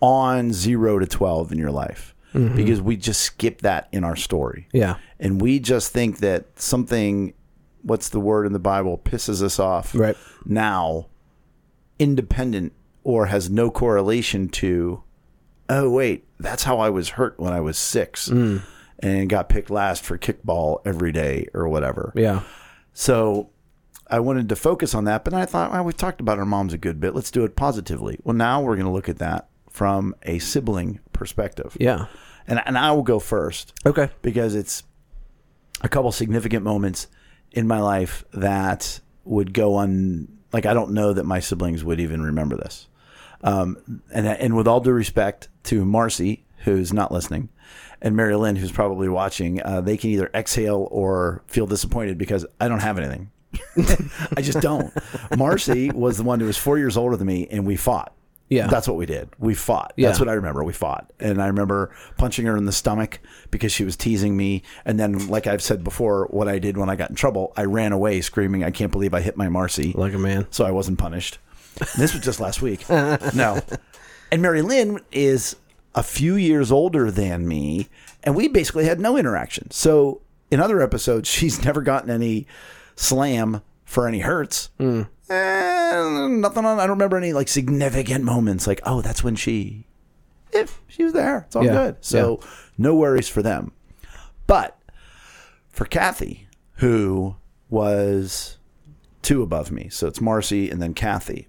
on 0.00 0.52
zero 0.52 0.98
to 0.98 1.06
twelve 1.06 1.52
in 1.52 1.58
your 1.58 1.70
life 1.72 2.14
because 2.32 2.80
we 2.80 2.96
just 2.96 3.20
skip 3.20 3.60
that 3.60 3.88
in 3.92 4.04
our 4.04 4.16
story, 4.16 4.66
Yeah, 4.72 4.96
and 5.20 5.38
we 5.38 5.58
just 5.58 5.92
think 5.92 6.20
that 6.20 6.58
something, 6.58 7.34
what's 7.82 8.08
the 8.08 8.20
word 8.20 8.46
in 8.46 8.54
the 8.54 8.58
Bible, 8.58 8.96
pisses 8.96 9.42
us 9.42 9.58
off 9.58 9.94
right. 9.94 10.16
now, 10.46 11.08
independent 11.98 12.72
or 13.04 13.26
has 13.26 13.50
no 13.50 13.70
correlation 13.70 14.48
to, 14.48 15.02
oh 15.72 15.88
wait, 15.90 16.26
that's 16.38 16.62
how 16.64 16.78
I 16.78 16.90
was 16.90 17.08
hurt 17.10 17.38
when 17.40 17.52
I 17.52 17.60
was 17.60 17.78
six. 17.78 18.28
Mm. 18.28 18.62
And 19.04 19.28
got 19.28 19.48
picked 19.48 19.68
last 19.70 20.04
for 20.04 20.16
kickball 20.16 20.80
every 20.84 21.10
day 21.10 21.48
or 21.54 21.68
whatever. 21.68 22.12
Yeah, 22.14 22.42
So 22.92 23.50
I 24.08 24.20
wanted 24.20 24.48
to 24.50 24.54
focus 24.56 24.94
on 24.94 25.06
that, 25.06 25.24
but 25.24 25.34
I 25.34 25.44
thought, 25.44 25.72
well, 25.72 25.82
we've 25.82 25.96
talked 25.96 26.20
about 26.20 26.38
our 26.38 26.44
moms 26.44 26.72
a 26.72 26.78
good 26.78 27.00
bit. 27.00 27.12
Let's 27.12 27.32
do 27.32 27.42
it 27.44 27.56
positively. 27.56 28.20
Well, 28.22 28.36
now 28.36 28.60
we're 28.60 28.76
going 28.76 28.86
to 28.86 28.92
look 28.92 29.08
at 29.08 29.18
that 29.18 29.48
from 29.70 30.14
a 30.22 30.38
sibling 30.38 31.00
perspective. 31.12 31.76
yeah. 31.80 32.06
And, 32.46 32.60
and 32.66 32.76
I 32.78 32.92
will 32.92 33.02
go 33.02 33.18
first 33.18 33.72
Okay. 33.86 34.08
because 34.20 34.54
it's 34.54 34.82
a 35.80 35.88
couple 35.88 36.12
significant 36.12 36.62
moments 36.64 37.06
in 37.50 37.66
my 37.66 37.80
life 37.80 38.24
that 38.32 39.00
would 39.24 39.52
go 39.52 39.74
on. 39.76 40.28
Like, 40.52 40.66
I 40.66 40.74
don't 40.74 40.92
know 40.92 41.12
that 41.12 41.24
my 41.24 41.40
siblings 41.40 41.82
would 41.82 41.98
even 41.98 42.22
remember 42.22 42.56
this. 42.56 42.86
Um, 43.42 44.02
and, 44.12 44.26
and 44.26 44.56
with 44.56 44.68
all 44.68 44.80
due 44.80 44.92
respect 44.92 45.48
to 45.64 45.84
Marcy, 45.84 46.44
who's 46.64 46.92
not 46.92 47.10
listening, 47.12 47.48
and 48.00 48.16
Mary 48.16 48.36
Lynn, 48.36 48.56
who's 48.56 48.72
probably 48.72 49.08
watching, 49.08 49.62
uh, 49.62 49.80
they 49.80 49.96
can 49.96 50.10
either 50.10 50.30
exhale 50.34 50.88
or 50.90 51.42
feel 51.46 51.66
disappointed 51.66 52.18
because 52.18 52.46
I 52.60 52.68
don't 52.68 52.80
have 52.80 52.98
anything. 52.98 53.30
I 54.36 54.42
just 54.42 54.60
don't. 54.60 54.92
Marcy 55.36 55.90
was 55.90 56.16
the 56.16 56.22
one 56.22 56.40
who 56.40 56.46
was 56.46 56.56
four 56.56 56.78
years 56.78 56.96
older 56.96 57.16
than 57.16 57.26
me, 57.26 57.46
and 57.50 57.66
we 57.66 57.76
fought. 57.76 58.12
Yeah. 58.48 58.66
That's 58.66 58.86
what 58.86 58.98
we 58.98 59.06
did. 59.06 59.30
We 59.38 59.54
fought. 59.54 59.94
Yeah. 59.96 60.08
That's 60.08 60.20
what 60.20 60.28
I 60.28 60.34
remember. 60.34 60.62
We 60.62 60.74
fought. 60.74 61.10
And 61.18 61.40
I 61.40 61.46
remember 61.46 61.94
punching 62.18 62.44
her 62.44 62.54
in 62.54 62.66
the 62.66 62.72
stomach 62.72 63.18
because 63.50 63.72
she 63.72 63.82
was 63.82 63.96
teasing 63.96 64.36
me. 64.36 64.62
And 64.84 65.00
then, 65.00 65.28
like 65.28 65.46
I've 65.46 65.62
said 65.62 65.82
before, 65.82 66.26
what 66.26 66.48
I 66.48 66.58
did 66.58 66.76
when 66.76 66.90
I 66.90 66.96
got 66.96 67.08
in 67.08 67.16
trouble, 67.16 67.54
I 67.56 67.64
ran 67.64 67.92
away 67.92 68.20
screaming, 68.20 68.62
I 68.62 68.70
can't 68.70 68.92
believe 68.92 69.14
I 69.14 69.22
hit 69.22 69.38
my 69.38 69.48
Marcy. 69.48 69.92
Like 69.96 70.12
a 70.12 70.18
man. 70.18 70.46
So 70.50 70.66
I 70.66 70.70
wasn't 70.70 70.98
punished. 70.98 71.38
This 71.96 72.12
was 72.14 72.22
just 72.22 72.40
last 72.40 72.62
week. 72.62 72.88
no. 72.88 73.60
And 74.30 74.40
Mary 74.42 74.62
Lynn 74.62 75.00
is 75.10 75.56
a 75.94 76.02
few 76.02 76.36
years 76.36 76.72
older 76.72 77.10
than 77.10 77.46
me. 77.46 77.88
And 78.24 78.34
we 78.36 78.48
basically 78.48 78.84
had 78.84 79.00
no 79.00 79.16
interaction. 79.16 79.70
So 79.70 80.20
in 80.50 80.60
other 80.60 80.80
episodes, 80.80 81.28
she's 81.30 81.64
never 81.64 81.82
gotten 81.82 82.10
any 82.10 82.46
slam 82.96 83.62
for 83.84 84.06
any 84.08 84.20
hurts. 84.20 84.70
Eh, 84.80 86.26
nothing 86.28 86.64
on. 86.64 86.78
I 86.78 86.82
don't 86.82 86.96
remember 86.96 87.16
any 87.16 87.32
like 87.32 87.48
significant 87.48 88.24
moments. 88.24 88.66
Like, 88.66 88.80
oh, 88.84 89.00
that's 89.02 89.22
when 89.24 89.34
she, 89.36 89.86
if 90.52 90.80
she 90.88 91.04
was 91.04 91.12
there, 91.12 91.44
it's 91.46 91.56
all 91.56 91.64
Yeah. 91.64 91.72
good. 91.72 91.96
So 92.00 92.40
no 92.78 92.94
worries 92.94 93.28
for 93.28 93.42
them. 93.42 93.72
But 94.46 94.78
for 95.70 95.84
Kathy, 95.86 96.46
who 96.76 97.36
was 97.70 98.58
two 99.22 99.42
above 99.42 99.70
me, 99.70 99.88
so 99.88 100.06
it's 100.06 100.20
Marcy 100.20 100.68
and 100.70 100.80
then 100.82 100.94
Kathy. 100.94 101.48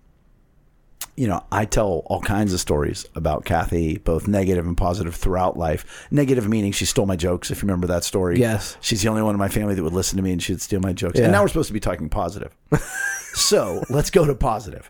You 1.16 1.28
know, 1.28 1.44
I 1.52 1.66
tell 1.66 2.02
all 2.08 2.22
kinds 2.22 2.54
of 2.54 2.60
stories 2.60 3.06
about 3.14 3.46
Kathy, 3.46 3.98
both 4.00 4.28
negative 4.28 4.66
and 4.66 4.76
positive 4.76 5.14
throughout 5.14 5.58
life. 5.58 6.08
Negative 6.10 6.48
meaning 6.50 6.72
she 6.72 6.86
stole 6.86 7.06
my 7.06 7.16
jokes, 7.16 7.52
if 7.52 7.58
you 7.62 7.68
remember 7.68 7.86
that 7.88 8.04
story. 8.04 8.40
Yes. 8.40 8.78
She's 8.82 9.04
the 9.04 9.10
only 9.10 9.22
one 9.22 9.36
in 9.36 9.40
my 9.40 9.48
family 9.50 9.76
that 9.76 9.84
would 9.84 9.94
listen 9.94 10.18
to 10.18 10.24
me 10.24 10.32
and 10.32 10.42
she'd 10.42 10.60
steal 10.62 10.80
my 10.80 10.92
jokes. 10.92 11.20
Yeah. 11.20 11.26
And 11.26 11.32
now 11.32 11.42
we're 11.44 11.50
supposed 11.50 11.68
to 11.68 11.74
be 11.74 11.80
talking 11.80 12.10
positive. 12.10 12.56
so 13.34 13.84
let's 13.92 14.10
go 14.10 14.26
to 14.26 14.34
positive. 14.34 14.90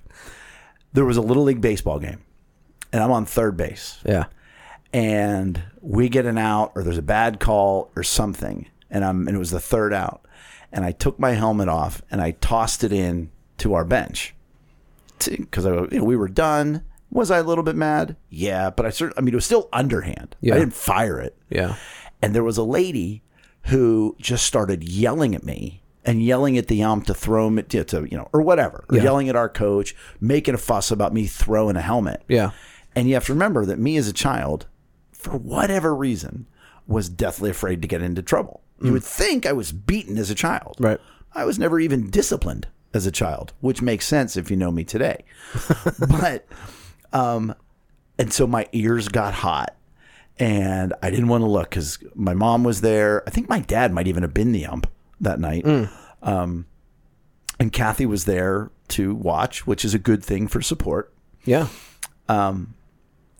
There 0.94 1.04
was 1.06 1.18
a 1.18 1.22
little 1.22 1.44
league 1.44 1.60
baseball 1.60 2.00
game, 2.00 2.22
and 2.94 3.04
I'm 3.04 3.12
on 3.12 3.26
third 3.26 3.58
base 3.58 4.00
Yeah. 4.06 4.26
and 4.94 5.62
we 5.82 6.08
get 6.08 6.26
an 6.26 6.38
out 6.38 6.72
or 6.76 6.84
there's 6.84 6.98
a 6.98 7.02
bad 7.02 7.40
call 7.40 7.92
or 7.96 8.04
something 8.04 8.68
and 8.90 9.04
I'm 9.04 9.28
and 9.28 9.36
it 9.36 9.40
was 9.40 9.52
the 9.52 9.60
third 9.60 9.92
out 9.94 10.26
and 10.72 10.86
I 10.86 10.92
took 10.92 11.20
my 11.20 11.32
helmet 11.32 11.68
off 11.68 12.02
and 12.12 12.22
I 12.22 12.32
tossed 12.32 12.84
it 12.84 12.94
in 12.94 13.32
to 13.58 13.74
our 13.74 13.84
bench 13.84 14.34
because 15.28 15.66
you 15.66 16.00
know, 16.00 16.04
we 16.04 16.16
were 16.16 16.28
done 16.28 16.84
was 17.10 17.30
I 17.30 17.38
a 17.38 17.44
little 17.44 17.64
bit 17.64 17.76
mad 17.76 18.16
yeah 18.30 18.70
but 18.70 18.86
I 18.86 18.90
certainly 18.90 19.18
I 19.18 19.22
mean 19.22 19.34
it 19.34 19.38
was 19.38 19.46
still 19.46 19.70
underhand 19.74 20.36
Yeah. 20.42 20.56
I 20.56 20.60
didn't 20.60 20.74
fire 20.74 21.20
it 21.20 21.38
Yeah. 21.50 21.76
and 22.22 22.34
there 22.34 22.44
was 22.44 22.58
a 22.58 22.64
lady 22.64 23.24
who 23.68 24.16
just 24.20 24.46
started 24.46 24.84
yelling 24.84 25.36
at 25.36 25.44
me 25.44 25.84
and 26.06 26.22
yelling 26.22 26.58
at 26.58 26.68
the 26.68 26.84
ump 26.84 27.06
to 27.06 27.14
throw 27.14 27.48
him 27.48 27.64
to, 27.64 27.84
to 27.84 28.08
you 28.10 28.18
know 28.18 28.30
or 28.34 28.42
whatever 28.42 28.86
or 28.90 28.98
Yeah. 28.98 29.04
yelling 29.04 29.30
at 29.30 29.36
our 29.36 29.50
coach 29.50 29.96
making 30.20 30.54
a 30.56 30.58
fuss 30.58 30.92
about 30.92 31.14
me 31.14 31.28
throwing 31.28 31.76
a 31.76 31.82
helmet 31.82 32.24
Yeah. 32.28 32.52
and 32.96 33.08
you 33.08 33.14
have 33.14 33.26
to 33.26 33.34
remember 33.34 33.66
that 33.66 33.80
me 33.80 33.98
as 33.98 34.08
a 34.08 34.14
child, 34.14 34.68
for 35.12 35.38
whatever 35.38 35.96
reason, 35.96 36.48
was 36.86 37.08
deathly 37.10 37.50
afraid 37.50 37.82
to 37.82 37.88
get 37.88 38.02
into 38.02 38.22
trouble. 38.22 38.62
You 38.82 38.88
hmm. 38.88 38.94
would 38.94 39.04
think 39.04 39.46
I 39.46 39.54
was 39.54 39.72
beaten 39.72 40.18
as 40.18 40.30
a 40.30 40.36
child. 40.36 40.76
Right. 40.80 41.00
I 41.34 41.46
was 41.46 41.58
never 41.58 41.80
even 41.80 42.10
disciplined 42.10 42.68
as 42.94 43.06
a 43.06 43.12
child, 43.12 43.54
which 43.62 43.82
makes 43.82 44.08
sense 44.08 44.38
if 44.38 44.52
you 44.52 44.58
know 44.58 44.72
me 44.72 44.84
today. 44.84 45.24
but, 46.00 46.46
um, 47.12 47.56
and 48.18 48.32
so 48.32 48.46
my 48.46 48.68
ears 48.72 49.08
got 49.08 49.34
hot 49.34 49.76
and 50.40 50.94
I 51.02 51.10
didn't 51.10 51.28
want 51.28 51.42
to 51.44 51.50
look 51.50 51.70
because 51.70 51.98
my 52.16 52.34
mom 52.34 52.64
was 52.64 52.82
there. 52.82 53.24
I 53.28 53.30
think 53.30 53.50
my 53.50 53.60
dad 53.60 53.92
might 53.94 54.08
even 54.08 54.24
have 54.24 54.34
been 54.34 54.52
the 54.52 54.66
ump 54.66 54.88
that 55.22 55.40
night. 55.40 55.66
Um, 56.22 56.66
and 57.60 57.72
Kathy 57.72 58.06
was 58.06 58.26
there 58.26 58.72
to 58.90 59.14
watch, 59.16 59.66
which 59.68 59.86
is 59.86 59.94
a 59.94 60.00
good 60.00 60.24
thing 60.24 60.48
for 60.48 60.62
support. 60.62 61.14
Yeah. 61.46 61.68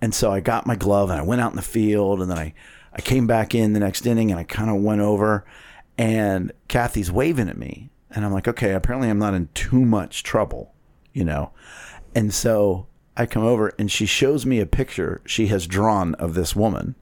And 0.02 0.14
so 0.14 0.32
I 0.32 0.40
got 0.40 0.68
my 0.68 0.76
glove 0.76 1.10
and 1.10 1.20
I 1.20 1.24
went 1.24 1.42
out 1.42 1.52
in 1.52 1.56
the 1.56 1.62
field 1.62 2.22
and 2.22 2.30
then 2.30 2.38
I, 2.38 2.54
I 2.94 3.02
came 3.02 3.26
back 3.26 3.56
in 3.56 3.74
the 3.74 3.80
next 3.80 4.06
inning 4.06 4.32
and 4.32 4.40
I 4.40 4.44
kind 4.44 4.70
of 4.70 4.82
went 4.82 5.02
over 5.02 5.46
and 5.98 6.52
Kathy's 6.68 7.12
waving 7.12 7.50
at 7.50 7.58
me. 7.58 7.90
And 8.14 8.24
I'm 8.24 8.32
like, 8.32 8.48
okay, 8.48 8.74
apparently 8.74 9.10
I'm 9.10 9.20
not 9.20 9.34
in 9.34 9.50
too 9.54 9.84
much 9.84 10.24
trouble, 10.24 10.74
you 11.14 11.24
know? 11.24 11.52
And 12.16 12.34
so 12.34 12.88
I 13.18 13.26
come 13.26 13.44
over 13.44 13.74
and 13.80 13.92
she 13.92 14.06
shows 14.06 14.46
me 14.46 14.60
a 14.60 14.66
picture 14.66 15.22
she 15.26 15.48
has 15.48 15.68
drawn 15.68 16.16
of 16.16 16.34
this 16.34 16.56
woman, 16.56 16.96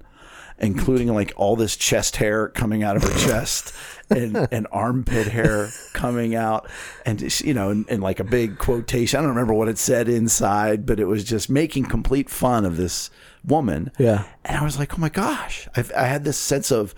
including 0.58 1.14
like 1.14 1.34
all 1.36 1.56
this 1.56 1.76
chest 1.76 2.18
hair 2.18 2.48
coming 2.50 2.84
out 2.84 2.96
of 2.96 3.04
her 3.04 3.28
chest 3.28 3.74
and, 4.10 4.48
and 4.52 4.68
armpit 4.72 5.28
hair 5.28 5.70
coming 5.94 6.36
out. 6.36 6.70
And, 7.06 7.42
you 7.42 7.54
know, 7.54 7.70
and, 7.70 7.86
and 7.90 8.02
like 8.02 8.20
a 8.20 8.26
big 8.26 8.58
quotation. 8.58 9.18
I 9.18 9.22
don't 9.22 9.30
remember 9.30 9.54
what 9.54 9.70
it 9.70 9.78
said 9.78 10.08
inside, 10.08 10.86
but 10.86 11.00
it 11.00 11.06
was 11.06 11.24
just 11.24 11.50
making 11.50 11.86
complete 11.86 12.30
fun 12.30 12.66
of 12.66 12.78
this 12.78 13.10
woman. 13.44 13.92
Yeah. 13.98 14.26
And 14.46 14.58
I 14.58 14.64
was 14.64 14.80
like, 14.80 14.94
oh 14.94 15.02
my 15.02 15.10
gosh, 15.10 15.68
I've, 15.76 15.92
I 15.96 16.06
had 16.06 16.24
this 16.24 16.38
sense 16.38 16.72
of 16.72 16.96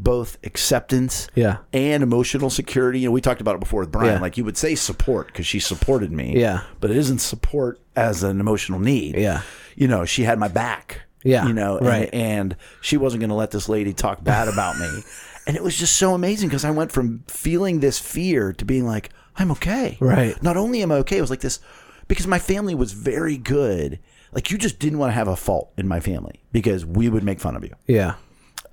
both 0.00 0.38
acceptance 0.44 1.26
Yeah. 1.34 1.58
and 1.72 2.02
emotional 2.02 2.50
security. 2.50 3.00
You 3.00 3.08
know, 3.08 3.12
we 3.12 3.20
talked 3.20 3.40
about 3.40 3.54
it 3.56 3.60
before 3.60 3.80
with 3.80 3.90
Brian. 3.92 4.14
Yeah. 4.14 4.20
Like 4.20 4.36
you 4.36 4.44
would 4.44 4.56
say 4.56 4.74
support 4.76 5.26
because 5.26 5.46
she 5.46 5.58
supported 5.58 6.12
me. 6.12 6.38
Yeah. 6.38 6.60
But 6.80 6.90
it 6.90 6.96
isn't 6.96 7.18
support 7.18 7.80
as 7.96 8.22
an 8.22 8.38
emotional 8.40 8.78
need. 8.78 9.16
Yeah. 9.16 9.42
You 9.74 9.88
know, 9.88 10.04
she 10.04 10.22
had 10.22 10.38
my 10.38 10.48
back. 10.48 11.02
Yeah, 11.24 11.46
You 11.48 11.52
know, 11.52 11.78
and- 11.78 11.86
right. 11.86 12.08
and, 12.12 12.56
she 12.80 12.96
wasn't 12.96 13.20
going 13.20 13.30
to 13.30 13.34
let 13.34 13.50
this 13.50 13.68
lady 13.68 13.92
talk 13.92 14.22
bad 14.22 14.48
about 14.48 14.78
me. 14.78 14.88
And 15.48 15.56
it 15.56 15.62
was 15.64 15.78
just 15.78 15.96
so 15.96 16.12
amazing 16.12 16.50
because 16.50 16.62
I 16.66 16.70
went 16.70 16.92
from 16.92 17.24
feeling 17.26 17.80
this 17.80 17.98
fear 17.98 18.52
to 18.52 18.64
being 18.66 18.84
like, 18.84 19.08
I'm 19.34 19.50
okay. 19.52 19.96
Right. 19.98 20.40
Not 20.42 20.58
only 20.58 20.82
am 20.82 20.92
I 20.92 20.96
okay, 20.96 21.16
it 21.16 21.22
was 21.22 21.30
like 21.30 21.40
this 21.40 21.58
because 22.06 22.26
my 22.26 22.38
family 22.38 22.74
was 22.74 22.92
very 22.92 23.38
good. 23.38 23.98
Like 24.30 24.50
you 24.50 24.58
just 24.58 24.78
didn't 24.78 24.98
want 24.98 25.08
to 25.08 25.14
have 25.14 25.26
a 25.26 25.36
fault 25.36 25.72
in 25.78 25.88
my 25.88 26.00
family 26.00 26.42
because 26.52 26.84
we 26.84 27.08
would 27.08 27.24
make 27.24 27.40
fun 27.40 27.56
of 27.56 27.64
you 27.64 27.74
Yeah. 27.86 28.16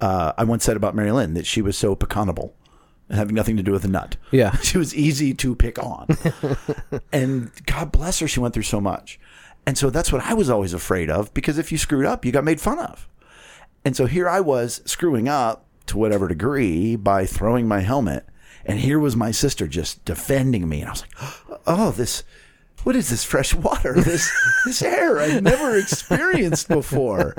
Uh, 0.06 0.34
I 0.38 0.44
once 0.44 0.64
said 0.64 0.78
about 0.78 0.94
Mary 0.94 1.12
Lynn 1.12 1.34
that 1.34 1.48
she 1.48 1.64
was 1.64 1.76
so 1.76 1.96
pecanable 1.96 2.52
and 3.10 3.18
having 3.18 3.34
nothing 3.34 3.58
to 3.58 3.64
do 3.64 3.72
with 3.72 3.84
a 3.86 3.88
nut. 3.88 4.18
Yeah. 4.30 4.56
She 4.62 4.78
was 4.78 4.94
easy 4.94 5.34
to 5.34 5.56
pick 5.56 5.82
on. 5.82 6.08
and 7.12 7.52
God 7.66 7.92
bless 7.92 8.20
her, 8.20 8.28
she 8.28 8.40
went 8.40 8.54
through 8.54 8.64
so 8.64 8.80
much. 8.80 9.20
And 9.66 9.80
so 9.80 9.90
that's 9.90 10.12
what 10.12 10.24
I 10.24 10.36
was 10.36 10.48
always 10.48 10.74
afraid 10.74 11.10
of 11.10 11.34
because 11.34 11.58
if 11.58 11.72
you 11.72 11.80
screwed 11.80 12.06
up, 12.06 12.24
you 12.24 12.32
got 12.32 12.44
made 12.44 12.62
fun 12.62 12.78
of. 12.78 13.10
And 13.84 13.96
so 13.96 14.06
here 14.06 14.30
I 14.30 14.42
was 14.42 14.84
screwing 14.86 15.28
up 15.28 15.66
to 15.88 15.98
whatever 15.98 16.28
degree 16.28 16.96
by 16.96 17.26
throwing 17.26 17.68
my 17.68 17.80
helmet. 17.80 18.28
And 18.64 18.80
here 18.80 19.00
was 19.00 19.16
my 19.16 19.32
sister 19.32 19.68
just 19.68 20.06
defending 20.06 20.70
me. 20.70 20.82
And 20.82 20.90
I 20.90 20.92
was 20.92 21.02
like, 21.02 21.60
oh, 21.68 21.92
this, 21.92 22.24
what 22.84 22.96
is 22.96 23.10
this 23.10 23.24
fresh 23.24 23.56
water? 23.56 23.94
This, 23.96 24.32
this 24.66 24.84
air 24.84 25.18
I've 25.18 25.42
never 25.42 25.76
experienced 25.80 26.68
before. 26.68 27.34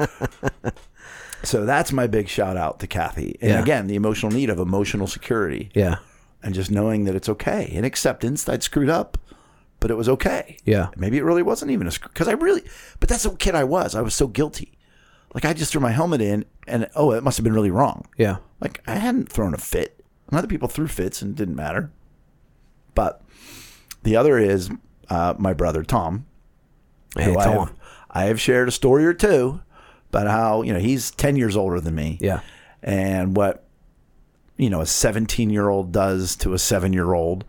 So 1.46 1.64
that's 1.64 1.92
my 1.92 2.06
big 2.06 2.28
shout 2.28 2.56
out 2.56 2.80
to 2.80 2.86
Kathy. 2.86 3.38
And 3.40 3.50
Yeah. 3.52 3.60
again, 3.62 3.86
the 3.86 3.94
emotional 3.94 4.32
need 4.32 4.50
of 4.50 4.58
emotional 4.58 5.06
security 5.06 5.70
Yeah. 5.74 5.96
and 6.42 6.54
just 6.54 6.70
knowing 6.70 7.04
that 7.04 7.14
it's 7.14 7.28
okay 7.28 7.70
and 7.74 7.86
acceptance. 7.86 8.44
that 8.44 8.52
I'd 8.52 8.62
screwed 8.62 8.88
up, 8.90 9.16
but 9.80 9.90
it 9.90 9.94
was 9.96 10.08
okay. 10.08 10.56
Yeah. 10.64 10.88
Maybe 10.96 11.16
it 11.18 11.24
really 11.24 11.42
wasn't 11.42 11.70
even 11.70 11.86
a 11.86 11.90
screw 11.90 12.08
because 12.12 12.28
I 12.28 12.32
really, 12.32 12.62
but 13.00 13.08
that's 13.08 13.22
the 13.22 13.30
kid 13.30 13.54
I 13.54 13.64
was. 13.64 13.94
I 13.94 14.00
was 14.02 14.14
so 14.14 14.26
guilty. 14.26 14.72
Like 15.34 15.44
I 15.44 15.52
just 15.52 15.70
threw 15.70 15.80
my 15.80 15.90
helmet 15.92 16.20
in 16.20 16.44
and 16.66 16.88
oh, 16.96 17.12
it 17.12 17.22
must 17.22 17.36
have 17.36 17.44
been 17.44 17.52
really 17.54 17.70
wrong. 17.70 18.06
Yeah. 18.16 18.36
Like 18.60 18.82
I 18.86 18.94
hadn't 18.96 19.30
thrown 19.30 19.54
a 19.54 19.58
fit. 19.58 20.02
And 20.28 20.36
other 20.38 20.48
people 20.48 20.66
threw 20.68 20.88
fits 20.88 21.22
and 21.22 21.30
it 21.32 21.36
didn't 21.36 21.54
matter. 21.56 21.90
But 22.94 23.22
the 24.02 24.16
other 24.16 24.38
is 24.38 24.70
uh, 25.10 25.34
my 25.38 25.52
brother 25.52 25.82
Tom. 25.84 26.26
Hey, 27.16 27.24
who 27.32 27.38
I 27.38 27.44
Tom. 27.44 27.68
have, 27.68 27.76
I 28.10 28.24
have 28.24 28.40
shared 28.40 28.66
a 28.68 28.72
story 28.72 29.04
or 29.06 29.14
two 29.14 29.60
about 30.16 30.30
how 30.30 30.62
you 30.62 30.72
know 30.72 30.78
he's 30.78 31.10
ten 31.10 31.36
years 31.36 31.56
older 31.56 31.80
than 31.80 31.94
me. 31.94 32.18
Yeah. 32.20 32.40
and 32.82 33.36
what 33.36 33.64
you 34.56 34.70
know 34.70 34.80
a 34.80 34.86
seventeen 34.86 35.50
year 35.50 35.68
old 35.68 35.92
does 35.92 36.36
to 36.36 36.54
a 36.54 36.58
seven 36.58 36.92
year 36.92 37.12
old, 37.12 37.44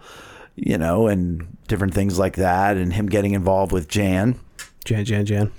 you 0.56 0.78
know, 0.78 1.08
and 1.08 1.58
different 1.68 1.94
things 1.94 2.20
like 2.20 2.36
that, 2.36 2.78
and 2.78 2.94
him 2.94 3.08
getting 3.08 3.34
involved 3.34 3.72
with 3.72 3.88
Jan. 3.88 4.40
Jan, 4.84 5.06
Jan, 5.06 5.26
Jan. 5.26 5.52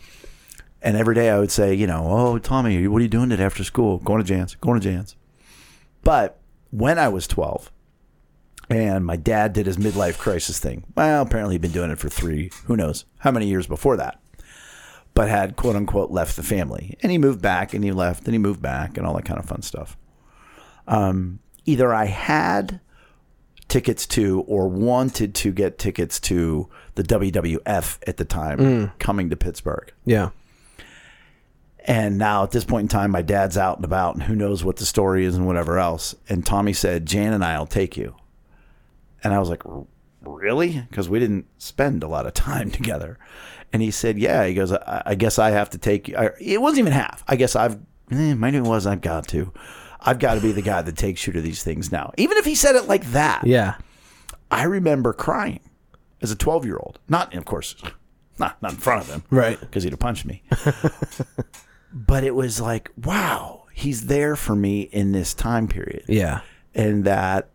And 0.81 0.97
every 0.97 1.15
day 1.15 1.31
I 1.31 1.39
would 1.39 1.51
say, 1.51 1.75
you 1.75 1.87
know, 1.87 2.07
oh 2.09 2.39
Tommy, 2.39 2.87
what 2.87 2.99
are 2.99 3.03
you 3.03 3.09
doing 3.09 3.31
today 3.31 3.45
after 3.45 3.65
school? 3.65 3.99
Going 3.99 4.23
to 4.23 4.27
Jan's, 4.27 4.55
going 4.57 4.81
to 4.81 4.85
Jan's. 4.85 5.17
But 6.03 6.39
when 6.71 6.99
I 6.99 7.09
was 7.09 7.27
twelve, 7.27 7.73
and 8.71 9.05
my 9.07 9.17
dad 9.17 9.55
did 9.55 9.65
his 9.67 9.79
midlife 9.79 10.19
crisis 10.19 10.59
thing. 10.59 10.85
Well, 10.95 11.23
apparently 11.23 11.55
he'd 11.55 11.63
been 11.63 11.73
doing 11.73 11.91
it 11.91 11.99
for 11.99 12.11
three, 12.11 12.51
who 12.67 12.77
knows, 12.77 13.07
how 13.21 13.31
many 13.31 13.47
years 13.47 13.67
before 13.67 13.97
that. 13.97 14.21
But 15.19 15.29
had 15.29 15.57
quote 15.57 15.75
unquote 15.75 16.13
left 16.13 16.37
the 16.37 16.45
family. 16.45 16.97
And 17.03 17.11
he 17.11 17.19
moved 17.19 17.43
back 17.43 17.75
and 17.75 17.83
he 17.83 17.91
left 17.91 18.27
and 18.27 18.35
he 18.35 18.39
moved 18.39 18.63
back 18.63 18.97
and 18.97 19.05
all 19.05 19.17
that 19.17 19.25
kind 19.25 19.41
of 19.41 19.47
fun 19.47 19.63
stuff. 19.63 19.97
Um, 20.87 21.41
either 21.65 21.93
I 21.93 22.05
had 22.05 22.79
tickets 23.67 24.07
to 24.07 24.43
or 24.43 24.69
wanted 24.69 25.35
to 25.35 25.51
get 25.51 25.77
tickets 25.77 26.21
to 26.21 26.69
the 26.95 27.03
WWF 27.03 27.99
at 28.07 28.17
the 28.17 28.25
time 28.25 28.93
coming 29.01 29.29
to 29.31 29.35
Pittsburgh. 29.35 29.93
Yeah. 30.05 30.31
And 31.81 32.17
now 32.17 32.45
at 32.45 32.53
this 32.53 32.65
point 32.65 32.85
in 32.85 32.89
time, 32.89 33.11
my 33.11 33.23
dad's 33.23 33.59
out 33.59 33.79
and 33.79 33.85
about, 33.85 34.15
and 34.15 34.23
who 34.23 34.37
knows 34.37 34.63
what 34.63 34.77
the 34.77 34.87
story 34.87 35.25
is 35.25 35.37
and 35.37 35.49
whatever 35.49 35.81
else. 35.81 36.15
And 36.29 36.47
Tommy 36.47 36.73
said, 36.73 37.07
Jan 37.07 37.33
and 37.33 37.45
I 37.45 37.59
will 37.59 37.67
take 37.67 37.97
you. 37.97 38.15
And 39.25 39.35
I 39.35 39.41
was 39.41 39.51
like, 39.51 39.65
really? 40.23 40.81
Because 40.89 41.09
we 41.09 41.19
didn't 41.19 41.47
spend 41.59 42.03
a 42.03 42.09
lot 42.09 42.27
of 42.27 42.35
time 42.49 42.71
together. 42.71 43.19
And 43.73 43.83
he 43.83 43.91
said, 43.91 44.19
yeah. 44.19 44.47
He 44.47 44.55
goes, 44.55 44.73
I, 44.73 45.03
I 45.07 45.15
guess 45.15 45.39
I 45.39 45.51
have 45.51 45.71
to 45.71 45.79
take. 45.79 46.15
I, 46.17 46.31
it 46.41 46.61
wasn't 46.61 46.81
even 46.81 46.93
half. 46.93 47.23
I 47.29 47.37
guess 47.37 47.55
I've, 47.55 47.75
eh, 48.11 48.35
maybe 48.35 48.57
it 48.57 48.63
was, 48.63 48.87
I've 48.87 49.01
got 49.03 49.29
to. 49.29 49.53
I've 50.01 50.19
got 50.19 50.35
to 50.35 50.41
be 50.41 50.53
the 50.53 50.63
guy 50.63 50.81
that 50.83 50.97
takes 50.97 51.27
you 51.27 51.33
to 51.33 51.41
these 51.41 51.63
things 51.63 51.91
now. 51.91 52.13
Even 52.17 52.39
if 52.39 52.45
he 52.45 52.55
said 52.55 52.77
it 52.77 52.87
like 52.87 53.05
that, 53.13 53.47
Yeah. 53.47 53.75
I 54.51 54.63
remember 54.63 55.13
crying 55.13 55.61
as 56.23 56.31
a 56.31 56.37
12 56.37 56.65
year 56.65 56.79
old. 56.79 56.99
Not, 57.09 57.35
of 57.35 57.45
course, 57.45 57.75
not, 58.39 58.61
not 58.63 58.73
in 58.73 58.79
front 58.79 59.03
of 59.03 59.09
him. 59.11 59.25
Right. 59.29 59.61
Because 59.61 59.83
he'd 59.83 59.93
have 59.93 59.99
punched 59.99 60.25
me. 60.25 60.43
but 61.93 62.25
it 62.25 62.35
was 62.35 62.61
like, 62.61 62.91
wow, 63.05 63.65
he's 63.73 64.07
there 64.07 64.37
for 64.37 64.55
me 64.57 64.83
in 64.83 65.13
this 65.13 65.35
time 65.35 65.69
period. 65.69 66.05
Yeah. 66.09 66.41
And 66.75 67.05
that, 67.05 67.51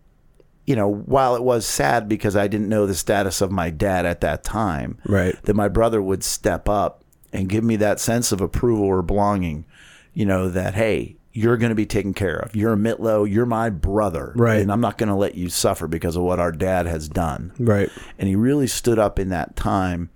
you 0.66 0.76
know, 0.76 0.88
while 0.88 1.36
it 1.36 1.44
was 1.44 1.66
sad 1.66 2.08
because 2.08 2.36
I 2.36 2.48
didn't 2.48 2.70
know 2.70 2.86
the 2.86 2.96
status 2.96 3.42
of 3.42 3.52
my 3.52 3.70
dad 3.70 4.06
at 4.06 4.22
that 4.22 4.44
time, 4.44 4.98
Right. 5.06 5.36
that 5.44 5.56
my 5.56 5.68
brother 5.68 6.02
would 6.02 6.24
step 6.24 6.70
up 6.70 7.04
and 7.34 7.50
give 7.50 7.64
me 7.64 7.76
that 7.78 8.00
sense 8.00 8.32
of 8.32 8.40
approval 8.42 8.86
or 8.86 9.02
belonging, 9.02 9.66
you 10.14 10.26
know, 10.26 10.50
that, 10.50 10.74
hey, 10.76 11.16
you're 11.34 11.58
going 11.58 11.72
to 11.72 11.76
be 11.76 11.86
taken 11.88 12.14
care 12.14 12.38
of. 12.38 12.56
You're 12.56 12.74
a 12.74 12.78
Mitlow. 12.78 13.30
You're 13.30 13.48
my 13.48 13.72
brother. 13.72 14.34
Right. 14.36 14.62
And 14.62 14.72
I'm 14.72 14.82
not 14.82 14.98
going 15.00 15.10
to 15.10 15.16
let 15.16 15.34
you 15.36 15.50
suffer 15.50 15.88
because 15.88 16.16
of 16.16 16.22
what 16.22 16.40
our 16.40 16.52
dad 16.52 16.86
has 16.86 17.10
done. 17.10 17.52
Right. 17.58 17.90
And 18.20 18.30
he 18.30 18.36
really 18.36 18.68
stood 18.68 19.00
up 19.00 19.18
in 19.18 19.30
that 19.30 19.56
time 19.56 20.12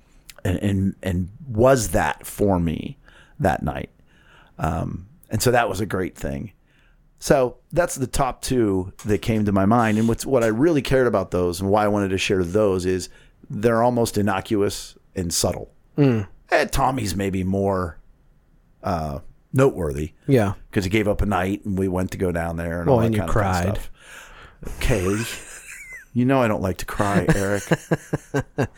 and, 0.45 0.60
and, 0.60 0.95
and 1.02 1.30
was 1.48 1.89
that 1.89 2.26
for 2.28 2.60
me 2.60 2.98
that 3.39 3.64
night. 3.64 3.89
Um, 4.60 5.08
and 5.30 5.41
so 5.41 5.52
that 5.52 5.68
was 5.70 5.82
a 5.82 5.86
great 5.88 6.16
thing. 6.16 6.52
So 7.20 7.57
that's 7.72 7.95
the 7.95 8.07
top 8.07 8.41
two 8.41 8.93
that 9.05 9.22
came 9.24 9.45
to 9.45 9.51
my 9.51 9.65
mind. 9.65 9.97
And 9.97 10.07
what's 10.07 10.26
what 10.26 10.43
I 10.43 10.47
really 10.47 10.82
cared 10.82 11.07
about 11.07 11.32
those 11.32 11.59
and 11.59 11.70
why 11.70 11.84
I 11.84 11.88
wanted 11.88 12.09
to 12.09 12.18
share 12.18 12.43
those 12.43 12.86
is 12.86 13.09
they're 13.49 13.82
almost 13.82 14.18
innocuous 14.18 14.95
and 15.15 15.34
subtle. 15.34 15.72
Mm. 15.97 16.28
Eh, 16.51 16.65
Tommy's 16.65 17.15
maybe 17.15 17.43
more 17.43 17.97
uh, 18.84 19.20
noteworthy 19.51 20.11
Yeah. 20.28 20.53
because 20.70 20.84
he 20.84 20.89
gave 20.91 21.07
up 21.07 21.22
a 21.22 21.26
night 21.26 21.65
and 21.65 21.78
we 21.78 21.88
went 21.88 22.11
to 22.11 22.18
go 22.18 22.32
down 22.32 22.57
there 22.57 22.80
and 22.82 22.88
Well, 22.88 22.95
all 22.97 22.99
that 23.01 23.07
and 23.07 23.15
you 23.15 23.22
kind 23.22 23.30
of 23.30 23.34
fun 23.34 23.43
cried. 23.43 23.78
stuff. 23.78 23.91
Okay. 24.78 25.24
you 26.13 26.26
know 26.26 26.41
I 26.41 26.47
don't 26.47 26.61
like 26.61 26.78
to 26.78 26.86
cry, 26.86 27.26
Eric. 27.36 27.63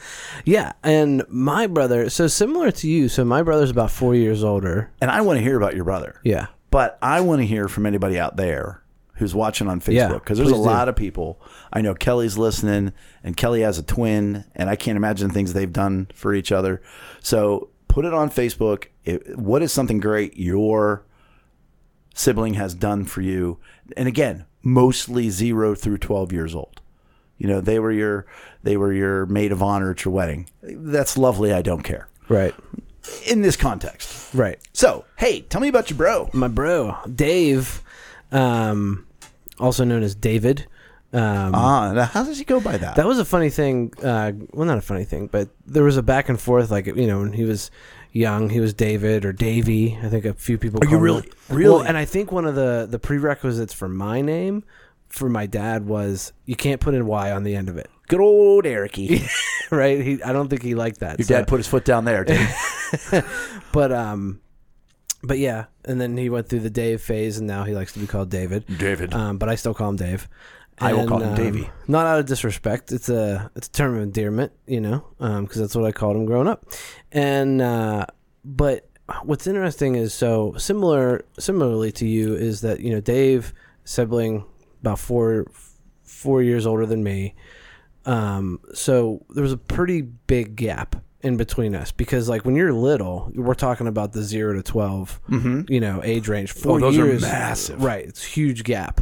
Yeah. 0.45 0.73
And 0.83 1.23
my 1.27 1.67
brother, 1.67 2.09
so 2.09 2.27
similar 2.27 2.71
to 2.71 2.87
you, 2.87 3.09
so 3.09 3.25
my 3.25 3.43
brother's 3.43 3.69
about 3.69 3.91
four 3.91 4.15
years 4.15 4.43
older. 4.43 4.91
and 5.01 5.11
I 5.11 5.21
want 5.21 5.37
to 5.37 5.43
hear 5.43 5.57
about 5.57 5.75
your 5.75 5.83
brother. 5.85 6.19
Yeah. 6.23 6.47
But 6.71 6.97
I 7.01 7.21
want 7.21 7.41
to 7.41 7.45
hear 7.47 7.67
from 7.67 7.85
anybody 7.85 8.19
out 8.19 8.35
there 8.37 8.83
who's 9.15 9.35
watching 9.35 9.67
on 9.67 9.81
Facebook 9.81 10.19
because 10.23 10.37
there's 10.37 10.51
a 10.51 10.53
do. 10.53 10.59
lot 10.59 10.87
of 10.87 10.95
people. 10.95 11.41
I 11.73 11.81
know 11.81 11.93
Kelly's 11.93 12.37
listening, 12.37 12.93
and 13.23 13.35
Kelly 13.35 13.61
has 13.61 13.77
a 13.77 13.83
twin, 13.83 14.45
and 14.55 14.69
I 14.69 14.75
can't 14.75 14.95
imagine 14.95 15.29
things 15.29 15.53
they've 15.53 15.71
done 15.73 16.07
for 16.13 16.33
each 16.33 16.51
other. 16.51 16.81
So 17.19 17.69
put 17.87 18.05
it 18.05 18.13
on 18.13 18.29
Facebook. 18.29 18.85
It, 19.03 19.37
what 19.37 19.61
is 19.61 19.73
something 19.73 19.99
great 19.99 20.37
your 20.37 21.03
sibling 22.13 22.53
has 22.55 22.73
done 22.73 23.05
for 23.05 23.21
you? 23.21 23.57
And 23.97 24.07
again, 24.07 24.45
mostly 24.61 25.29
zero 25.29 25.75
through 25.75 25.97
twelve 25.97 26.31
years 26.31 26.55
old. 26.55 26.79
You 27.37 27.47
know, 27.47 27.61
they 27.61 27.79
were 27.79 27.91
your 27.91 28.25
they 28.63 28.77
were 28.77 28.93
your 28.93 29.25
maid 29.25 29.51
of 29.51 29.63
honor 29.63 29.91
at 29.91 30.05
your 30.05 30.13
wedding. 30.13 30.49
That's 30.61 31.17
lovely. 31.17 31.51
I 31.53 31.61
don't 31.61 31.83
care 31.83 32.07
Right. 32.27 32.53
in 33.27 33.41
this 33.41 33.55
context. 33.55 34.33
Right. 34.33 34.59
So, 34.79 35.03
hey, 35.17 35.41
tell 35.41 35.59
me 35.59 35.67
about 35.67 35.89
your 35.89 35.97
bro. 35.97 36.29
My 36.31 36.47
bro, 36.47 36.95
Dave, 37.13 37.81
um, 38.31 39.05
also 39.59 39.83
known 39.83 40.03
as 40.03 40.15
David. 40.15 40.67
Um, 41.11 41.53
Ah, 41.53 41.91
now 41.91 42.05
how 42.05 42.23
does 42.23 42.37
he 42.37 42.45
go 42.45 42.61
by 42.61 42.77
that? 42.77 42.95
That 42.95 43.05
was 43.05 43.19
a 43.19 43.25
funny 43.25 43.49
thing. 43.49 43.91
Uh, 44.01 44.31
well, 44.53 44.65
not 44.65 44.77
a 44.77 44.81
funny 44.81 45.03
thing, 45.03 45.27
but 45.27 45.49
there 45.67 45.83
was 45.83 45.97
a 45.97 46.01
back 46.01 46.29
and 46.29 46.39
forth. 46.39 46.71
Like 46.71 46.85
you 46.85 47.07
know, 47.07 47.19
when 47.19 47.33
he 47.33 47.43
was 47.43 47.71
young, 48.13 48.49
he 48.49 48.61
was 48.61 48.73
David 48.73 49.25
or 49.25 49.33
Davy. 49.33 49.99
I 50.01 50.07
think 50.07 50.23
a 50.23 50.33
few 50.33 50.57
people. 50.57 50.79
Are 50.81 50.85
you 50.85 50.91
call 50.91 50.97
him 50.97 51.03
really- 51.03 51.31
really? 51.49 51.69
Well, 51.69 51.81
and 51.81 51.97
I 51.97 52.05
think 52.05 52.31
one 52.31 52.45
of 52.45 52.55
the 52.55 52.87
the 52.89 52.99
prerequisites 52.99 53.73
for 53.73 53.89
my 53.89 54.21
name 54.21 54.63
for 55.09 55.27
my 55.27 55.45
dad 55.45 55.87
was 55.87 56.31
you 56.45 56.55
can't 56.55 56.79
put 56.79 56.95
a 56.95 57.03
Y 57.03 57.33
on 57.33 57.43
the 57.43 57.53
end 57.53 57.67
of 57.67 57.75
it. 57.75 57.89
Good 58.07 58.21
old 58.21 58.63
Ericy. 58.65 59.27
right? 59.71 59.99
He, 59.99 60.23
I 60.23 60.31
don't 60.31 60.47
think 60.47 60.63
he 60.63 60.73
liked 60.73 61.01
that. 61.01 61.19
Your 61.19 61.25
so- 61.25 61.33
dad 61.33 61.49
put 61.49 61.57
his 61.57 61.67
foot 61.67 61.83
down 61.83 62.05
there. 62.05 62.23
Dude. 62.23 62.47
but 63.73 63.91
um, 63.91 64.39
but 65.23 65.37
yeah, 65.39 65.65
and 65.85 65.99
then 65.99 66.15
he 66.17 66.29
went 66.29 66.47
through 66.49 66.61
the 66.61 66.69
Dave 66.69 67.01
phase, 67.01 67.37
and 67.37 67.47
now 67.47 67.63
he 67.63 67.73
likes 67.73 67.93
to 67.93 67.99
be 67.99 68.07
called 68.07 68.29
David. 68.29 68.65
David. 68.77 69.13
Um, 69.13 69.37
but 69.37 69.49
I 69.49 69.55
still 69.55 69.73
call 69.73 69.89
him 69.89 69.95
Dave. 69.97 70.27
I 70.81 70.93
will 70.93 71.01
And, 71.01 71.09
call 71.09 71.21
him 71.21 71.29
um, 71.29 71.35
Davey. 71.35 71.69
Not 71.87 72.07
out 72.07 72.19
of 72.19 72.25
disrespect. 72.25 72.91
It's 72.91 73.09
a 73.09 73.51
it's 73.55 73.67
a 73.67 73.71
term 73.71 73.95
of 73.97 74.03
endearment, 74.03 74.53
you 74.65 74.79
know, 74.79 75.05
because 75.17 75.57
that's 75.57 75.75
what 75.75 75.85
I 75.85 75.91
called 75.91 76.15
him 76.15 76.25
growing 76.25 76.47
up. 76.47 76.65
And 77.11 77.61
uh, 77.61 78.05
but 78.45 78.87
what's 79.23 79.45
interesting 79.47 79.95
is 79.95 80.13
so 80.13 80.53
similar 80.57 81.25
similarly 81.37 81.91
to 81.93 82.07
you 82.07 82.35
is 82.35 82.61
that 82.61 82.79
you 82.79 82.91
know 82.91 83.01
Dave 83.01 83.53
sibling 83.83 84.45
about 84.81 84.99
four 84.99 85.47
four 86.03 86.41
years 86.41 86.65
older 86.65 86.85
than 86.85 87.03
me. 87.03 87.35
Um, 88.05 88.61
so 88.73 89.25
there 89.31 89.43
was 89.43 89.51
a 89.51 89.57
pretty 89.57 90.01
big 90.01 90.55
gap 90.55 90.95
in 91.21 91.35
between 91.37 91.75
us 91.75 91.91
because 91.91 92.29
like 92.29 92.45
when 92.45 92.55
you're 92.55 92.71
little, 92.73 93.31
we're 93.35 93.53
talking 93.53 93.87
about 93.87 94.13
the 94.13 94.23
zero 94.23 94.53
to 94.53 94.63
12 94.63 95.19
you 95.69 95.79
know, 95.79 96.01
age 96.03 96.27
range. 96.27 96.51
Four 96.51 96.77
Mm-hmm. 96.77 96.83
Oh, 96.85 96.91
those 96.91 96.99
are 96.99 97.05
years, 97.07 97.21
massive. 97.21 97.83
right? 97.83 98.05
It's 98.05 98.23
a 98.23 98.27
huge 98.29 98.63
gap. 98.63 99.01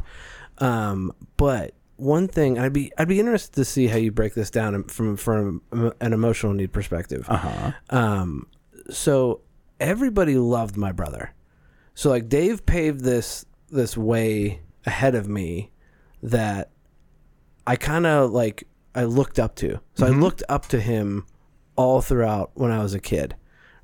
Um, 0.57 1.11
but 1.37 1.73
one 1.97 2.27
thing 2.27 2.57
I'd 2.59 2.73
be 2.73 2.91
I'd 2.97 3.07
be 3.07 3.19
interested 3.19 3.53
to 3.55 3.65
see 3.65 3.87
how 3.87 3.97
you 3.97 4.11
break 4.11 4.33
this 4.33 4.49
down 4.49 4.83
from 4.85 5.17
from 5.17 5.61
an 5.99 6.13
emotional 6.13 6.53
need 6.53 6.71
perspective. 6.73 7.25
Uh 7.29 7.37
huh. 7.37 7.71
Um, 7.89 8.47
so 8.89 9.41
everybody 9.79 10.35
loved 10.37 10.77
my 10.77 10.91
brother. 10.91 11.33
So 11.93 12.09
like 12.09 12.29
Dave 12.29 12.65
paved 12.65 13.01
this 13.01 13.45
this 13.69 13.95
way 13.97 14.61
ahead 14.85 15.13
of 15.15 15.27
me 15.27 15.71
that 16.23 16.69
I 17.65 17.75
kind 17.75 18.05
of 18.07 18.31
like 18.31 18.67
I 18.95 19.03
looked 19.03 19.37
up 19.39 19.55
to. 19.57 19.79
So 19.95 20.05
I 20.05 20.09
looked 20.09 20.41
up 20.49 20.67
to 20.67 20.79
him 20.79 21.25
all 21.77 22.01
throughout 22.01 22.51
when 22.55 22.71
I 22.71 22.79
was 22.83 22.93
a 22.93 22.99
kid, 22.99 23.35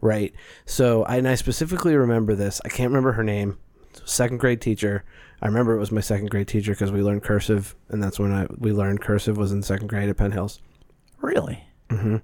right? 0.01 0.33
So 0.65 1.03
I, 1.03 1.15
and 1.17 1.27
I 1.27 1.35
specifically 1.35 1.95
remember 1.95 2.35
this. 2.35 2.59
I 2.65 2.69
can't 2.69 2.89
remember 2.89 3.13
her 3.13 3.23
name. 3.23 3.57
Second 4.03 4.39
grade 4.39 4.59
teacher. 4.59 5.05
I 5.41 5.47
remember 5.47 5.75
it 5.75 5.79
was 5.79 5.91
my 5.91 6.01
second 6.01 6.29
grade 6.29 6.47
teacher 6.47 6.71
because 6.71 6.91
we 6.91 7.01
learned 7.01 7.23
cursive, 7.23 7.75
and 7.89 8.01
that's 8.03 8.19
when 8.19 8.31
I 8.33 8.47
we 8.57 8.71
learned 8.73 9.01
cursive 9.01 9.37
was 9.37 9.51
in 9.51 9.61
second 9.63 9.87
grade 9.87 10.09
at 10.09 10.17
Penn 10.17 10.31
Hills 10.31 10.59
Really? 11.21 11.63
Mm-hmm. 11.89 12.17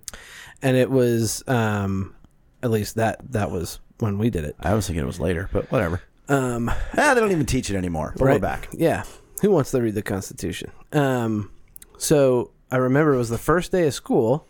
and 0.64 0.78
it 0.78 0.90
was 0.90 1.44
um 1.48 2.16
at 2.64 2.72
least 2.72 2.96
that 2.96 3.20
that 3.32 3.52
was 3.52 3.80
when 4.00 4.18
we 4.18 4.30
did 4.30 4.44
it 4.46 4.56
I 4.60 4.74
was 4.74 4.88
thinking 4.88 5.04
it 5.04 5.08
was 5.08 5.20
later, 5.20 5.48
but 5.54 5.70
whatever. 5.72 6.02
um 6.28 6.70
Ah, 6.98 7.14
they 7.14 7.20
don't 7.22 7.32
even 7.32 7.46
teach 7.46 7.70
it 7.70 7.76
anymore. 7.76 8.14
But 8.18 8.24
we're 8.26 8.40
back. 8.40 8.68
yeah 8.74 9.04
who 9.42 9.52
wants 9.52 9.72
to 9.72 9.82
read 9.82 9.96
the 9.96 10.02
constitution 10.02 10.72
um 10.94 11.52
so 11.98 12.52
i 12.72 12.78
remember 12.78 13.14
it 13.14 13.18
was 13.18 13.30
the 13.30 13.38
first 13.38 13.72
day 13.72 13.86
of 13.88 13.94
school 13.94 14.46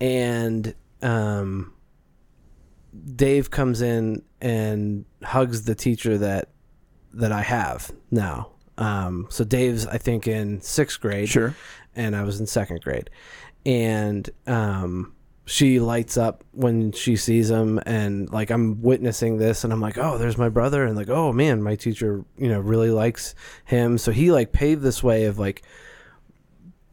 and 0.00 0.74
um 1.02 1.72
dave 3.14 3.50
comes 3.50 3.80
in 3.82 4.22
and 4.40 5.04
hugs 5.22 5.64
the 5.64 5.74
teacher 5.74 6.18
that 6.18 6.48
that 7.12 7.32
i 7.32 7.42
have 7.42 7.90
now 8.10 8.50
um 8.78 9.26
so 9.30 9.44
dave's 9.44 9.86
i 9.86 9.98
think 9.98 10.26
in 10.28 10.60
sixth 10.60 11.00
grade 11.00 11.28
Sure. 11.28 11.54
and 11.96 12.14
I 12.14 12.22
was 12.22 12.38
in 12.38 12.46
second 12.46 12.80
grade. 12.82 13.10
And 13.66 14.30
um, 14.46 15.12
she 15.44 15.80
lights 15.80 16.16
up 16.16 16.44
when 16.52 16.92
she 16.92 17.16
sees 17.16 17.50
him, 17.50 17.80
and 17.84 18.30
like 18.30 18.50
I'm 18.50 18.80
witnessing 18.80 19.36
this, 19.38 19.64
and 19.64 19.72
I'm 19.72 19.80
like, 19.80 19.98
oh, 19.98 20.16
there's 20.16 20.38
my 20.38 20.48
brother, 20.48 20.84
and 20.84 20.96
like, 20.96 21.10
oh 21.10 21.32
man, 21.32 21.60
my 21.62 21.74
teacher, 21.74 22.24
you 22.38 22.48
know, 22.48 22.60
really 22.60 22.90
likes 22.90 23.34
him. 23.64 23.98
So 23.98 24.12
he 24.12 24.30
like 24.30 24.52
paved 24.52 24.80
this 24.82 25.02
way 25.02 25.24
of 25.24 25.38
like 25.38 25.64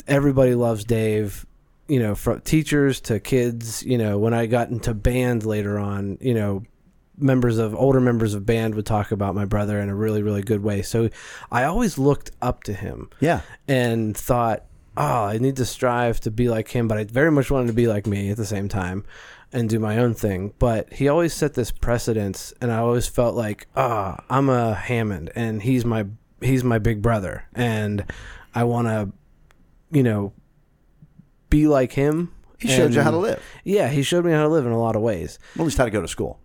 everybody 0.07 0.55
loves 0.55 0.83
Dave. 0.83 1.44
You 1.87 1.99
know, 1.99 2.15
from 2.15 2.41
teachers 2.41 2.99
to 3.01 3.19
kids. 3.19 3.83
You 3.83 3.97
know, 3.97 4.17
when 4.17 4.33
I 4.33 4.45
got 4.47 4.69
into 4.69 4.93
band 4.93 5.45
later 5.45 5.77
on, 5.77 6.17
you 6.19 6.33
know, 6.33 6.63
members 7.17 7.57
of 7.57 7.73
older 7.75 8.01
members 8.01 8.33
of 8.33 8.45
band 8.45 8.75
would 8.75 8.85
talk 8.85 9.11
about 9.11 9.35
my 9.35 9.45
brother 9.45 9.79
in 9.79 9.89
a 9.89 9.95
really 9.95 10.21
really 10.21 10.41
good 10.41 10.61
way. 10.63 10.81
So 10.81 11.09
I 11.51 11.63
always 11.63 11.97
looked 11.97 12.31
up 12.41 12.63
to 12.63 12.73
him 12.73 13.09
Yeah. 13.19 13.41
and 13.67 14.17
thought, 14.17 14.65
oh, 14.97 15.25
I 15.25 15.37
need 15.37 15.55
to 15.57 15.65
strive 15.65 16.19
to 16.21 16.31
be 16.31 16.49
like 16.49 16.69
him, 16.69 16.87
but 16.87 16.97
I 16.97 17.03
very 17.05 17.31
much 17.31 17.49
wanted 17.51 17.67
to 17.67 17.73
be 17.73 17.87
like 17.87 18.05
me 18.07 18.31
at 18.31 18.37
the 18.37 18.45
same 18.45 18.67
time 18.67 19.05
and 19.53 19.69
do 19.69 19.79
my 19.79 19.97
own 19.97 20.13
thing. 20.13 20.53
But 20.59 20.91
he 20.91 21.07
always 21.07 21.33
set 21.33 21.53
this 21.53 21.71
precedence, 21.71 22.53
and 22.59 22.71
I 22.71 22.79
always 22.79 23.07
felt 23.07 23.35
like, 23.35 23.67
ah, 23.77 24.21
I'm 24.29 24.49
a 24.49 24.73
Hammond, 24.73 25.31
and 25.35 25.61
he's 25.61 25.85
my 25.85 26.07
he's 26.41 26.63
my 26.63 26.79
big 26.79 27.01
brother, 27.01 27.45
and 27.53 28.03
I 28.53 28.65
want 28.65 28.87
to, 28.87 29.11
you 29.91 30.03
know, 30.03 30.33
be 31.55 31.67
like 31.67 31.93
him. 31.93 32.31
He 32.59 32.67
showed 32.69 32.93
you 32.93 33.01
how 33.01 33.11
to 33.11 33.17
live. 33.17 33.41
Yeah, 33.63 33.89
he 33.89 34.01
showed 34.03 34.25
me 34.25 34.31
how 34.31 34.43
to 34.43 34.49
live 34.49 34.65
in 34.65 34.71
a 34.71 34.79
lot 34.79 34.95
of 34.95 35.01
ways. 35.01 35.39
Well, 35.55 35.63
at 35.63 35.65
least 35.65 35.77
how 35.77 35.85
to 35.85 35.91
go 35.91 36.01
to 36.01 36.07
school. 36.07 36.39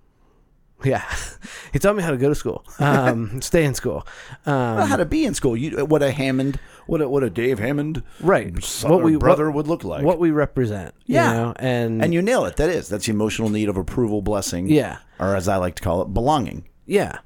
Yeah, 0.82 1.04
he 1.74 1.78
taught 1.78 1.94
me 1.96 2.02
how 2.02 2.10
to 2.10 2.16
go 2.16 2.30
to 2.30 2.34
school, 2.34 2.64
um, 2.78 3.42
stay 3.50 3.64
in 3.66 3.74
school. 3.74 4.06
Um, 4.46 4.88
how 4.88 4.96
to 4.96 5.04
be 5.04 5.26
in 5.26 5.34
school. 5.34 5.54
You 5.54 5.84
what 5.84 6.02
a 6.02 6.10
Hammond, 6.10 6.58
what 6.86 7.02
a 7.02 7.08
what 7.08 7.22
a 7.22 7.28
Dave 7.28 7.58
Hammond, 7.58 8.02
right? 8.20 8.50
what 8.84 9.02
we 9.02 9.16
brother 9.16 9.46
what, 9.50 9.56
would 9.56 9.68
look 9.68 9.84
like. 9.84 10.04
what 10.04 10.18
we 10.18 10.30
represent. 10.30 10.94
you 11.04 11.16
Yeah. 11.16 11.32
know, 11.34 11.52
and 11.56 12.02
and 12.02 12.14
you 12.14 12.22
nail 12.22 12.46
it. 12.46 12.56
That 12.56 12.70
is 12.70 12.88
that's 12.88 13.04
the 13.06 13.12
emotional 13.12 13.50
need 13.50 13.68
of 13.68 13.76
approval, 13.76 14.22
blessing. 14.22 14.68
Yeah. 14.68 14.98
or 15.18 15.36
as 15.36 15.48
I 15.48 15.56
like 15.56 15.74
to 15.76 15.82
call 15.82 16.00
it, 16.00 16.14
belonging. 16.14 16.66
yeah, 16.86 17.18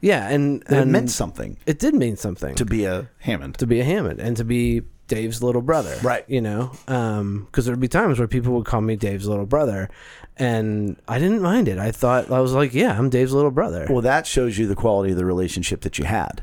yeah, 0.00 0.28
and 0.28 0.62
That 0.64 0.82
it 0.82 0.86
meant 0.88 1.10
something 1.10 1.58
it 1.64 1.78
did 1.78 1.94
mean 1.94 2.16
something 2.16 2.56
to 2.56 2.64
be 2.64 2.84
a 2.86 3.08
Hammond. 3.20 3.56
to 3.58 3.66
be 3.68 3.78
a 3.80 3.84
Hammond 3.84 4.18
and 4.20 4.36
to 4.36 4.44
be 4.44 4.82
Dave's 5.08 5.42
little 5.42 5.62
brother. 5.62 5.96
Right. 6.02 6.24
You 6.28 6.40
know, 6.40 6.72
because 6.86 7.64
there'd 7.66 7.80
be 7.80 7.88
times 7.88 8.18
where 8.18 8.28
people 8.28 8.52
would 8.54 8.66
call 8.66 8.80
me 8.80 8.96
Dave's 8.96 9.26
little 9.28 9.46
brother, 9.46 9.88
and 10.36 10.96
I 11.08 11.18
didn't 11.18 11.42
mind 11.42 11.68
it. 11.68 11.78
I 11.78 11.92
thought 11.92 12.30
I 12.30 12.40
was 12.40 12.52
like, 12.52 12.74
yeah, 12.74 12.98
I'm 12.98 13.08
Dave's 13.10 13.32
little 13.32 13.50
brother. 13.50 13.86
Well, 13.88 14.02
that 14.02 14.26
shows 14.26 14.58
you 14.58 14.66
the 14.66 14.74
quality 14.76 15.12
of 15.12 15.18
the 15.18 15.24
relationship 15.24 15.80
that 15.82 15.98
you 15.98 16.04
had. 16.04 16.42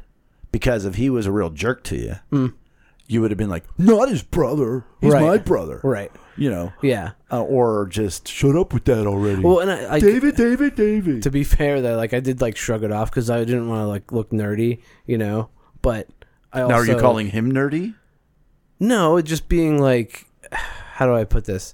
Because 0.51 0.86
if 0.86 0.95
he 0.95 1.09
was 1.09 1.26
a 1.26 1.32
real 1.32 1.49
jerk 1.49 1.84
to 1.86 1.95
you, 2.32 2.53
you 3.07 3.22
would 3.22 3.32
have 3.32 3.38
been 3.38 3.49
like, 3.49 3.64
"Not 3.78 4.07
his 4.09 4.22
brother. 4.24 4.86
He's 5.01 5.11
Right. 5.14 5.22
my 5.24 5.38
brother." 5.38 5.80
right. 5.84 6.11
You 6.36 6.49
know, 6.49 6.74
Yeah. 6.82 7.11
uh, 7.32 7.43
or 7.43 7.86
just 7.88 8.28
shut 8.28 8.55
up 8.55 8.74
with 8.74 8.86
that 8.86 9.05
already. 9.05 9.41
Well, 9.43 9.59
and 9.59 9.70
I, 9.70 9.95
I 9.95 9.99
David, 9.99 10.36
David, 10.36 10.74
David. 10.76 11.22
to 11.24 11.30
be 11.30 11.43
fair 11.43 11.80
though, 11.82 11.95
like 11.95 12.14
I 12.14 12.20
did 12.20 12.41
like 12.41 12.55
shrug 12.57 12.84
it 12.84 12.91
off 12.91 13.11
because 13.11 13.30
I 13.30 13.39
didn't 13.43 13.68
want 13.68 13.82
to 13.82 13.88
like 13.88 14.11
look 14.11 14.32
nerdy, 14.32 14.80
you 15.05 15.18
know. 15.20 15.49
But 15.84 16.07
I 16.51 16.61
also 16.61 16.74
now, 16.74 16.80
are 16.80 16.86
you 16.86 16.97
calling 16.99 17.28
him 17.28 17.51
nerdy? 17.51 17.93
No, 18.84 19.22
just 19.22 19.48
being 19.50 19.80
like, 19.82 20.26
how 20.52 21.06
do 21.06 21.16
I 21.16 21.24
put 21.24 21.46
this? 21.46 21.74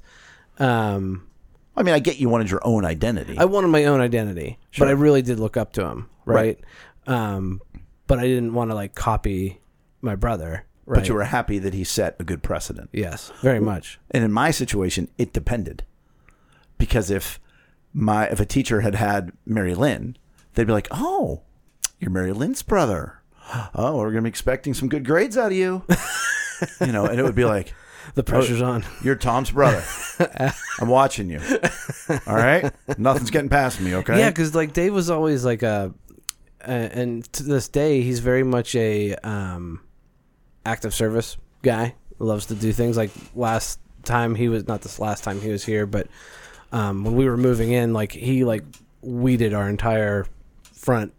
Um, 0.60 1.28
I 1.76 1.84
mean, 1.84 1.93
I 1.95 1.99
get 1.99 2.20
you 2.20 2.30
wanted 2.30 2.51
your 2.51 2.62
own 2.66 2.86
identity. 2.86 3.38
I 3.38 3.45
wanted 3.45 3.70
my 3.70 3.86
own 3.86 4.01
identity, 4.01 4.60
Sure. 4.72 4.86
but 4.86 4.89
I 4.89 4.93
really 4.93 5.22
did 5.22 5.39
look 5.39 5.55
up 5.57 5.72
to 5.74 5.86
him, 5.86 6.10
right? 6.26 6.60
Right. 7.07 7.16
Um, 7.16 7.62
but 8.07 8.20
I 8.20 8.24
didn't 8.24 8.53
want 8.53 8.72
to 8.72 8.76
like 8.76 8.95
copy 8.95 9.60
my 10.01 10.16
brother. 10.16 10.66
Right? 10.86 10.99
But 11.01 11.07
you 11.07 11.14
were 11.14 11.24
happy 11.24 11.60
that 11.60 11.74
he 11.76 11.84
set 11.84 12.16
a 12.20 12.24
good 12.24 12.41
precedent. 12.41 12.89
yes, 12.91 13.32
very 13.41 13.60
much. 13.60 13.99
And 14.12 14.24
in 14.24 14.32
my 14.32 14.49
situation, 14.51 15.07
it 15.20 15.32
depended. 15.34 15.84
Because 16.80 17.12
if 17.12 17.39
my 17.93 18.26
if 18.28 18.39
a 18.39 18.45
teacher 18.45 18.82
had 18.82 18.95
had 18.95 19.32
Mary 19.45 19.76
Lynn, 19.76 20.18
they'd 20.55 20.66
be 20.68 20.74
like, 20.74 20.88
"Oh, 20.91 21.41
you're 21.99 22.10
Mary 22.12 22.34
Lynn's 22.34 22.64
brother. 22.64 23.22
Oh, 23.76 23.97
we're 23.97 24.10
gonna 24.12 24.24
be 24.24 24.30
expecting 24.30 24.74
some 24.74 24.89
good 24.89 25.05
grades 25.05 25.38
out 25.38 25.51
of 25.51 25.57
you." 25.57 25.84
you 26.82 26.91
know, 26.91 27.05
and 27.05 27.20
it 27.20 27.24
would 27.24 27.36
be 27.36 27.45
like, 27.45 27.74
The 28.16 28.24
pressure's 28.24 28.62
on. 28.62 28.86
"You're 29.03 29.16
Tom's 29.16 29.51
brother. 29.51 29.84
I'm 30.80 30.88
watching 30.88 31.30
you. 31.30 31.41
All 32.26 32.36
right, 32.36 32.72
nothing's 32.97 33.30
getting 33.30 33.49
past 33.49 33.80
me. 33.80 33.95
Okay." 33.95 34.18
Yeah, 34.18 34.30
because 34.30 34.55
like 34.55 34.74
Dave 34.74 34.93
was 34.93 35.10
always 35.10 35.45
like 35.45 35.64
a, 35.64 35.93
a, 36.62 36.72
and 36.72 37.32
to 37.34 37.43
this 37.43 37.68
day 37.68 38.01
he's 38.01 38.20
very 38.20 38.43
much 38.43 38.76
a 38.76 39.16
um, 39.16 39.82
active 40.66 40.93
service 40.93 41.38
guy. 41.62 41.95
Loves 42.18 42.47
to 42.47 42.55
do 42.55 42.74
things. 42.74 42.97
Like 42.97 43.12
last 43.36 43.80
time 44.03 44.36
he 44.36 44.49
was 44.49 44.68
not 44.68 44.82
this 44.82 44.99
last 44.99 45.24
time 45.24 45.39
he 45.39 45.49
was 45.49 45.64
here, 45.64 45.86
but 45.86 46.07
um, 46.72 47.03
when 47.03 47.16
we 47.16 47.26
were 47.30 47.38
moving 47.38 47.72
in, 47.72 47.93
like 47.93 48.12
he 48.12 48.43
like 48.43 48.64
weeded 49.01 49.53
our 49.53 49.70
entire 49.70 50.26
front 50.64 51.14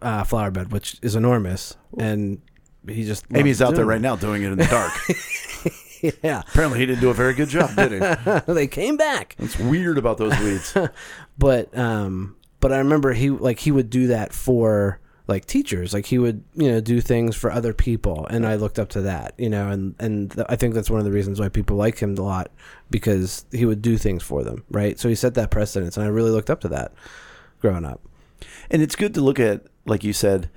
uh, 0.00 0.24
flower 0.24 0.50
bed, 0.50 0.72
which 0.72 0.98
is 1.02 1.16
enormous, 1.16 1.76
and 1.98 2.40
he 2.88 3.04
just 3.04 3.30
loved 3.30 3.40
Amy's 3.40 3.62
out 3.62 3.74
there 3.74 3.84
right 3.86 4.00
now 4.00 4.16
doing 4.16 4.42
it 4.42 4.52
in 4.52 4.58
the 4.58 4.66
dark. 4.66 4.92
Yeah, 6.20 6.42
Apparently, 6.48 6.80
he 6.80 6.86
didn't 6.86 7.00
do 7.00 7.10
a 7.10 7.14
very 7.14 7.32
good 7.32 7.48
job, 7.48 7.76
did 7.76 7.92
he? 7.92 8.52
they 8.52 8.66
came 8.66 8.96
back. 8.96 9.36
It's 9.38 9.56
weird 9.56 9.98
about 9.98 10.18
those 10.18 10.36
weeds. 10.40 10.76
but 11.38 11.78
um 11.78 12.34
but 12.58 12.72
i 12.72 12.78
remember 12.78 13.12
he 13.12 13.30
like 13.30 13.60
he 13.60 13.70
would 13.70 13.88
do 13.88 14.08
that 14.08 14.32
for 14.32 14.98
like 15.28 15.44
teachers 15.46 15.94
like 15.94 16.06
he 16.06 16.18
would 16.18 16.42
you 16.54 16.70
know 16.70 16.80
do 16.80 17.00
things 17.00 17.36
for 17.36 17.50
other 17.52 17.72
people 17.72 18.26
and 18.30 18.44
i 18.46 18.56
looked 18.56 18.78
up 18.80 18.88
to 18.88 19.00
that 19.02 19.32
you 19.38 19.48
know 19.48 19.68
and 19.68 19.94
and 20.00 20.32
th- 20.32 20.44
i 20.50 20.56
think 20.56 20.74
that's 20.74 20.90
one 20.90 20.98
of 20.98 21.04
the 21.04 21.12
reasons 21.12 21.38
why 21.40 21.48
people 21.48 21.76
like 21.76 21.98
him 22.00 22.16
a 22.18 22.20
lot 22.22 22.50
because 22.90 23.44
he 23.52 23.64
would 23.64 23.80
do 23.80 23.96
things 23.96 24.22
for 24.24 24.42
them 24.44 24.62
right 24.70 24.98
so 24.98 25.08
he 25.08 25.14
set 25.14 25.34
that 25.34 25.50
precedence 25.50 25.96
and 25.96 26.04
i 26.04 26.08
really 26.08 26.30
looked 26.30 26.50
up 26.50 26.60
to 26.60 26.68
that 26.68 26.92
growing 27.60 27.84
up 27.84 28.00
And 28.70 28.82
it's 28.82 28.96
good 28.96 29.14
to 29.14 29.20
look 29.20 29.38
at, 29.38 29.62
like 29.86 30.02
you 30.04 30.12
said, 30.12 30.50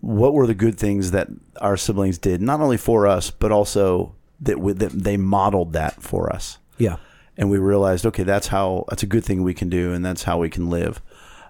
what 0.00 0.34
were 0.34 0.46
the 0.46 0.54
good 0.54 0.78
things 0.78 1.10
that 1.10 1.28
our 1.60 1.76
siblings 1.76 2.18
did, 2.18 2.40
not 2.40 2.60
only 2.60 2.76
for 2.76 3.06
us, 3.06 3.30
but 3.30 3.50
also 3.52 4.14
that, 4.40 4.60
we, 4.60 4.72
that 4.72 4.92
they 4.92 5.16
modeled 5.16 5.72
that 5.72 6.00
for 6.02 6.32
us. 6.32 6.58
yeah 6.78 6.96
And 7.36 7.50
we 7.50 7.58
realized, 7.58 8.06
okay, 8.06 8.22
that's 8.22 8.48
how, 8.48 8.84
that's 8.88 9.02
a 9.02 9.06
good 9.06 9.24
thing 9.24 9.42
we 9.42 9.54
can 9.54 9.68
do, 9.68 9.92
and 9.92 10.04
that's 10.04 10.22
how 10.24 10.38
we 10.38 10.48
can 10.50 10.70
live. 10.70 11.02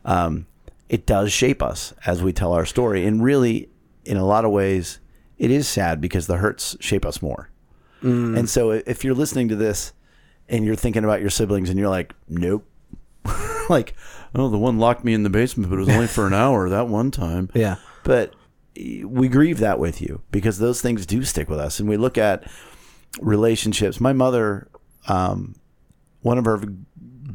Um, 0.05 0.47
it 0.89 1.05
does 1.07 1.33
shape 1.33 1.63
us 1.63 1.93
as 2.07 2.23
we 2.23 2.33
tell 2.33 2.53
our 2.53 2.65
story. 2.65 3.05
And 3.05 3.23
really, 3.23 3.69
in 4.05 4.17
a 4.17 4.25
lot 4.25 4.45
of 4.47 4.51
ways, 4.51 5.01
it 5.37 5.51
is 5.51 5.69
sad 5.69 6.01
because 6.01 6.27
the 6.27 6.39
hurts 6.39 6.77
shape 6.81 7.05
us 7.05 7.21
more. 7.21 7.51
And 8.01 8.49
so 8.49 8.71
if 8.71 9.05
you're 9.05 9.15
listening 9.15 9.49
to 9.49 9.57
this 9.57 9.93
and 10.49 10.65
you're 10.65 10.77
thinking 10.77 11.05
about 11.05 11.21
your 11.21 11.31
siblings 11.31 11.69
and 11.69 11.79
you're 11.79 11.89
like, 11.91 12.15
nope, 12.29 12.65
like, 13.69 13.95
oh, 14.35 14.49
the 14.49 14.57
one 14.57 14.79
locked 14.79 15.05
me 15.05 15.13
in 15.15 15.25
the 15.25 15.31
basement, 15.31 15.69
but 15.69 15.77
it 15.77 15.81
was 15.81 15.89
only 15.89 16.07
for 16.07 16.27
an 16.27 16.33
hour 16.33 16.69
that 16.71 16.89
one 16.89 17.11
time. 17.11 17.51
yeah 17.55 17.77
But 18.05 18.35
we 19.05 19.29
grieve 19.29 19.59
that 19.59 19.79
with 19.79 20.01
you 20.01 20.23
because 20.31 20.59
those 20.59 20.81
things 20.81 21.07
do 21.07 21.23
stick 21.25 21.49
with 21.49 21.59
us. 21.59 21.81
And 21.81 21.89
we 21.89 21.97
look 21.97 22.17
at 22.17 22.49
relationships. 23.21 24.01
My 24.01 24.13
mother, 24.13 24.69
um, 25.09 25.57
one 26.21 26.39
of 26.39 26.45
her 26.45 26.59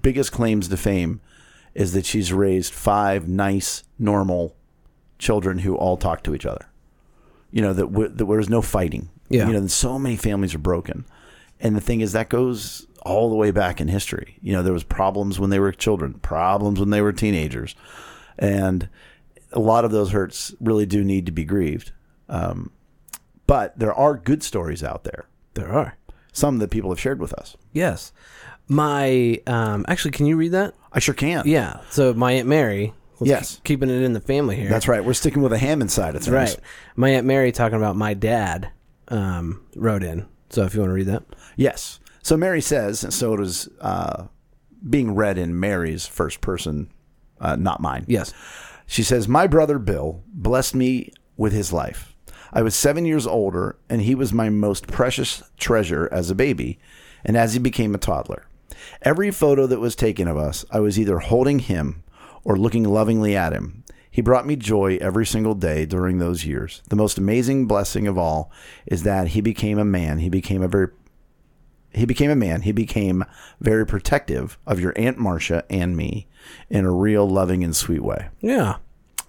biggest 0.01 0.31
claims 0.31 0.67
to 0.69 0.77
fame 0.77 1.21
is 1.73 1.93
that 1.93 2.05
she's 2.05 2.31
raised 2.31 2.73
five 2.73 3.27
nice, 3.27 3.83
normal 3.97 4.55
children 5.19 5.59
who 5.59 5.75
all 5.75 5.97
talk 5.97 6.23
to 6.23 6.35
each 6.35 6.45
other. 6.45 6.69
You 7.51 7.61
know, 7.61 7.73
that, 7.73 7.91
w- 7.91 8.07
that 8.07 8.17
there 8.17 8.25
was 8.25 8.49
no 8.49 8.61
fighting. 8.61 9.09
Yeah. 9.29 9.47
You 9.47 9.53
know, 9.53 9.67
so 9.67 9.97
many 9.99 10.15
families 10.15 10.55
are 10.55 10.59
broken. 10.59 11.05
And 11.59 11.75
the 11.75 11.81
thing 11.81 12.01
is, 12.01 12.11
that 12.13 12.29
goes 12.29 12.87
all 13.03 13.29
the 13.29 13.35
way 13.35 13.51
back 13.51 13.81
in 13.81 13.87
history. 13.87 14.37
You 14.41 14.53
know, 14.53 14.63
there 14.63 14.73
was 14.73 14.83
problems 14.83 15.39
when 15.39 15.49
they 15.49 15.59
were 15.59 15.71
children, 15.71 16.15
problems 16.15 16.79
when 16.79 16.89
they 16.89 17.01
were 17.01 17.13
teenagers. 17.13 17.75
And 18.37 18.89
a 19.53 19.59
lot 19.59 19.85
of 19.85 19.91
those 19.91 20.11
hurts 20.11 20.53
really 20.59 20.85
do 20.85 21.03
need 21.03 21.25
to 21.27 21.31
be 21.31 21.43
grieved. 21.45 21.91
Um, 22.29 22.71
but 23.47 23.77
there 23.77 23.93
are 23.93 24.15
good 24.17 24.43
stories 24.43 24.83
out 24.83 25.03
there, 25.03 25.25
there 25.53 25.71
are 25.71 25.97
some 26.31 26.57
that 26.59 26.71
people 26.71 26.89
have 26.89 26.99
shared 26.99 27.19
with 27.19 27.31
us. 27.33 27.55
yes 27.73 28.11
my 28.67 29.39
um 29.45 29.85
actually 29.87 30.09
can 30.11 30.25
you 30.25 30.35
read 30.37 30.53
that 30.53 30.73
I 30.93 30.99
sure 30.99 31.13
can. 31.13 31.43
yeah 31.45 31.81
so 31.89 32.13
my 32.13 32.31
aunt 32.31 32.47
mary 32.47 32.93
Yes. 33.21 33.55
keep- 33.55 33.63
keeping 33.65 33.89
it 33.89 34.01
in 34.01 34.13
the 34.13 34.19
family 34.19 34.55
here 34.55 34.67
That's 34.69 34.87
right. 34.87 35.03
We're 35.05 35.13
sticking 35.13 35.41
with 35.43 35.53
a 35.53 35.57
Hammond 35.57 35.91
side 35.91 36.15
of 36.15 36.23
things. 36.23 36.33
Right. 36.33 36.57
My 36.97 37.09
Aunt 37.11 37.25
Mary 37.25 37.53
talking 37.53 37.77
about 37.77 37.95
my 37.95 38.13
dad 38.15 38.69
um, 39.07 39.61
wrote 39.77 40.03
in. 40.03 40.25
So 40.49 40.63
if 40.63 40.73
you 40.73 40.81
want 40.81 40.89
to 40.89 40.93
read 40.93 41.05
that. 41.07 41.23
Yes. 41.55 42.01
So 42.21 42.35
Mary 42.35 42.59
says, 42.59 43.01
and 43.03 43.13
so 43.13 43.33
it 43.35 43.39
is 43.39 43.69
uh, 43.79 44.25
being 44.89 45.15
read 45.15 45.37
in 45.37 45.57
Mary's 45.57 46.05
first 46.05 46.41
person, 46.41 46.89
uh, 47.39 47.55
not 47.55 47.79
mine. 47.79 48.03
Yes. 48.09 48.33
She 48.93 49.01
says, 49.01 49.27
My 49.27 49.47
brother 49.47 49.79
Bill 49.79 50.21
blessed 50.27 50.75
me 50.75 51.11
with 51.35 51.51
his 51.51 51.73
life. 51.73 52.15
I 52.51 52.61
was 52.61 52.75
seven 52.75 53.05
years 53.05 53.25
older, 53.25 53.75
and 53.89 54.03
he 54.03 54.13
was 54.13 54.31
my 54.31 54.51
most 54.51 54.85
precious 54.85 55.41
treasure 55.57 56.07
as 56.11 56.29
a 56.29 56.35
baby 56.35 56.77
and 57.25 57.35
as 57.35 57.53
he 57.53 57.59
became 57.59 57.95
a 57.95 57.97
toddler. 57.97 58.45
Every 59.01 59.31
photo 59.31 59.65
that 59.65 59.79
was 59.79 59.95
taken 59.95 60.27
of 60.27 60.37
us, 60.37 60.63
I 60.69 60.79
was 60.79 60.99
either 60.99 61.17
holding 61.17 61.57
him 61.57 62.03
or 62.43 62.55
looking 62.55 62.83
lovingly 62.83 63.35
at 63.35 63.51
him. 63.51 63.83
He 64.11 64.21
brought 64.21 64.45
me 64.45 64.55
joy 64.55 64.99
every 65.01 65.25
single 65.25 65.55
day 65.55 65.87
during 65.87 66.19
those 66.19 66.45
years. 66.45 66.83
The 66.89 66.95
most 66.95 67.17
amazing 67.17 67.65
blessing 67.65 68.07
of 68.07 68.19
all 68.19 68.51
is 68.85 69.01
that 69.01 69.29
he 69.29 69.41
became 69.41 69.79
a 69.79 69.85
man. 69.85 70.19
He 70.19 70.29
became 70.29 70.61
a 70.61 70.67
very 70.67 70.89
he 71.93 72.05
became 72.05 72.31
a 72.31 72.35
man. 72.35 72.61
He 72.61 72.71
became 72.71 73.23
very 73.59 73.85
protective 73.85 74.57
of 74.65 74.79
your 74.79 74.93
Aunt 74.95 75.17
Marcia 75.17 75.63
and 75.69 75.95
me 75.95 76.27
in 76.69 76.85
a 76.85 76.91
real 76.91 77.29
loving 77.29 77.63
and 77.63 77.75
sweet 77.75 78.03
way. 78.03 78.29
Yeah. 78.41 78.77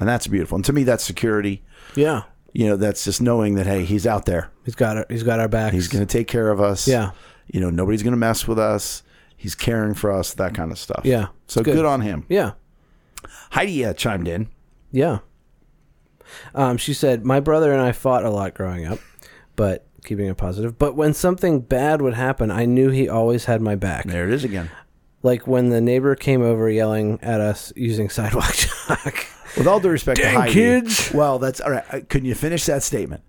And 0.00 0.08
that's 0.08 0.26
beautiful. 0.26 0.56
And 0.56 0.64
to 0.64 0.72
me, 0.72 0.84
that's 0.84 1.04
security. 1.04 1.62
Yeah. 1.94 2.22
You 2.52 2.68
know, 2.68 2.76
that's 2.76 3.04
just 3.04 3.20
knowing 3.20 3.54
that, 3.56 3.66
hey, 3.66 3.84
he's 3.84 4.06
out 4.06 4.26
there. 4.26 4.50
He's 4.64 4.74
got 4.74 4.96
our, 4.96 5.06
he's 5.08 5.22
got 5.22 5.40
our 5.40 5.48
backs. 5.48 5.74
He's 5.74 5.88
going 5.88 6.06
to 6.06 6.12
take 6.12 6.28
care 6.28 6.50
of 6.50 6.60
us. 6.60 6.86
Yeah. 6.86 7.10
You 7.46 7.60
know, 7.60 7.70
nobody's 7.70 8.02
going 8.02 8.12
to 8.12 8.18
mess 8.18 8.46
with 8.46 8.58
us. 8.58 9.02
He's 9.36 9.54
caring 9.54 9.94
for 9.94 10.10
us, 10.10 10.34
that 10.34 10.54
kind 10.54 10.72
of 10.72 10.78
stuff. 10.78 11.02
Yeah. 11.04 11.28
So 11.46 11.62
good. 11.62 11.74
good. 11.74 11.84
on 11.84 12.00
him. 12.00 12.24
Yeah. 12.28 12.52
Heidi 13.50 13.84
uh, 13.84 13.92
chimed 13.92 14.28
in. 14.28 14.48
Yeah. 14.90 15.18
Um, 16.54 16.76
she 16.76 16.94
said, 16.94 17.24
My 17.24 17.40
brother 17.40 17.72
and 17.72 17.82
I 17.82 17.92
fought 17.92 18.24
a 18.24 18.30
lot 18.30 18.54
growing 18.54 18.86
up, 18.86 18.98
but 19.56 19.86
keeping 20.04 20.26
it 20.26 20.36
positive. 20.36 20.78
But 20.78 20.94
when 20.94 21.14
something 21.14 21.60
bad 21.60 22.00
would 22.02 22.14
happen, 22.14 22.50
I 22.50 22.64
knew 22.64 22.90
he 22.90 23.08
always 23.08 23.46
had 23.46 23.60
my 23.60 23.74
back. 23.74 24.06
There 24.06 24.24
it 24.24 24.32
is 24.32 24.44
again. 24.44 24.70
Like 25.22 25.46
when 25.46 25.70
the 25.70 25.80
neighbor 25.80 26.14
came 26.14 26.42
over 26.42 26.68
yelling 26.68 27.18
at 27.22 27.40
us 27.40 27.72
using 27.74 28.08
sidewalk 28.10 28.52
chalk. 28.52 29.26
With 29.56 29.66
all 29.66 29.80
due 29.80 29.88
respect 29.90 30.20
Dang, 30.20 30.34
to 30.34 30.40
Heidi. 30.40 30.52
kids. 30.52 31.12
Well, 31.14 31.38
that's 31.38 31.60
all 31.60 31.70
right. 31.70 31.84
Uh, 31.92 32.00
can 32.08 32.24
you 32.24 32.34
finish 32.34 32.66
that 32.66 32.82
statement? 32.82 33.22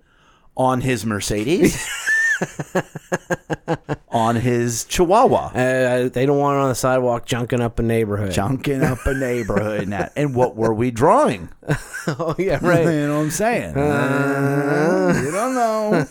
On 0.57 0.81
his 0.81 1.05
Mercedes? 1.05 1.85
on 4.09 4.35
his 4.35 4.85
Chihuahua. 4.85 5.47
Uh, 5.53 6.09
they 6.09 6.25
don't 6.25 6.37
want 6.37 6.57
it 6.57 6.61
on 6.61 6.69
the 6.69 6.75
sidewalk 6.75 7.25
junking 7.27 7.61
up 7.61 7.79
a 7.79 7.83
neighborhood. 7.83 8.31
Junking 8.31 8.83
up 8.83 9.05
a 9.05 9.13
neighborhood. 9.17 9.81
And, 9.83 9.93
that. 9.93 10.13
and 10.15 10.35
what 10.35 10.55
were 10.55 10.73
we 10.73 10.91
drawing? 10.91 11.49
oh 12.07 12.35
yeah, 12.37 12.59
right. 12.61 12.83
you 12.85 13.07
know 13.07 13.17
what 13.17 13.23
I'm 13.23 13.31
saying? 13.31 13.75
Uh, 13.75 15.21
you 15.23 15.31
don't 15.31 15.55
know. 15.55 16.07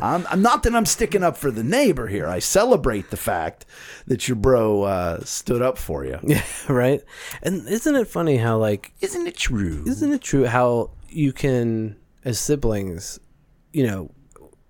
I'm, 0.00 0.26
I'm 0.30 0.42
not 0.42 0.62
that 0.62 0.74
I'm 0.74 0.86
sticking 0.86 1.22
up 1.22 1.36
for 1.36 1.50
the 1.50 1.64
neighbor 1.64 2.06
here. 2.06 2.26
I 2.26 2.38
celebrate 2.38 3.10
the 3.10 3.16
fact 3.16 3.66
that 4.06 4.28
your 4.28 4.36
bro 4.36 4.82
uh, 4.82 5.24
stood 5.24 5.62
up 5.62 5.78
for 5.78 6.04
you. 6.04 6.18
Yeah, 6.22 6.42
right. 6.68 7.02
And 7.42 7.68
isn't 7.68 7.94
it 7.94 8.08
funny 8.08 8.36
how 8.38 8.58
like 8.58 8.92
Isn't 9.00 9.26
it 9.26 9.36
true? 9.36 9.84
isn't 9.86 10.12
it 10.12 10.22
true 10.22 10.46
how 10.46 10.90
you 11.08 11.32
can 11.32 11.96
as 12.24 12.38
siblings, 12.38 13.18
you 13.72 13.86
know, 13.86 14.10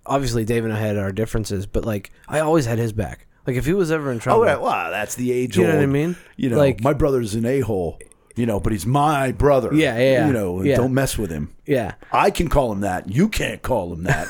obviously 0.05 0.45
Dave 0.45 0.63
and 0.65 0.73
I 0.73 0.79
had 0.79 0.97
our 0.97 1.11
differences, 1.11 1.65
but 1.65 1.85
like 1.85 2.11
I 2.27 2.39
always 2.39 2.65
had 2.65 2.77
his 2.79 2.93
back. 2.93 3.27
Like 3.45 3.55
if 3.57 3.65
he 3.65 3.73
was 3.73 3.91
ever 3.91 4.11
in 4.11 4.19
trouble, 4.19 4.41
Oh, 4.41 4.45
right. 4.45 4.59
Wow, 4.59 4.89
that's 4.89 5.15
the 5.15 5.31
age 5.31 5.57
You 5.57 5.63
know 5.67 5.75
what 5.75 5.83
I 5.83 5.87
mean? 5.87 6.15
You 6.37 6.49
know, 6.49 6.57
Like- 6.57 6.81
my 6.81 6.93
brother's 6.93 7.35
an 7.35 7.45
a 7.45 7.59
hole. 7.61 7.99
You 8.35 8.47
know, 8.47 8.59
but 8.59 8.71
he's 8.71 8.85
my 8.87 9.31
brother. 9.31 9.69
Yeah, 9.75 9.95
yeah, 9.95 10.11
yeah. 10.13 10.27
You 10.27 10.33
know, 10.33 10.63
Yeah. 10.63 10.77
don't 10.77 10.93
mess 10.93 11.17
with 11.19 11.29
him. 11.29 11.53
yeah. 11.67 11.93
I 12.11 12.31
can 12.31 12.47
call 12.47 12.71
him 12.71 12.79
that. 12.81 13.07
You 13.07 13.29
can't 13.29 13.61
call 13.61 13.93
him 13.93 14.03
that. 14.05 14.27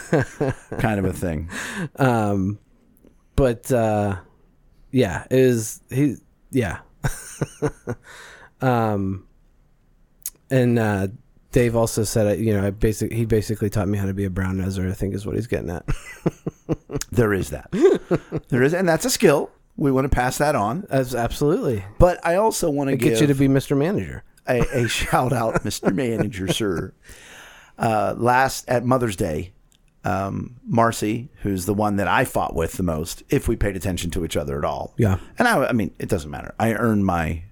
kind 0.80 1.00
of 1.00 1.06
a 1.06 1.14
thing. 1.14 1.50
Um, 1.96 2.60
but 3.38 3.72
uh, 3.72 4.18
yeah, 4.92 5.24
it 5.32 5.40
is 5.40 5.80
he? 5.90 6.18
Yeah. 6.52 6.80
um, 8.62 9.26
and 10.50 10.78
uh, 10.80 11.08
Dave 11.54 11.76
also 11.76 12.04
said, 12.04 12.28
uh, 12.28 12.34
you 12.34 12.54
know, 12.54 12.68
I 12.68 12.72
basic 12.72 13.14
he 13.14 13.26
basically 13.26 13.70
taught 13.70 13.88
me 13.88 13.98
how 13.98 14.08
to 14.08 14.14
be 14.14 14.26
a 14.26 14.30
brown 14.30 14.58
noser. 14.58 14.90
I 14.90 14.94
think 14.94 15.14
is 15.14 15.26
what 15.26 15.36
he's 15.36 15.48
getting 15.48 15.70
at. 15.70 15.86
There 17.12 17.34
is 17.34 17.52
that. 17.52 17.70
there 18.50 18.64
is, 18.64 18.74
and 18.74 18.90
that's 18.90 19.06
a 19.06 19.10
skill. 19.10 19.52
We 19.78 19.92
want 19.92 20.06
to 20.06 20.10
pass 20.10 20.40
that 20.40 20.56
on. 20.56 20.86
That's 20.90 21.14
absolutely. 21.14 21.84
But 22.00 22.26
I 22.26 22.36
also 22.36 22.72
want 22.72 22.90
to 22.90 22.96
get 22.96 23.22
you 23.22 23.28
to 23.28 23.36
be 23.36 23.48
Mr. 23.48 23.78
Manager. 23.78 24.24
a, 24.48 24.62
a 24.62 24.88
shout 24.88 25.32
out, 25.32 25.64
Mr. 25.64 25.94
Manager, 25.94 26.48
sir. 26.48 26.94
Uh, 27.78 28.16
last 28.18 28.68
at 28.68 28.84
Mother's 28.84 29.16
Day, 29.16 29.54
um, 30.04 30.56
Marcy, 30.66 31.30
who's 31.42 31.66
the 31.66 31.74
one 31.74 31.98
that 31.98 32.08
I 32.08 32.26
fought 32.26 32.56
with 32.56 32.74
the 32.74 32.84
most, 32.84 33.24
if 33.30 33.48
we 33.48 33.56
paid 33.56 33.76
attention 33.76 34.10
to 34.12 34.26
each 34.26 34.38
other 34.38 34.58
at 34.58 34.66
all. 34.66 34.94
Yeah. 34.98 35.18
And 35.38 35.48
I, 35.48 35.66
I 35.66 35.72
mean, 35.72 35.94
it 36.00 36.10
doesn't 36.10 36.32
matter. 36.32 36.56
I 36.60 36.74
earned 36.74 37.06
my, 37.06 37.44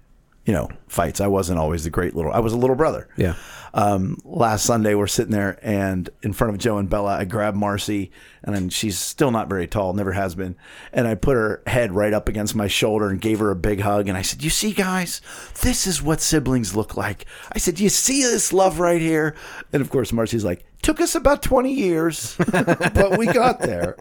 you 0.44 0.52
know, 0.52 0.68
fights. 0.88 1.20
I 1.20 1.28
wasn't 1.28 1.58
always 1.58 1.84
the 1.84 1.90
great 1.90 2.16
little. 2.16 2.32
I 2.32 2.40
was 2.40 2.52
a 2.52 2.56
little 2.56 2.76
brother. 2.76 3.08
Yeah. 3.16 3.34
Um, 3.74 4.18
last 4.24 4.66
Sunday, 4.66 4.94
we're 4.94 5.06
sitting 5.06 5.32
there, 5.32 5.58
and 5.62 6.10
in 6.22 6.32
front 6.32 6.52
of 6.52 6.58
Joe 6.60 6.78
and 6.78 6.90
Bella, 6.90 7.16
I 7.16 7.24
grab 7.24 7.54
Marcy, 7.54 8.10
and 8.42 8.54
then 8.54 8.68
she's 8.68 8.98
still 8.98 9.30
not 9.30 9.48
very 9.48 9.66
tall, 9.66 9.94
never 9.94 10.12
has 10.12 10.34
been, 10.34 10.56
and 10.92 11.06
I 11.06 11.14
put 11.14 11.36
her 11.36 11.62
head 11.66 11.92
right 11.92 12.12
up 12.12 12.28
against 12.28 12.54
my 12.54 12.66
shoulder 12.66 13.08
and 13.08 13.20
gave 13.20 13.38
her 13.38 13.50
a 13.50 13.56
big 13.56 13.80
hug, 13.80 14.08
and 14.08 14.18
I 14.18 14.22
said, 14.22 14.42
"You 14.42 14.50
see, 14.50 14.72
guys, 14.72 15.22
this 15.62 15.86
is 15.86 16.02
what 16.02 16.20
siblings 16.20 16.76
look 16.76 16.96
like." 16.96 17.24
I 17.52 17.58
said, 17.58 17.80
"You 17.80 17.88
see 17.88 18.22
this 18.22 18.52
love 18.52 18.78
right 18.78 19.00
here?" 19.00 19.34
And 19.72 19.80
of 19.80 19.88
course, 19.90 20.12
Marcy's 20.12 20.44
like, 20.44 20.64
"Took 20.82 21.00
us 21.00 21.14
about 21.14 21.42
twenty 21.42 21.72
years, 21.72 22.36
but 22.36 23.16
we 23.16 23.26
got 23.26 23.60
there." 23.60 23.96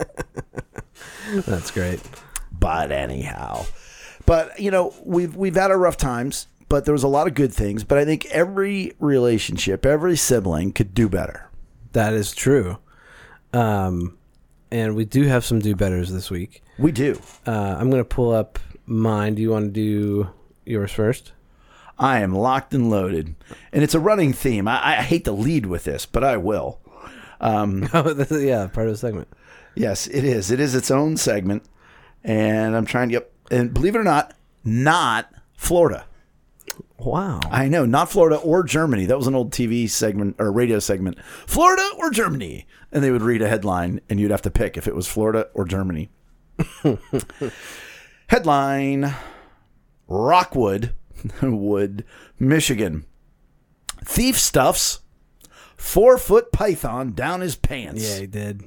That's 1.34 1.72
great. 1.72 2.02
But 2.52 2.92
anyhow, 2.92 3.66
but 4.32 4.58
you 4.62 4.72
know, 4.72 4.94
we've 5.04 5.36
we've 5.36 5.56
had 5.56 5.72
our 5.72 5.78
rough 5.78 5.98
times, 5.98 6.48
but 6.70 6.86
there 6.86 6.94
was 6.94 7.04
a 7.04 7.08
lot 7.10 7.28
of 7.28 7.34
good 7.34 7.54
things. 7.54 7.84
But 7.84 7.98
I 7.98 8.06
think 8.06 8.26
every 8.28 8.94
relationship, 8.98 9.86
every 9.86 10.16
sibling 10.16 10.72
could 10.72 10.94
do 10.94 11.10
better. 11.10 11.50
That 11.92 12.14
is 12.14 12.34
true. 12.34 12.78
Um, 13.52 14.18
and 14.72 14.96
we 14.96 15.04
do 15.04 15.24
have 15.24 15.44
some 15.44 15.60
do 15.60 15.76
betters 15.76 16.14
this 16.14 16.32
week. 16.32 16.64
We 16.80 16.94
do. 16.94 17.20
Uh, 17.46 17.76
I'm 17.78 17.90
going 17.90 18.00
to 18.02 18.06
pull 18.16 18.32
up 18.32 18.58
mine. 18.86 19.36
Do 19.36 19.42
you 19.42 19.50
want 19.50 19.66
to 19.66 19.72
do 19.72 20.30
yours 20.66 20.94
first? 20.94 21.34
I 22.00 22.22
am 22.22 22.34
locked 22.34 22.74
and 22.74 22.90
loaded, 22.90 23.36
and 23.74 23.84
it's 23.84 23.94
a 23.96 24.00
running 24.00 24.32
theme. 24.32 24.66
I, 24.66 24.92
I 24.92 25.02
hate 25.02 25.26
to 25.26 25.34
lead 25.34 25.66
with 25.66 25.84
this, 25.84 26.06
but 26.06 26.24
I 26.24 26.38
will. 26.38 26.80
Um, 27.42 27.90
Oh, 27.94 28.16
yeah, 28.32 28.68
part 28.68 28.88
of 28.88 28.94
the 28.94 28.98
segment. 28.98 29.28
yes, 29.76 30.08
it 30.08 30.24
is. 30.24 30.52
It 30.52 30.62
is 30.62 30.74
its 30.74 30.90
own 30.90 31.18
segment, 31.18 31.64
and 32.24 32.78
I'm 32.78 32.86
trying 32.86 33.10
to. 33.10 33.16
Yep, 33.16 33.31
and 33.52 33.74
believe 33.74 33.96
it 33.96 34.00
or 34.00 34.04
not, 34.04 34.34
not 34.64 35.32
Florida. 35.56 36.06
Wow. 36.98 37.40
I 37.50 37.68
know, 37.68 37.86
not 37.86 38.12
Florida 38.12 38.38
or 38.38 38.64
Germany. 38.64 39.06
That 39.06 39.18
was 39.18 39.28
an 39.28 39.36
old 39.36 39.52
TV 39.52 39.90
segment 39.90 40.36
or 40.40 40.52
radio 40.52 40.80
segment. 40.80 41.20
Florida 41.48 41.88
or 41.98 42.12
Germany, 42.12 42.68
and 42.92 43.04
they 43.04 43.12
would 43.12 43.22
read 43.24 43.42
a 43.42 43.50
headline, 43.50 44.02
and 44.10 44.20
you'd 44.20 44.32
have 44.32 44.44
to 44.44 44.52
pick 44.52 44.78
if 44.78 44.88
it 44.88 44.96
was 44.96 45.08
Florida 45.08 45.50
or 45.54 45.66
Germany. 45.66 46.10
headline: 48.28 49.16
Rockwood, 50.08 50.94
Wood, 51.42 52.06
Michigan. 52.40 53.06
Thief 54.06 54.38
stuffs 54.40 55.00
four 55.76 56.18
foot 56.18 56.52
python 56.52 57.12
down 57.14 57.42
his 57.42 57.56
pants. 57.56 58.08
yeah, 58.08 58.20
he 58.20 58.28
did. 58.28 58.64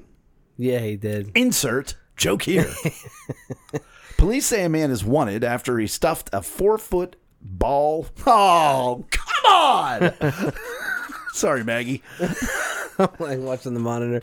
Yeah, 0.57 0.81
he 0.81 0.97
did. 0.97 1.31
Insert 1.37 1.97
joke 2.17 2.43
here. 2.43 2.73
Police 4.25 4.47
say 4.47 4.65
a 4.65 4.71
man 4.71 4.91
is 4.91 5.05
wanted 5.05 5.45
after 5.45 5.79
he 5.79 5.87
stuffed 5.87 6.31
a 6.33 6.41
four 6.41 6.79
foot 6.79 7.17
ball. 7.43 8.07
Oh, 8.27 9.05
come 9.11 9.53
on! 9.53 10.15
Sorry, 11.35 11.63
Maggie. 11.63 12.03
I'm 12.99 13.11
like 13.19 13.39
watching 13.41 13.75
the 13.75 13.81
monitor. 13.81 14.23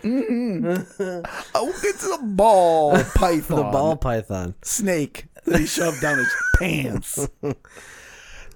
Oh, 1.53 1.71
it's 1.83 2.07
a 2.11 2.17
ball 2.17 2.93
python. 3.13 3.57
The 3.57 3.63
ball 3.71 3.95
python. 3.95 4.55
snake 4.63 5.27
that 5.45 5.59
he 5.59 5.67
shoved 5.67 6.01
down 6.01 6.17
his 6.17 6.33
pants. 6.57 7.29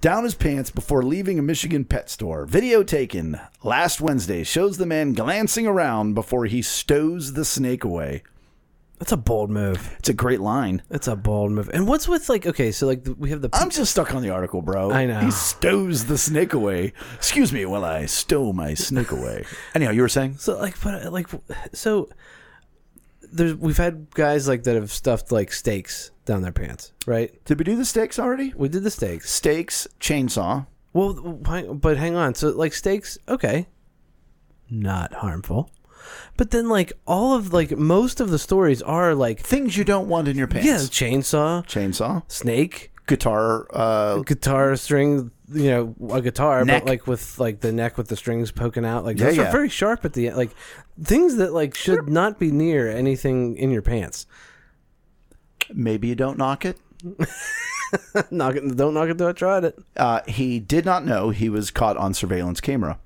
Down 0.00 0.24
his 0.24 0.34
pants 0.34 0.72
before 0.72 1.04
leaving 1.04 1.38
a 1.38 1.42
Michigan 1.42 1.84
pet 1.84 2.10
store. 2.10 2.44
Video 2.44 2.82
taken 2.82 3.38
last 3.62 4.00
Wednesday 4.00 4.42
shows 4.42 4.78
the 4.78 4.86
man 4.86 5.12
glancing 5.12 5.68
around 5.68 6.14
before 6.14 6.46
he 6.46 6.60
stows 6.60 7.34
the 7.34 7.44
snake 7.44 7.84
away. 7.84 8.24
That's 8.98 9.12
a 9.12 9.16
bold 9.16 9.50
move. 9.50 9.94
It's 9.98 10.08
a 10.08 10.14
great 10.14 10.40
line. 10.40 10.82
That's 10.88 11.06
a 11.06 11.16
bold 11.16 11.52
move. 11.52 11.68
And 11.72 11.86
what's 11.86 12.08
with 12.08 12.28
like? 12.30 12.46
Okay, 12.46 12.72
so 12.72 12.86
like 12.86 13.06
we 13.18 13.28
have 13.30 13.42
the. 13.42 13.50
I'm 13.52 13.68
just 13.68 13.90
stuck 13.90 14.14
on 14.14 14.22
the 14.22 14.30
article, 14.30 14.62
bro. 14.62 14.90
I 14.90 15.04
know. 15.04 15.20
He 15.20 15.30
stows 15.30 16.06
the 16.06 16.16
snake 16.16 16.54
away. 16.54 16.94
Excuse 17.14 17.52
me 17.52 17.66
while 17.66 17.84
I 17.84 18.06
stow 18.06 18.52
my 18.54 18.72
snake 18.72 19.10
away. 19.10 19.44
Anyhow, 19.74 19.90
you 19.90 20.00
were 20.00 20.08
saying? 20.08 20.38
So 20.38 20.58
like, 20.58 20.80
but 20.82 21.06
uh, 21.06 21.10
like, 21.10 21.28
so 21.74 22.08
there's 23.32 23.54
we've 23.54 23.76
had 23.76 24.10
guys 24.14 24.48
like 24.48 24.62
that 24.62 24.76
have 24.76 24.90
stuffed 24.90 25.30
like 25.30 25.52
steaks 25.52 26.10
down 26.24 26.40
their 26.40 26.52
pants, 26.52 26.92
right? 27.06 27.44
Did 27.44 27.58
we 27.58 27.64
do 27.64 27.76
the 27.76 27.84
steaks 27.84 28.18
already? 28.18 28.54
We 28.56 28.68
did 28.68 28.82
the 28.82 28.90
steaks. 28.90 29.30
Steaks, 29.30 29.86
chainsaw. 30.00 30.66
Well, 30.94 31.12
but 31.12 31.98
hang 31.98 32.16
on. 32.16 32.34
So 32.34 32.48
like 32.48 32.72
steaks, 32.72 33.18
okay, 33.28 33.66
not 34.70 35.12
harmful. 35.12 35.70
But 36.36 36.50
then 36.50 36.68
like 36.68 36.92
all 37.06 37.34
of 37.34 37.52
like 37.52 37.70
most 37.76 38.20
of 38.20 38.30
the 38.30 38.38
stories 38.38 38.82
are 38.82 39.14
like 39.14 39.40
Things 39.40 39.76
you 39.76 39.84
don't 39.84 40.08
want 40.08 40.28
in 40.28 40.36
your 40.36 40.46
pants. 40.46 40.66
yeah, 40.66 40.76
chainsaw, 40.76 41.64
Chainsaw. 41.66 42.22
snake, 42.30 42.92
Guitar. 43.06 43.66
Uh, 43.72 44.18
guitar 44.22 44.74
string, 44.76 45.30
you 45.52 45.70
know, 45.70 45.94
a 46.12 46.20
guitar, 46.20 46.64
Neck. 46.64 46.82
but 46.82 46.88
like 46.90 47.06
with 47.06 47.38
like 47.38 47.60
the 47.60 47.70
neck 47.72 47.96
with 47.96 48.08
the 48.08 48.16
strings 48.16 48.50
poking 48.50 48.84
out. 48.84 49.04
Like 49.04 49.18
Yeah, 49.18 49.26
those 49.26 49.36
yeah. 49.36 49.48
are 49.48 49.52
very 49.52 49.68
sharp 49.68 50.04
at 50.04 50.12
the 50.12 50.26
end. 50.28 50.36
Like 50.36 50.50
things 51.00 51.36
that 51.36 51.52
like 51.52 51.74
should 51.74 52.08
not 52.08 52.38
be 52.38 52.50
near 52.50 52.90
anything 52.90 53.56
in 53.56 53.70
your 53.70 53.82
pants. 53.82 54.26
maybe 55.72 56.08
you 56.08 56.14
don't 56.14 56.36
knock 56.38 56.64
it. 56.64 56.78
knock 58.30 58.56
it, 58.56 58.76
don't 58.76 58.94
knock 58.94 59.08
it 59.08 59.18
till 59.18 59.28
I 59.28 59.32
tried 59.32 59.64
it. 59.64 59.78
Uh, 59.96 60.20
he 60.26 60.58
did 60.58 60.84
not 60.84 61.04
know 61.04 61.30
he 61.30 61.48
was 61.48 61.70
caught 61.70 61.96
on 61.96 62.14
surveillance 62.14 62.60
camera. 62.60 62.98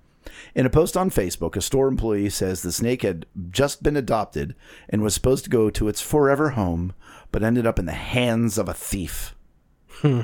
In 0.54 0.66
a 0.66 0.70
post 0.70 0.96
on 0.96 1.10
Facebook, 1.10 1.56
a 1.56 1.60
store 1.60 1.88
employee 1.88 2.30
says 2.30 2.62
the 2.62 2.72
snake 2.72 3.02
had 3.02 3.26
just 3.50 3.82
been 3.82 3.96
adopted 3.96 4.54
and 4.88 5.02
was 5.02 5.14
supposed 5.14 5.44
to 5.44 5.50
go 5.50 5.70
to 5.70 5.88
its 5.88 6.00
forever 6.00 6.50
home, 6.50 6.92
but 7.30 7.42
ended 7.42 7.66
up 7.66 7.78
in 7.78 7.86
the 7.86 7.92
hands 7.92 8.58
of 8.58 8.68
a 8.68 8.74
thief. 8.74 9.34
Hmm. 9.88 10.22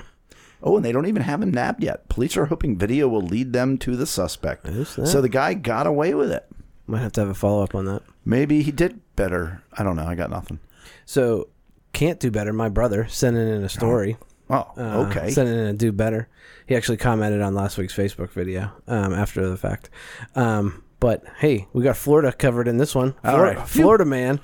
Oh, 0.63 0.77
and 0.77 0.85
they 0.85 0.93
don't 0.93 1.07
even 1.07 1.23
have 1.23 1.43
him 1.43 1.51
nabbed 1.53 1.83
yet. 1.83 2.09
Police 2.09 2.37
are 2.37 2.47
hoping 2.47 2.77
video 2.79 3.09
will 3.09 3.23
lead 3.23 3.53
them 3.53 3.79
to 3.79 3.95
the 3.95 4.07
suspect. 4.07 4.67
So 5.07 5.21
the 5.21 5.29
guy 5.29 5.55
got 5.55 5.87
away 5.87 6.15
with 6.15 6.33
it. 6.33 6.49
Might 6.87 7.03
have 7.03 7.13
to 7.13 7.21
have 7.21 7.31
a 7.31 7.35
follow 7.35 7.63
up 7.63 7.75
on 7.75 7.85
that. 7.85 8.03
Maybe 8.25 8.63
he 8.63 8.73
did 8.73 9.01
better. 9.17 9.63
I 9.73 9.83
don't 9.83 9.97
know. 9.97 10.07
I 10.07 10.15
got 10.15 10.31
nothing. 10.31 10.61
So 11.05 11.49
can't 11.93 12.19
do 12.19 12.31
better. 12.31 12.53
My 12.53 12.69
brother 12.69 13.07
sending 13.09 13.47
in 13.49 13.63
a 13.63 13.69
story. 13.69 14.17
Oh, 14.49 14.67
Uh, 14.77 15.07
okay. 15.09 15.31
Sending 15.31 15.55
in 15.59 15.67
a 15.67 15.73
do 15.73 15.91
better. 15.93 16.29
He 16.67 16.77
actually 16.77 16.99
commented 16.99 17.41
on 17.43 17.55
last 17.55 17.79
week's 17.79 17.95
Facebook 17.95 18.31
video 18.31 18.73
um, 18.87 19.13
after 19.13 19.49
the 19.49 19.57
fact. 19.57 19.91
Um, 20.35 20.83
but 21.01 21.25
hey, 21.39 21.67
we 21.73 21.83
got 21.83 21.97
Florida 21.97 22.33
covered 22.33 22.69
in 22.69 22.79
this 22.79 22.95
one. 22.95 23.15
All 23.25 23.33
Florida, 23.35 23.59
right. 23.61 23.69
Florida 23.69 24.05
man 24.05 24.41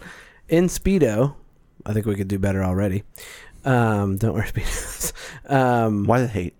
in 0.48 0.66
speedo. 0.66 1.34
I 1.86 1.92
think 1.92 2.06
we 2.06 2.14
could 2.14 2.28
do 2.28 2.38
better 2.38 2.62
already. 2.62 3.02
Um, 3.64 4.16
don't 4.16 4.34
wear 4.34 4.42
speedos. 4.46 5.12
Um, 5.48 6.04
Why 6.04 6.20
the 6.20 6.26
hate? 6.28 6.54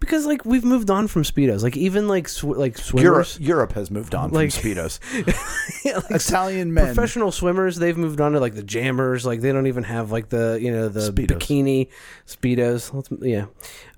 Because 0.00 0.26
like 0.26 0.44
we've 0.44 0.64
moved 0.64 0.90
on 0.90 1.06
from 1.06 1.22
speedos. 1.22 1.62
Like 1.62 1.76
even 1.76 2.08
like 2.08 2.28
sw- 2.28 2.44
like 2.44 2.76
Europe, 2.92 3.26
swimmers, 3.26 3.38
Europe 3.40 3.72
has 3.72 3.90
moved 3.90 4.14
on 4.14 4.30
Like- 4.30 4.52
from 4.52 4.62
speedos. 4.70 4.98
Yeah, 5.84 5.96
like, 5.96 6.10
Italian 6.10 6.74
men. 6.74 6.86
professional 6.86 7.32
swimmers, 7.32 7.76
they've 7.76 7.96
moved 7.96 8.20
on 8.20 8.32
to 8.32 8.40
like 8.40 8.54
the 8.54 8.62
jammers. 8.62 9.24
Like 9.24 9.40
they 9.40 9.52
don't 9.52 9.66
even 9.66 9.84
have 9.84 10.10
like 10.10 10.28
the 10.28 10.58
you 10.60 10.70
know 10.72 10.88
the 10.88 11.12
Speedos. 11.12 11.38
bikini 11.38 11.88
speedos. 12.26 12.92
Let's, 12.92 13.08
yeah, 13.22 13.46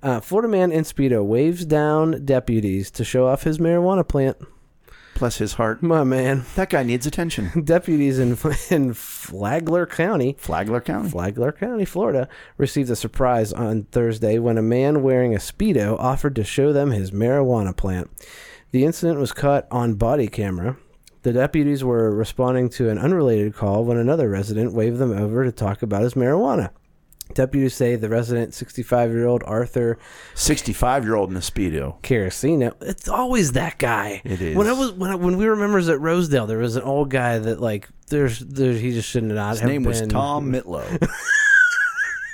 uh, 0.01 0.19
Florida 0.19 0.47
man 0.47 0.71
in 0.71 0.83
speedo 0.83 1.25
waves 1.25 1.65
down 1.65 2.23
deputies 2.25 2.91
to 2.91 3.03
show 3.03 3.27
off 3.27 3.43
his 3.43 3.57
marijuana 3.57 4.07
plant. 4.07 4.37
Bless 5.15 5.37
his 5.37 5.53
heart. 5.53 5.83
My 5.83 6.03
man, 6.03 6.45
That 6.55 6.69
guy 6.69 6.83
needs 6.83 7.05
attention. 7.05 7.61
deputies 7.63 8.19
in 8.19 8.37
in 8.69 8.93
Flagler 8.93 9.85
County 9.85 10.35
Flagler 10.39 10.81
County. 10.81 11.09
Flagler 11.09 11.51
County, 11.51 11.85
Florida, 11.85 12.27
received 12.57 12.89
a 12.89 12.95
surprise 12.95 13.53
on 13.53 13.83
Thursday 13.85 14.39
when 14.39 14.57
a 14.57 14.63
man 14.63 15.03
wearing 15.03 15.33
a 15.35 15.39
Speedo 15.39 15.97
offered 15.99 16.35
to 16.35 16.43
show 16.43 16.73
them 16.73 16.91
his 16.91 17.11
marijuana 17.11 17.75
plant. 17.75 18.09
The 18.71 18.85
incident 18.85 19.19
was 19.19 19.31
caught 19.31 19.67
on 19.69 19.95
body 19.95 20.27
camera. 20.27 20.77
The 21.21 21.31
deputies 21.31 21.83
were 21.83 22.13
responding 22.13 22.69
to 22.71 22.89
an 22.89 22.97
unrelated 22.97 23.53
call 23.53 23.85
when 23.85 23.97
another 23.97 24.29
resident 24.29 24.73
waved 24.73 24.97
them 24.97 25.11
over 25.11 25.45
to 25.45 25.51
talk 25.51 25.81
about 25.81 26.01
his 26.03 26.15
marijuana. 26.15 26.71
Deputies 27.33 27.73
say 27.73 27.95
the 27.95 28.09
resident, 28.09 28.53
65 28.53 29.11
year 29.11 29.25
old 29.25 29.43
Arthur 29.45 29.97
65 30.35 31.03
year 31.03 31.15
old 31.15 31.31
in 31.31 31.37
a 31.37 31.41
Speedo. 31.41 32.01
Caracino. 32.01 32.73
It's 32.81 33.07
always 33.07 33.53
that 33.53 33.77
guy. 33.77 34.21
It 34.23 34.41
is. 34.41 34.55
When 34.55 34.67
I 34.67 34.73
was 34.73 34.91
when 34.93 35.11
I, 35.11 35.15
when 35.15 35.37
we 35.37 35.47
were 35.47 35.55
members 35.55 35.89
at 35.89 35.99
Rosedale, 35.99 36.47
there 36.47 36.59
was 36.59 36.75
an 36.75 36.83
old 36.83 37.09
guy 37.09 37.39
that 37.39 37.59
like 37.59 37.89
there's 38.07 38.39
there 38.39 38.73
he 38.73 38.91
just 38.91 39.09
shouldn't 39.09 39.31
have 39.31 39.37
not 39.37 39.51
His 39.51 39.59
have 39.61 39.69
name 39.69 39.83
was 39.83 40.01
Tom 40.07 40.51
Mitlow. 40.53 40.83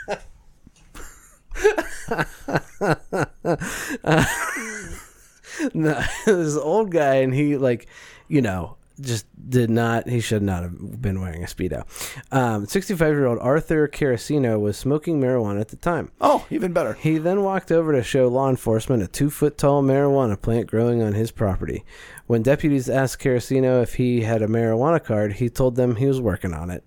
no, 5.74 6.02
this 6.26 6.58
old 6.58 6.91
guy, 6.91 7.16
and 7.16 7.34
he 7.34 7.58
like, 7.58 7.88
you 8.28 8.41
know, 8.41 8.78
just 9.02 9.26
did 9.50 9.70
not. 9.70 10.08
He 10.08 10.20
should 10.20 10.43
not 10.43 10.64
have 10.64 11.02
been 11.02 11.22
wearing 11.22 11.43
a 11.43 11.47
speedo. 11.47 11.84
Um, 12.32 12.66
Sixty-five-year-old 12.66 13.39
Arthur 13.39 13.88
Caracino 13.88 14.60
was 14.60 14.78
smoking 14.78 15.20
marijuana 15.20 15.62
at 15.62 15.70
the 15.70 15.76
time. 15.76 16.12
oh, 16.22 16.45
even 16.50 16.74
better. 16.74 16.93
He 16.93 17.18
then 17.18 17.43
walked 17.43 17.72
over 17.72 17.91
to 17.93 18.04
show 18.04 18.28
law 18.28 18.50
enforcement 18.50 19.02
a 19.04 19.08
two-foot-tall 19.08 19.84
marijuana 19.84 20.39
plant 20.39 20.68
growing 20.68 21.02
on 21.02 21.14
his 21.14 21.32
property. 21.32 21.84
When 22.28 22.43
deputies 22.43 22.89
asked 22.89 23.22
Caracino 23.22 23.82
if 23.82 23.95
he 23.95 24.22
had 24.22 24.41
a 24.41 24.47
marijuana 24.47 25.04
card, 25.04 25.34
he 25.34 25.50
told 25.50 25.76
them 25.76 25.95
he 25.95 26.06
was 26.06 26.22
working 26.22 26.54
on 26.54 26.70
it. 26.70 26.84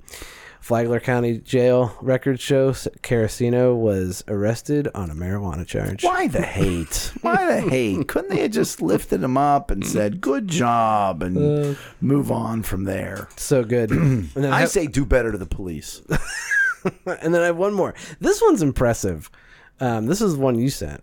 Flagler 0.62 1.00
County 1.00 1.38
Jail 1.38 1.92
records 2.00 2.40
show 2.40 2.70
Caracino 2.70 3.74
was 3.76 4.22
arrested 4.28 4.86
on 4.94 5.10
a 5.10 5.14
marijuana 5.14 5.66
charge. 5.66 6.04
Why 6.04 6.28
the 6.28 6.40
hate? 6.40 7.12
Why 7.20 7.44
the 7.52 7.60
hate? 7.68 8.06
Couldn't 8.06 8.30
they 8.30 8.42
have 8.42 8.52
just 8.52 8.80
lifted 8.80 9.24
him 9.24 9.36
up 9.36 9.72
and 9.72 9.84
said, 9.84 10.20
good 10.20 10.46
job, 10.46 11.20
and 11.20 11.76
move 12.00 12.30
on 12.30 12.62
from 12.62 12.84
there? 12.84 13.28
So 13.34 13.64
good. 13.64 13.90
and, 13.90 14.30
then 14.34 14.52
I 14.52 14.58
I 14.58 14.60
have, 14.60 14.68
say 14.70 14.86
do 14.86 15.04
better 15.04 15.32
to 15.32 15.38
the 15.38 15.46
police. 15.46 16.00
and 17.06 17.34
then 17.34 17.42
I 17.42 17.46
have 17.46 17.56
one 17.56 17.74
more. 17.74 17.92
This 18.20 18.40
one's 18.40 18.62
impressive. 18.62 19.32
Um, 19.80 20.06
this 20.06 20.20
is 20.20 20.36
one 20.36 20.60
you 20.60 20.70
sent. 20.70 21.02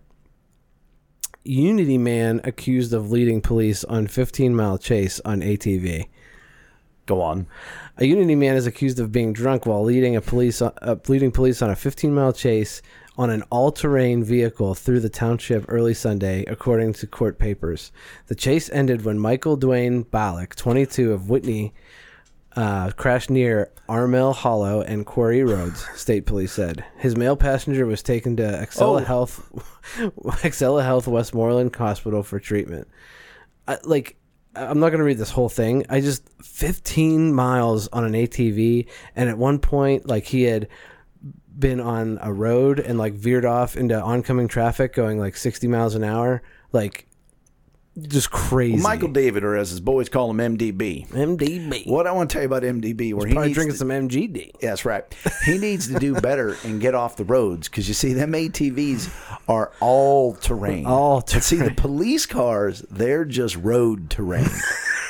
Unity 1.43 1.97
man 1.97 2.39
accused 2.45 2.93
of 2.93 3.11
leading 3.11 3.41
police 3.41 3.83
on 3.83 4.07
15 4.07 4.55
mile 4.55 4.77
chase 4.77 5.19
on 5.25 5.41
ATV. 5.41 6.07
Go 7.09 7.21
on. 7.21 7.47
A 8.01 8.05
Unity 8.05 8.35
man 8.35 8.55
is 8.55 8.65
accused 8.65 8.99
of 8.99 9.11
being 9.11 9.33
drunk 9.33 9.65
while 9.65 9.83
leading 9.83 10.15
a 10.15 10.21
police 10.21 10.61
uh, 10.61 10.95
leading 11.09 11.31
police 11.31 11.61
on 11.61 11.69
a 11.69 11.75
15 11.75 12.13
mile 12.13 12.31
chase 12.31 12.81
on 13.17 13.29
an 13.29 13.43
all-terrain 13.49 14.23
vehicle 14.23 14.73
through 14.73 15.01
the 15.01 15.09
township 15.09 15.65
early 15.67 15.93
Sunday, 15.93 16.45
according 16.45 16.93
to 16.93 17.05
court 17.05 17.37
papers. 17.37 17.91
The 18.27 18.35
chase 18.35 18.69
ended 18.69 19.03
when 19.03 19.19
Michael 19.19 19.57
Dwayne 19.57 20.05
Ballack, 20.05 20.55
22 20.55 21.11
of 21.11 21.29
Whitney, 21.29 21.73
uh, 22.55 22.91
crashed 22.91 23.29
near 23.29 23.69
Armel 23.89 24.31
Hollow 24.33 24.79
and 24.81 25.05
Quarry 25.05 25.43
Roads. 25.43 25.85
State 25.95 26.25
police 26.25 26.53
said 26.53 26.85
his 26.97 27.17
male 27.17 27.35
passenger 27.35 27.85
was 27.85 28.01
taken 28.01 28.37
to 28.37 28.43
Excela 28.43 29.01
Oh. 29.01 29.03
Health, 29.03 29.51
Excela 30.41 30.85
Health 30.85 31.05
Westmoreland 31.05 31.75
Hospital 31.75 32.23
for 32.23 32.39
treatment. 32.39 32.87
I, 33.67 33.77
like 33.83 34.15
I'm 34.59 34.79
not 34.79 34.89
going 34.89 34.99
to 34.99 35.05
read 35.05 35.17
this 35.17 35.31
whole 35.31 35.49
thing. 35.49 35.85
I 35.89 36.01
just 36.01 36.27
15 36.43 37.33
miles 37.33 37.87
on 37.89 38.03
an 38.03 38.13
ATV, 38.13 38.87
and 39.15 39.29
at 39.29 39.37
one 39.37 39.59
point, 39.59 40.07
like 40.07 40.25
he 40.25 40.43
had 40.43 40.67
been 41.57 41.79
on 41.79 42.19
a 42.21 42.31
road 42.31 42.79
and 42.79 42.97
like 42.97 43.13
veered 43.13 43.45
off 43.45 43.75
into 43.75 43.99
oncoming 43.99 44.47
traffic, 44.47 44.93
going 44.93 45.19
like 45.19 45.35
60 45.35 45.67
miles 45.67 45.95
an 45.95 46.03
hour, 46.03 46.41
like 46.71 47.08
just 48.07 48.31
crazy. 48.31 48.81
Michael 48.81 49.09
David, 49.09 49.43
or 49.43 49.55
as 49.55 49.69
his 49.69 49.79
boys 49.79 50.09
call 50.09 50.29
him, 50.31 50.37
MDB. 50.37 51.07
MDB. 51.09 51.87
What 51.87 52.07
I 52.07 52.11
want 52.11 52.29
to 52.29 52.33
tell 52.33 52.41
you 52.41 52.47
about 52.47 52.63
MDB, 52.63 53.13
where 53.13 53.27
he 53.27 53.33
Probably 53.33 53.49
needs 53.49 53.55
drinking 53.55 53.73
to- 53.73 53.77
some 53.77 53.89
MGD. 53.89 54.51
Yeah, 54.61 54.69
that's 54.69 54.85
right. 54.85 55.03
He 55.45 55.57
needs 55.57 55.87
to 55.91 55.99
do 55.99 56.13
better 56.19 56.55
and 56.63 56.79
get 56.81 56.95
off 56.95 57.15
the 57.17 57.25
roads 57.25 57.67
because 57.69 57.87
you 57.87 57.93
see, 57.93 58.13
them 58.13 58.31
ATVs 58.33 59.09
are 59.47 59.71
all 59.79 60.33
terrain. 60.35 60.85
All 60.85 61.21
But 61.21 61.43
see, 61.43 61.57
the 61.57 61.71
police 61.71 62.25
cars, 62.25 62.81
they're 62.89 63.25
just 63.25 63.55
road 63.57 64.09
terrain. 64.09 64.47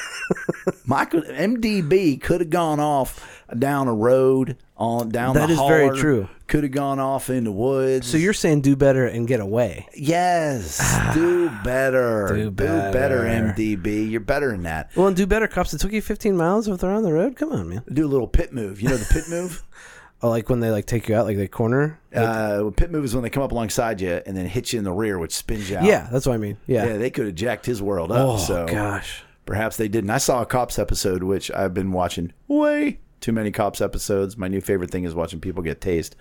Michael 0.86 1.22
MDB 1.22 2.22
could 2.22 2.42
have 2.42 2.50
gone 2.50 2.80
off 2.80 3.44
down 3.58 3.88
a 3.88 3.94
road 3.94 4.58
on 4.78 5.10
down 5.10 5.36
That 5.36 5.48
the 5.48 5.54
is 5.54 5.60
very 5.60 5.98
true. 5.98 6.30
Could 6.48 6.64
have 6.64 6.72
gone 6.72 7.00
off 7.00 7.30
in 7.30 7.44
the 7.44 7.52
woods. 7.52 8.08
So 8.08 8.18
you're 8.18 8.34
saying 8.34 8.62
do 8.62 8.76
better 8.76 9.06
and 9.06 9.28
get 9.28 9.40
away? 9.40 9.88
yes, 9.96 10.80
do 11.14 11.50
better, 11.64 12.32
Do 12.34 12.52
better, 12.52 12.92
better. 12.92 13.20
MDB. 13.54 14.10
You're 14.10 14.20
better 14.20 14.52
than 14.52 14.64
that. 14.64 14.90
Well, 14.96 15.08
and 15.08 15.16
do 15.16 15.28
better, 15.28 15.48
cops. 15.48 15.74
It 15.74 15.80
took 15.80 15.92
you 15.92 16.02
15 16.02 16.36
miles 16.36 16.68
if 16.68 16.80
they're 16.80 16.92
on 16.92 17.04
the 17.04 17.14
road. 17.14 17.36
Come 17.36 17.52
on, 17.52 17.70
man. 17.70 17.84
Do 17.92 18.06
a 18.06 18.08
little 18.10 18.28
pit 18.28 18.52
move. 18.54 18.82
You 18.82 18.90
know 18.90 18.98
the 18.98 19.14
pit 19.14 19.26
move. 19.30 19.64
Oh, 20.22 20.30
like 20.30 20.50
when 20.50 20.60
they 20.60 20.70
like 20.70 20.86
take 20.86 21.08
you 21.08 21.16
out, 21.16 21.26
like 21.26 21.38
they 21.38 21.48
corner. 21.48 21.98
Uh, 22.14 22.72
pit 22.76 22.92
move 22.92 23.06
is 23.06 23.14
when 23.14 23.24
they 23.24 23.30
come 23.30 23.42
up 23.42 23.54
alongside 23.54 24.02
you 24.02 24.22
and 24.26 24.36
then 24.36 24.48
hit 24.48 24.74
you 24.74 24.78
in 24.80 24.84
the 24.84 24.92
rear, 24.92 25.18
which 25.18 25.34
spins 25.34 25.70
you 25.70 25.78
out. 25.78 25.86
Yeah, 25.86 26.10
that's 26.12 26.26
what 26.26 26.34
I 26.34 26.38
mean. 26.38 26.58
Yeah. 26.68 26.88
Yeah, 26.88 26.98
they 26.98 27.10
could 27.10 27.28
have 27.28 27.36
jacked 27.36 27.66
his 27.66 27.82
world 27.82 28.12
up. 28.12 28.28
oh 28.28 28.38
so 28.38 28.66
gosh. 28.68 29.24
Perhaps 29.50 29.78
they 29.78 29.88
didn't. 29.88 30.12
I 30.12 30.20
saw 30.20 30.44
a 30.44 30.46
cops 30.46 30.78
episode, 30.78 31.24
which 31.24 31.50
I've 31.50 31.74
been 31.74 31.92
watching 31.92 32.34
way 32.48 33.00
too 33.20 33.32
many 33.32 33.50
cops 33.50 33.82
episodes. 33.82 34.38
My 34.38 34.48
new 34.48 34.62
favorite 34.62 34.92
thing 34.92 35.06
is 35.06 35.16
watching 35.16 35.42
people 35.42 35.64
get 35.64 35.82
tased. 35.82 36.12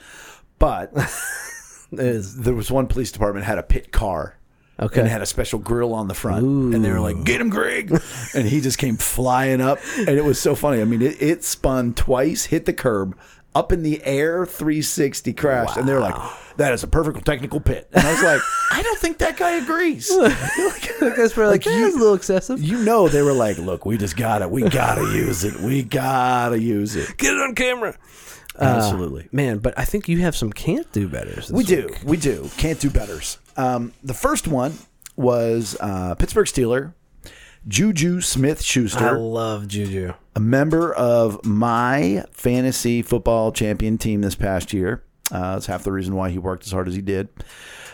But 0.59 0.95
there 1.93 2.55
was 2.55 2.71
one 2.71 2.87
police 2.87 3.13
department 3.13 3.45
had 3.45 3.59
a 3.59 3.63
pit 3.63 3.93
car. 3.93 4.39
okay. 4.81 5.01
And 5.01 5.09
it 5.09 5.11
had 5.11 5.21
a 5.21 5.27
special 5.27 5.59
grill 5.59 5.93
on 5.93 6.09
the 6.09 6.15
front, 6.15 6.43
and 6.75 6.83
they 6.83 6.91
were 6.91 7.01
like, 7.01 7.23
"Get 7.25 7.39
him, 7.39 7.51
Greg!" 7.51 7.91
and 8.35 8.49
he 8.49 8.63
just 8.63 8.79
came 8.79 8.97
flying 8.97 9.61
up, 9.61 9.79
and 9.99 10.09
it 10.09 10.25
was 10.25 10.41
so 10.41 10.55
funny. 10.55 10.81
I 10.81 10.85
mean, 10.85 11.03
it, 11.03 11.21
it 11.21 11.45
spun 11.45 11.93
twice, 11.93 12.47
hit 12.47 12.65
the 12.65 12.73
curb, 12.73 13.15
up 13.55 13.73
in 13.73 13.83
the 13.83 14.03
air, 14.05 14.47
360 14.47 15.33
crashed, 15.33 15.77
and 15.77 15.89
they're 15.89 16.01
like, 16.01 16.15
"That 16.59 16.73
is 16.73 16.83
a 16.83 16.87
perfect 16.87 17.25
technical 17.25 17.61
pit." 17.61 17.89
And 17.93 18.07
I 18.07 18.13
was 18.13 18.23
like, 18.23 18.41
"I 18.73 18.83
don't 18.83 18.99
think 18.99 19.19
that 19.19 19.37
guy 19.37 19.53
agrees." 19.53 20.09
that 20.19 21.15
guy's 21.17 21.33
probably 21.33 21.53
like, 21.53 21.67
Like, 21.67 21.75
"Eh, 21.75 21.79
you- 21.79 21.89
a 21.97 21.99
little 21.99 22.15
excessive. 22.15 22.61
you 22.63 22.79
know 22.85 23.09
they 23.09 23.23
were 23.23 23.33
like, 23.33 23.59
look, 23.59 23.85
we 23.87 23.97
just 23.99 24.17
got 24.17 24.43
it. 24.43 24.51
we 24.51 24.63
gotta 24.69 25.03
use 25.15 25.45
it, 25.45 25.59
we 25.61 25.83
gotta 25.83 26.61
use 26.61 26.95
it. 26.97 27.17
Get 27.17 27.35
it 27.35 27.41
on 27.41 27.55
camera. 27.55 27.97
Absolutely, 28.61 29.29
Man, 29.31 29.59
but 29.59 29.79
I 29.79 29.85
think 29.85 30.09
you 30.09 30.19
have 30.19 30.35
some 30.35 30.53
can't 30.53 30.91
do 30.93 31.09
betters. 31.09 31.51
we 31.51 31.63
do, 31.65 31.89
we 32.05 32.17
do. 32.17 32.51
Can't 32.57 32.81
do 32.81 32.91
betters. 32.91 33.39
Um, 33.57 33.93
the 34.03 34.15
first 34.15 34.49
one 34.49 34.75
was 35.17 35.77
uh, 35.81 36.17
Pittsburgh 36.17 36.47
Steeler, 36.47 36.93
Juju 37.67 38.21
Smith 38.21 38.63
Schuster. 38.63 39.09
I 39.09 39.11
love 39.13 39.69
Juju. 39.69 40.15
a 40.35 40.41
member 40.41 40.93
of 40.95 41.45
my 41.45 42.25
fantasy 42.33 43.03
football 43.03 43.53
champion 43.53 43.99
team 43.99 44.21
this 44.21 44.35
past 44.35 44.73
year. 44.73 45.03
Uh, 45.31 45.55
that's 45.55 45.67
half 45.67 45.83
the 45.85 45.93
reason 45.93 46.15
why 46.15 46.31
he 46.31 46.39
worked 46.39 46.65
as 46.65 46.73
hard 46.73 46.89
as 46.89 46.95
he 46.95 47.03
did. 47.03 47.29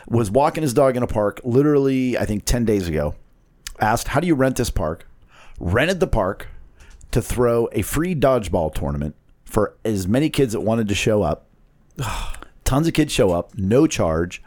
Was 0.07 0.31
walking 0.31 0.63
his 0.63 0.75
dog 0.75 0.97
in 0.97 1.03
a 1.03 1.07
park 1.07 1.41
literally, 1.45 2.17
I 2.19 2.27
think, 2.27 2.45
10 2.45 2.65
days 2.65 2.89
ago. 2.89 3.15
Asked, 3.81 4.09
How 4.09 4.21
do 4.21 4.27
you 4.27 4.35
rent 4.35 4.57
this 4.57 4.71
park? 4.71 5.09
Rented 5.59 5.99
the 5.99 6.07
park 6.07 6.49
to 7.11 7.23
throw 7.23 7.69
a 7.73 7.83
free 7.83 8.15
dodgeball 8.15 8.75
tournament 8.75 9.17
for 9.45 9.77
as 9.85 10.07
many 10.07 10.29
kids 10.31 10.53
that 10.53 10.61
wanted 10.61 10.89
to 10.89 10.95
show 10.95 11.23
up. 11.23 11.47
Tons 12.65 12.87
of 12.87 12.95
kids 12.95 13.13
show 13.13 13.31
up, 13.33 13.57
no 13.57 13.87
charge. 13.87 14.43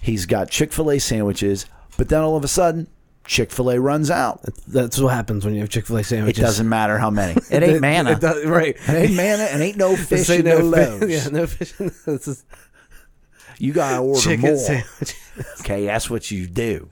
He's 0.00 0.26
got 0.26 0.50
Chick 0.50 0.72
fil 0.72 0.90
A 0.90 0.98
sandwiches, 0.98 1.66
but 1.96 2.08
then 2.08 2.22
all 2.22 2.36
of 2.36 2.44
a 2.44 2.48
sudden, 2.48 2.88
Chick 3.28 3.52
fil 3.52 3.70
A 3.70 3.78
runs 3.78 4.10
out. 4.10 4.40
That's 4.66 4.98
what 4.98 5.10
happens 5.14 5.44
when 5.44 5.52
you 5.54 5.60
have 5.60 5.68
Chick 5.68 5.86
Fil 5.86 5.98
A 5.98 6.02
sandwiches. 6.02 6.38
It 6.38 6.42
doesn't 6.46 6.68
matter 6.68 6.96
how 6.98 7.10
many. 7.10 7.38
It 7.50 7.62
ain't 7.62 7.80
manna. 7.82 8.12
It 8.12 8.20
does- 8.20 8.44
right? 8.46 8.74
It 8.74 8.88
ain't 8.88 9.14
manna 9.14 9.44
and 9.44 9.62
ain't 9.62 9.76
no 9.76 9.94
fish 9.96 10.28
and 10.30 10.44
no, 10.44 10.56
fi- 10.58 10.62
loaves. 10.62 11.06
Yeah, 11.08 11.28
no 11.30 11.46
fish. 11.46 11.72
This 11.72 12.26
is 12.26 12.44
You 13.58 13.72
gotta 13.74 13.98
order 13.98 14.18
chicken 14.20 14.40
more. 14.40 14.56
sandwich. 14.56 15.14
Okay, 15.60 15.84
that's 15.86 16.08
what 16.08 16.30
you 16.30 16.46
do. 16.46 16.88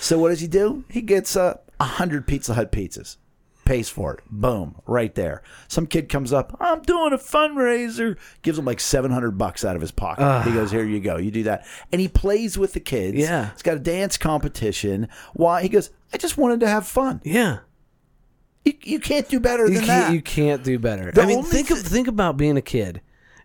so 0.00 0.18
what 0.20 0.28
does 0.30 0.40
he 0.40 0.46
do? 0.46 0.84
He 0.88 1.02
gets 1.02 1.36
uh, 1.36 1.58
a 1.80 1.84
hundred 1.84 2.26
Pizza 2.28 2.54
Hut 2.54 2.70
pizzas, 2.70 3.16
pays 3.70 3.88
for 3.88 4.14
it. 4.14 4.20
Boom, 4.28 4.74
right 4.84 5.14
there. 5.14 5.44
Some 5.68 5.86
kid 5.86 6.08
comes 6.08 6.32
up, 6.32 6.56
I'm 6.58 6.82
doing 6.82 7.12
a 7.12 7.18
fundraiser, 7.18 8.18
gives 8.42 8.58
him 8.58 8.64
like 8.64 8.80
700 8.80 9.38
bucks 9.38 9.64
out 9.64 9.76
of 9.76 9.80
his 9.80 9.92
pocket. 9.92 10.42
he 10.42 10.52
goes, 10.52 10.72
Here 10.72 10.84
you 10.84 10.98
go, 10.98 11.18
you 11.18 11.30
do 11.30 11.44
that. 11.44 11.64
And 11.92 12.00
he 12.00 12.08
plays 12.08 12.58
with 12.58 12.72
the 12.72 12.80
kids. 12.80 13.16
Yeah. 13.16 13.52
It's 13.52 13.62
got 13.62 13.76
a 13.76 13.80
dance 13.80 14.18
competition. 14.18 15.08
Why? 15.34 15.62
He 15.62 15.68
goes, 15.68 15.90
I 16.12 16.16
just 16.16 16.36
wanted 16.36 16.58
to 16.60 16.68
have 16.68 16.84
fun. 16.84 17.20
Yeah. 17.24 17.58
You, 18.64 18.72
you 18.82 18.98
can't 18.98 19.28
do 19.28 19.38
better 19.38 19.68
You 19.68 19.74
than 19.74 19.84
can't, 19.84 20.06
that. 20.08 20.14
you 20.14 20.20
can't 20.20 20.64
do 20.64 20.78
better. 20.80 21.12
The 21.12 21.22
I 21.22 21.26
mean, 21.26 21.44
think 21.44 21.70
of, 21.70 21.78
think 21.78 22.08
about 22.08 22.36
being 22.36 22.56
a 22.56 22.62
kid 22.62 23.00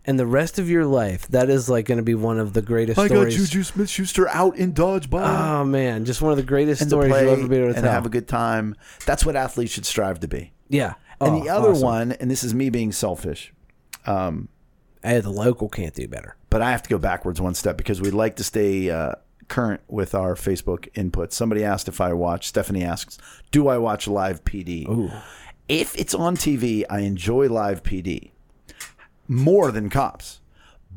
and 0.08 0.20
the 0.20 0.26
rest 0.26 0.60
of 0.60 0.70
your 0.70 0.86
life. 0.86 1.28
That 1.30 1.50
is 1.50 1.70
like 1.70 1.86
going 1.86 1.98
to 1.98 2.04
be 2.04 2.16
one 2.16 2.40
of 2.40 2.54
the 2.54 2.62
greatest 2.62 3.00
I 3.00 3.08
stories. 3.08 3.68
Smith 3.68 3.90
Schuster 3.90 4.28
out 4.30 4.56
in 4.58 4.74
dodgeball. 4.74 5.28
Oh 5.62 5.64
man, 5.66 6.06
just 6.06 6.22
one 6.22 6.32
of 6.32 6.38
the 6.38 6.44
greatest 6.44 6.82
and 6.82 6.90
to 6.90 6.96
stories 6.96 7.10
you'll 7.22 7.30
ever 7.32 7.48
be 7.48 7.56
able 7.58 7.68
to 7.70 7.76
and 7.76 7.84
tell. 7.84 7.92
have 7.92 8.06
a 8.06 8.10
good 8.10 8.28
time. 8.28 8.76
That's 9.06 9.26
what 9.26 9.36
athletes 9.36 9.72
should 9.74 9.86
strive 9.86 10.20
to 10.22 10.28
be. 10.28 10.54
yeah. 10.70 10.94
And 11.22 11.36
Oh, 11.36 11.44
the 11.44 11.50
other 11.50 11.70
awesome. 11.72 11.82
one, 11.84 12.12
and 12.14 12.30
this 12.30 12.44
is 12.44 12.54
me 12.54 12.70
being 12.70 12.92
selfish, 12.92 13.54
hey, 14.06 15.20
the 15.20 15.30
local 15.30 15.70
can't 15.70 15.94
do 15.94 16.08
better. 16.08 16.36
but 16.50 16.62
I 16.62 16.72
have 16.72 16.84
to 16.84 16.90
go 16.90 16.98
backwards 16.98 17.40
one 17.42 17.54
step 17.54 17.78
because 17.78 18.02
we'd 18.02 18.14
like 18.14 18.36
to 18.38 18.44
stay 18.44 18.90
uh, 18.90 19.14
current 19.48 19.82
with 19.88 20.14
our 20.16 20.36
Facebook 20.36 20.88
input. 20.96 21.32
Somebody 21.34 21.64
asked 21.64 21.88
if 21.88 22.02
I 22.02 22.14
watch. 22.14 22.48
Stephanie 22.48 22.84
asks, 22.84 23.18
"Do 23.52 23.68
I 23.68 23.78
watch 23.78 24.08
live 24.08 24.44
PD?" 24.44 24.88
If 25.68 25.96
it's 25.98 26.14
on 26.14 26.36
TV, 26.36 26.84
I 26.90 27.00
enjoy 27.00 27.48
live 27.50 27.82
PD 27.84 28.32
more 29.28 29.72
than 29.72 29.90
cops. 29.90 30.42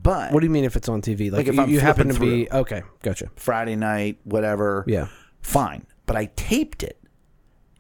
But 0.01 0.33
What 0.33 0.41
do 0.41 0.47
you 0.47 0.51
mean 0.51 0.65
if 0.65 0.77
it's 0.77 0.89
on 0.89 1.03
TV? 1.03 1.31
Like, 1.31 1.39
Like 1.39 1.49
if 1.49 1.55
you, 1.55 1.63
I'm 1.63 1.71
you 1.71 1.81
happen 1.81 2.09
to 2.09 2.21
be 2.21 2.49
okay. 2.51 2.83
Gotcha. 3.03 3.31
Friday 3.37 3.77
night, 3.77 4.19
whatever. 4.25 4.85
Yeah. 4.87 5.09
Fine. 5.41 5.87
But 6.07 6.17
I 6.17 6.27
taped 6.37 6.83
it 6.83 6.99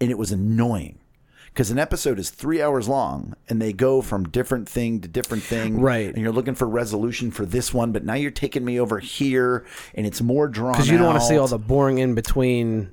and 0.01 0.11
it 0.11 0.18
was 0.18 0.32
annoying 0.32 0.99
because 1.46 1.70
an 1.70 1.78
episode 1.78 2.18
is 2.18 2.30
three 2.30 2.61
hours 2.61 2.88
long 2.88 3.34
and 3.49 3.62
they 3.62 3.72
go 3.72 4.03
from 4.03 4.28
different 4.28 4.68
thing 4.68 5.01
to 5.01 5.09
different 5.09 5.42
thing. 5.42 5.80
Right. 5.80 6.09
And 6.09 6.18
you're 6.18 6.32
looking 6.32 6.55
for 6.55 6.68
resolution 6.68 7.30
for 7.30 7.46
this 7.46 7.72
one, 7.72 7.92
but 7.92 8.05
now 8.05 8.14
you're 8.14 8.30
taking 8.30 8.64
me 8.64 8.80
over 8.80 8.99
here 8.99 9.64
and 9.94 10.07
it's 10.07 10.20
more 10.20 10.49
drawn 10.49 10.72
Because 10.72 10.88
you 10.88 10.99
don't 10.99 11.07
want 11.07 11.20
to 11.20 11.26
see 11.26 11.38
all 11.38 11.49
the 11.49 11.59
boring 11.59 11.99
in 11.99 12.14
between 12.14 12.90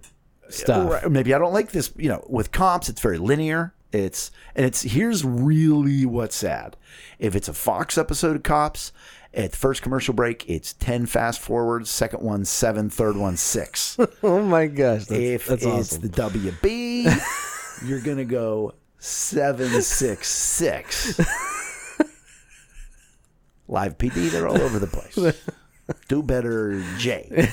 stuff. 0.49 0.91
Right. 0.91 1.11
Maybe 1.11 1.33
I 1.33 1.39
don't 1.39 1.53
like 1.53 1.71
this. 1.71 1.91
You 1.97 2.09
know, 2.09 2.25
with 2.29 2.51
cops, 2.51 2.89
it's 2.89 3.01
very 3.01 3.17
linear. 3.17 3.73
It's 4.03 4.31
and 4.55 4.65
it's 4.65 4.81
here's 4.81 5.23
really 5.23 6.05
what's 6.05 6.35
sad. 6.35 6.75
If 7.19 7.35
it's 7.35 7.47
a 7.47 7.53
Fox 7.53 7.97
episode 7.97 8.35
of 8.35 8.43
Cops, 8.43 8.91
at 9.33 9.51
the 9.51 9.57
first 9.57 9.81
commercial 9.81 10.13
break, 10.13 10.49
it's 10.49 10.73
ten 10.73 11.05
fast 11.05 11.39
forwards. 11.39 11.89
Second 11.89 12.21
one 12.21 12.45
seven. 12.45 12.89
Third 12.89 13.17
one 13.17 13.37
six. 13.37 13.97
Oh 14.23 14.41
my 14.41 14.67
gosh, 14.67 15.05
that's, 15.05 15.11
if 15.11 15.45
that's 15.45 15.63
it's 15.63 15.93
awesome. 15.93 16.01
the 16.01 16.09
WB, 16.09 17.85
you're 17.87 18.01
gonna 18.01 18.25
go 18.25 18.73
seven 18.97 19.81
six 19.81 20.29
six. 20.29 21.19
Live 23.67 23.97
PD, 23.97 24.29
they're 24.29 24.47
all 24.47 24.61
over 24.61 24.79
the 24.79 24.87
place. 24.87 25.41
Do 26.07 26.23
better, 26.23 26.83
J. 26.97 27.49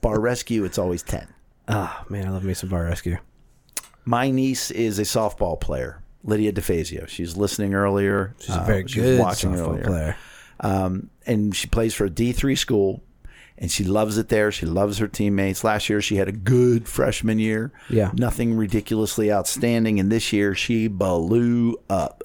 Bar 0.00 0.20
Rescue, 0.20 0.64
it's 0.64 0.78
always 0.78 1.02
ten. 1.02 1.28
Oh 1.68 2.04
man, 2.08 2.26
I 2.26 2.30
love 2.30 2.44
me 2.44 2.54
some 2.54 2.68
bar 2.70 2.84
rescue. 2.84 3.18
My 4.08 4.30
niece 4.30 4.70
is 4.70 4.98
a 4.98 5.02
softball 5.02 5.60
player, 5.60 6.00
Lydia 6.24 6.52
DeFazio. 6.52 7.08
She's 7.08 7.36
listening 7.36 7.74
earlier. 7.74 8.34
She's 8.38 8.54
a 8.54 8.60
Uh, 8.60 8.64
very 8.64 8.82
was 8.84 8.94
good 8.94 9.20
watching 9.20 9.50
softball 9.52 9.68
earlier. 9.68 9.84
player. 9.84 10.16
Um, 10.60 11.10
and 11.26 11.54
she 11.54 11.66
plays 11.66 11.92
for 11.92 12.04
a 12.06 12.10
D3 12.10 12.54
school, 12.56 13.02
and 13.58 13.70
she 13.70 13.82
loves 13.84 14.16
it 14.16 14.28
there. 14.28 14.52
She 14.52 14.64
loves 14.64 14.98
her 14.98 15.08
teammates. 15.08 15.64
Last 15.64 15.88
year, 15.90 16.00
she 16.00 16.16
had 16.16 16.28
a 16.28 16.32
good 16.32 16.86
freshman 16.88 17.38
year. 17.40 17.72
Yeah. 17.90 18.12
Nothing 18.14 18.56
ridiculously 18.56 19.32
outstanding. 19.32 19.98
And 19.98 20.10
this 20.10 20.32
year, 20.32 20.54
she 20.54 20.86
blew 20.88 21.76
up 21.90 22.22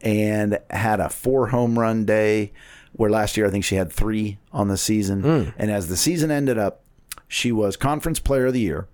and 0.00 0.58
had 0.70 0.98
a 0.98 1.08
four 1.10 1.48
home 1.48 1.78
run 1.78 2.04
day, 2.06 2.52
where 2.92 3.10
last 3.10 3.36
year, 3.36 3.46
I 3.46 3.50
think 3.50 3.64
she 3.64 3.74
had 3.76 3.92
three 3.92 4.38
on 4.50 4.68
the 4.68 4.78
season. 4.78 5.20
Hmm. 5.22 5.50
And 5.58 5.70
as 5.70 5.88
the 5.88 5.96
season 5.96 6.30
ended 6.30 6.56
up, 6.56 6.80
she 7.28 7.52
was 7.52 7.76
conference 7.76 8.18
player 8.18 8.46
of 8.46 8.54
the 8.54 8.60
year. 8.60 8.88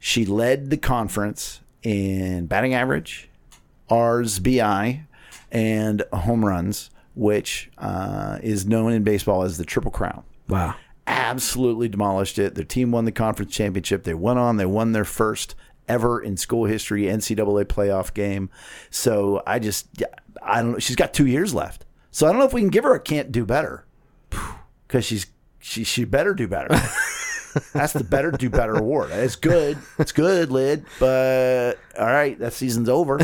She 0.00 0.24
led 0.24 0.70
the 0.70 0.78
conference 0.78 1.60
in 1.82 2.46
batting 2.46 2.74
average, 2.74 3.28
RBIs, 3.88 5.06
and 5.52 6.02
home 6.12 6.44
runs, 6.44 6.90
which 7.14 7.70
uh, 7.78 8.38
is 8.42 8.66
known 8.66 8.92
in 8.92 9.04
baseball 9.04 9.42
as 9.42 9.58
the 9.58 9.64
Triple 9.64 9.90
Crown. 9.90 10.24
Wow. 10.48 10.74
Absolutely 11.06 11.88
demolished 11.88 12.38
it. 12.38 12.54
Their 12.54 12.64
team 12.64 12.92
won 12.92 13.04
the 13.04 13.12
conference 13.12 13.54
championship. 13.54 14.04
They 14.04 14.14
went 14.14 14.38
on. 14.38 14.56
They 14.56 14.66
won 14.66 14.92
their 14.92 15.04
first 15.04 15.54
ever 15.86 16.20
in 16.20 16.36
school 16.36 16.64
history 16.64 17.02
NCAA 17.02 17.64
playoff 17.66 18.14
game. 18.14 18.48
So 18.90 19.42
I 19.46 19.58
just, 19.58 19.88
I 20.42 20.62
don't 20.62 20.72
know. 20.72 20.78
She's 20.78 20.96
got 20.96 21.12
two 21.12 21.26
years 21.26 21.52
left. 21.52 21.84
So 22.10 22.26
I 22.26 22.30
don't 22.30 22.38
know 22.38 22.46
if 22.46 22.52
we 22.54 22.60
can 22.60 22.70
give 22.70 22.84
her 22.84 22.94
a 22.94 23.00
can't 23.00 23.30
do 23.30 23.44
better 23.44 23.84
because 24.86 25.04
she's 25.04 25.26
she 25.58 25.84
she 25.84 26.04
better 26.04 26.34
do 26.34 26.48
better. 26.48 26.74
That's 27.72 27.92
the 27.92 28.04
better 28.04 28.30
do 28.30 28.50
better 28.50 28.74
award. 28.74 29.10
It's 29.12 29.36
good. 29.36 29.78
It's 29.98 30.12
good, 30.12 30.50
Lid. 30.50 30.84
But 30.98 31.78
all 31.98 32.06
right, 32.06 32.38
that 32.38 32.52
season's 32.52 32.88
over. 32.88 33.22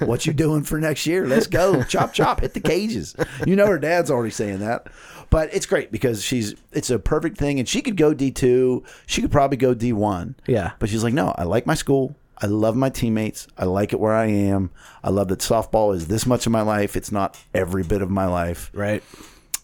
What 0.00 0.26
you 0.26 0.32
doing 0.32 0.62
for 0.62 0.80
next 0.80 1.06
year? 1.06 1.26
Let's 1.26 1.46
go. 1.46 1.82
Chop 1.82 2.12
chop. 2.12 2.40
Hit 2.40 2.54
the 2.54 2.60
cages. 2.60 3.14
You 3.46 3.56
know 3.56 3.66
her 3.66 3.78
dad's 3.78 4.10
already 4.10 4.30
saying 4.30 4.60
that. 4.60 4.88
But 5.28 5.52
it's 5.52 5.66
great 5.66 5.90
because 5.90 6.22
she's 6.22 6.54
it's 6.72 6.90
a 6.90 6.98
perfect 6.98 7.36
thing 7.36 7.58
and 7.58 7.68
she 7.68 7.82
could 7.82 7.96
go 7.96 8.14
D 8.14 8.30
two. 8.30 8.84
She 9.06 9.20
could 9.20 9.32
probably 9.32 9.56
go 9.56 9.74
D 9.74 9.92
one. 9.92 10.36
Yeah. 10.46 10.72
But 10.78 10.88
she's 10.88 11.02
like, 11.02 11.14
no, 11.14 11.34
I 11.36 11.44
like 11.44 11.66
my 11.66 11.74
school. 11.74 12.14
I 12.38 12.46
love 12.46 12.76
my 12.76 12.90
teammates. 12.90 13.48
I 13.56 13.64
like 13.64 13.92
it 13.92 13.98
where 13.98 14.12
I 14.12 14.26
am. 14.26 14.70
I 15.02 15.10
love 15.10 15.28
that 15.28 15.38
softball 15.38 15.94
is 15.94 16.06
this 16.06 16.26
much 16.26 16.44
of 16.44 16.52
my 16.52 16.60
life. 16.60 16.94
It's 16.94 17.10
not 17.10 17.38
every 17.54 17.82
bit 17.82 18.02
of 18.02 18.10
my 18.10 18.26
life. 18.26 18.70
Right. 18.74 19.02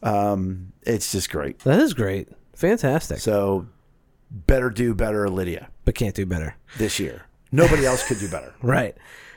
Um, 0.03 0.73
it's 0.83 1.13
just 1.13 1.31
great. 1.31 1.59
That 1.61 1.81
is 1.81 1.95
great. 1.95 2.29
Fantastic. 2.55 3.19
So 3.19 3.67
better 4.33 4.71
do 4.71 4.95
better, 4.95 5.29
Lydia, 5.29 5.69
but 5.85 5.95
can't 5.95 6.15
do 6.15 6.27
better. 6.27 6.57
this 6.79 6.99
year. 6.99 7.27
Nobody 7.51 7.85
else 7.85 8.07
could 8.07 8.19
do 8.19 8.29
better. 8.31 8.55
Right. 8.63 8.97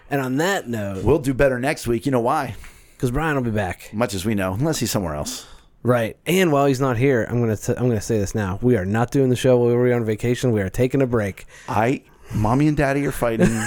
And 0.10 0.22
on 0.22 0.38
that 0.38 0.70
note, 0.70 1.04
We'll 1.04 1.20
do 1.20 1.34
better 1.34 1.60
next 1.60 1.88
week. 1.88 2.06
You 2.06 2.12
know 2.12 2.20
why? 2.22 2.56
because 2.96 3.12
Brian 3.12 3.36
will 3.36 3.44
be 3.44 3.52
back. 3.52 3.90
Much 3.94 4.14
as 4.14 4.24
we 4.24 4.36
know, 4.36 4.54
unless 4.54 4.80
he's 4.80 4.90
somewhere 4.92 5.16
else. 5.16 5.46
Right. 5.84 6.16
And 6.26 6.52
while 6.52 6.66
he's 6.66 6.80
not 6.80 6.96
here, 6.98 7.26
I'm 7.30 7.40
gonna 7.42 7.58
t- 7.58 7.74
I'm 7.76 7.88
gonna 7.90 8.00
say 8.02 8.18
this 8.18 8.34
now. 8.34 8.58
We 8.62 8.78
are 8.78 8.86
not 8.86 9.12
doing 9.12 9.30
the 9.30 9.36
show 9.36 9.58
while 9.58 9.76
we're 9.76 9.94
on 9.94 10.06
vacation. 10.06 10.52
We 10.52 10.62
are 10.62 10.70
taking 10.70 11.02
a 11.02 11.08
break. 11.08 11.46
I, 11.68 12.04
mommy 12.34 12.68
and 12.68 12.78
daddy 12.78 13.06
are 13.06 13.12
fighting. 13.12 13.50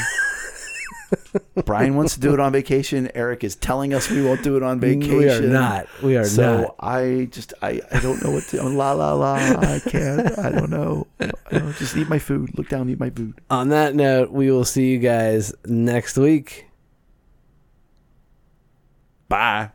Brian 1.64 1.96
wants 1.96 2.14
to 2.14 2.20
do 2.20 2.32
it 2.34 2.40
on 2.40 2.52
vacation. 2.52 3.10
Eric 3.14 3.44
is 3.44 3.56
telling 3.56 3.94
us 3.94 4.10
we 4.10 4.24
won't 4.24 4.42
do 4.42 4.56
it 4.56 4.62
on 4.62 4.80
vacation. 4.80 5.16
We 5.16 5.28
are 5.30 5.40
not. 5.40 5.86
We 6.02 6.16
are 6.16 6.24
so 6.24 6.58
not. 6.58 6.66
So 6.66 6.74
I 6.80 7.28
just 7.30 7.54
I, 7.62 7.80
I 7.90 8.00
don't 8.00 8.22
know 8.22 8.30
what 8.30 8.44
to 8.44 8.58
oh, 8.58 8.68
la 8.68 8.92
la 8.92 9.12
la 9.14 9.34
I 9.34 9.80
can't 9.84 10.38
I 10.38 10.50
don't 10.50 10.70
know 10.70 11.06
I 11.20 11.30
don't, 11.50 11.74
just 11.76 11.96
eat 11.96 12.08
my 12.08 12.18
food 12.18 12.56
look 12.56 12.68
down 12.68 12.88
eat 12.88 13.00
my 13.00 13.10
food 13.10 13.40
On 13.50 13.68
that 13.70 13.94
note, 13.94 14.30
we 14.30 14.50
will 14.50 14.64
see 14.64 14.90
you 14.90 14.98
guys 14.98 15.52
next 15.66 16.16
week. 16.16 16.66
bye 19.28 19.70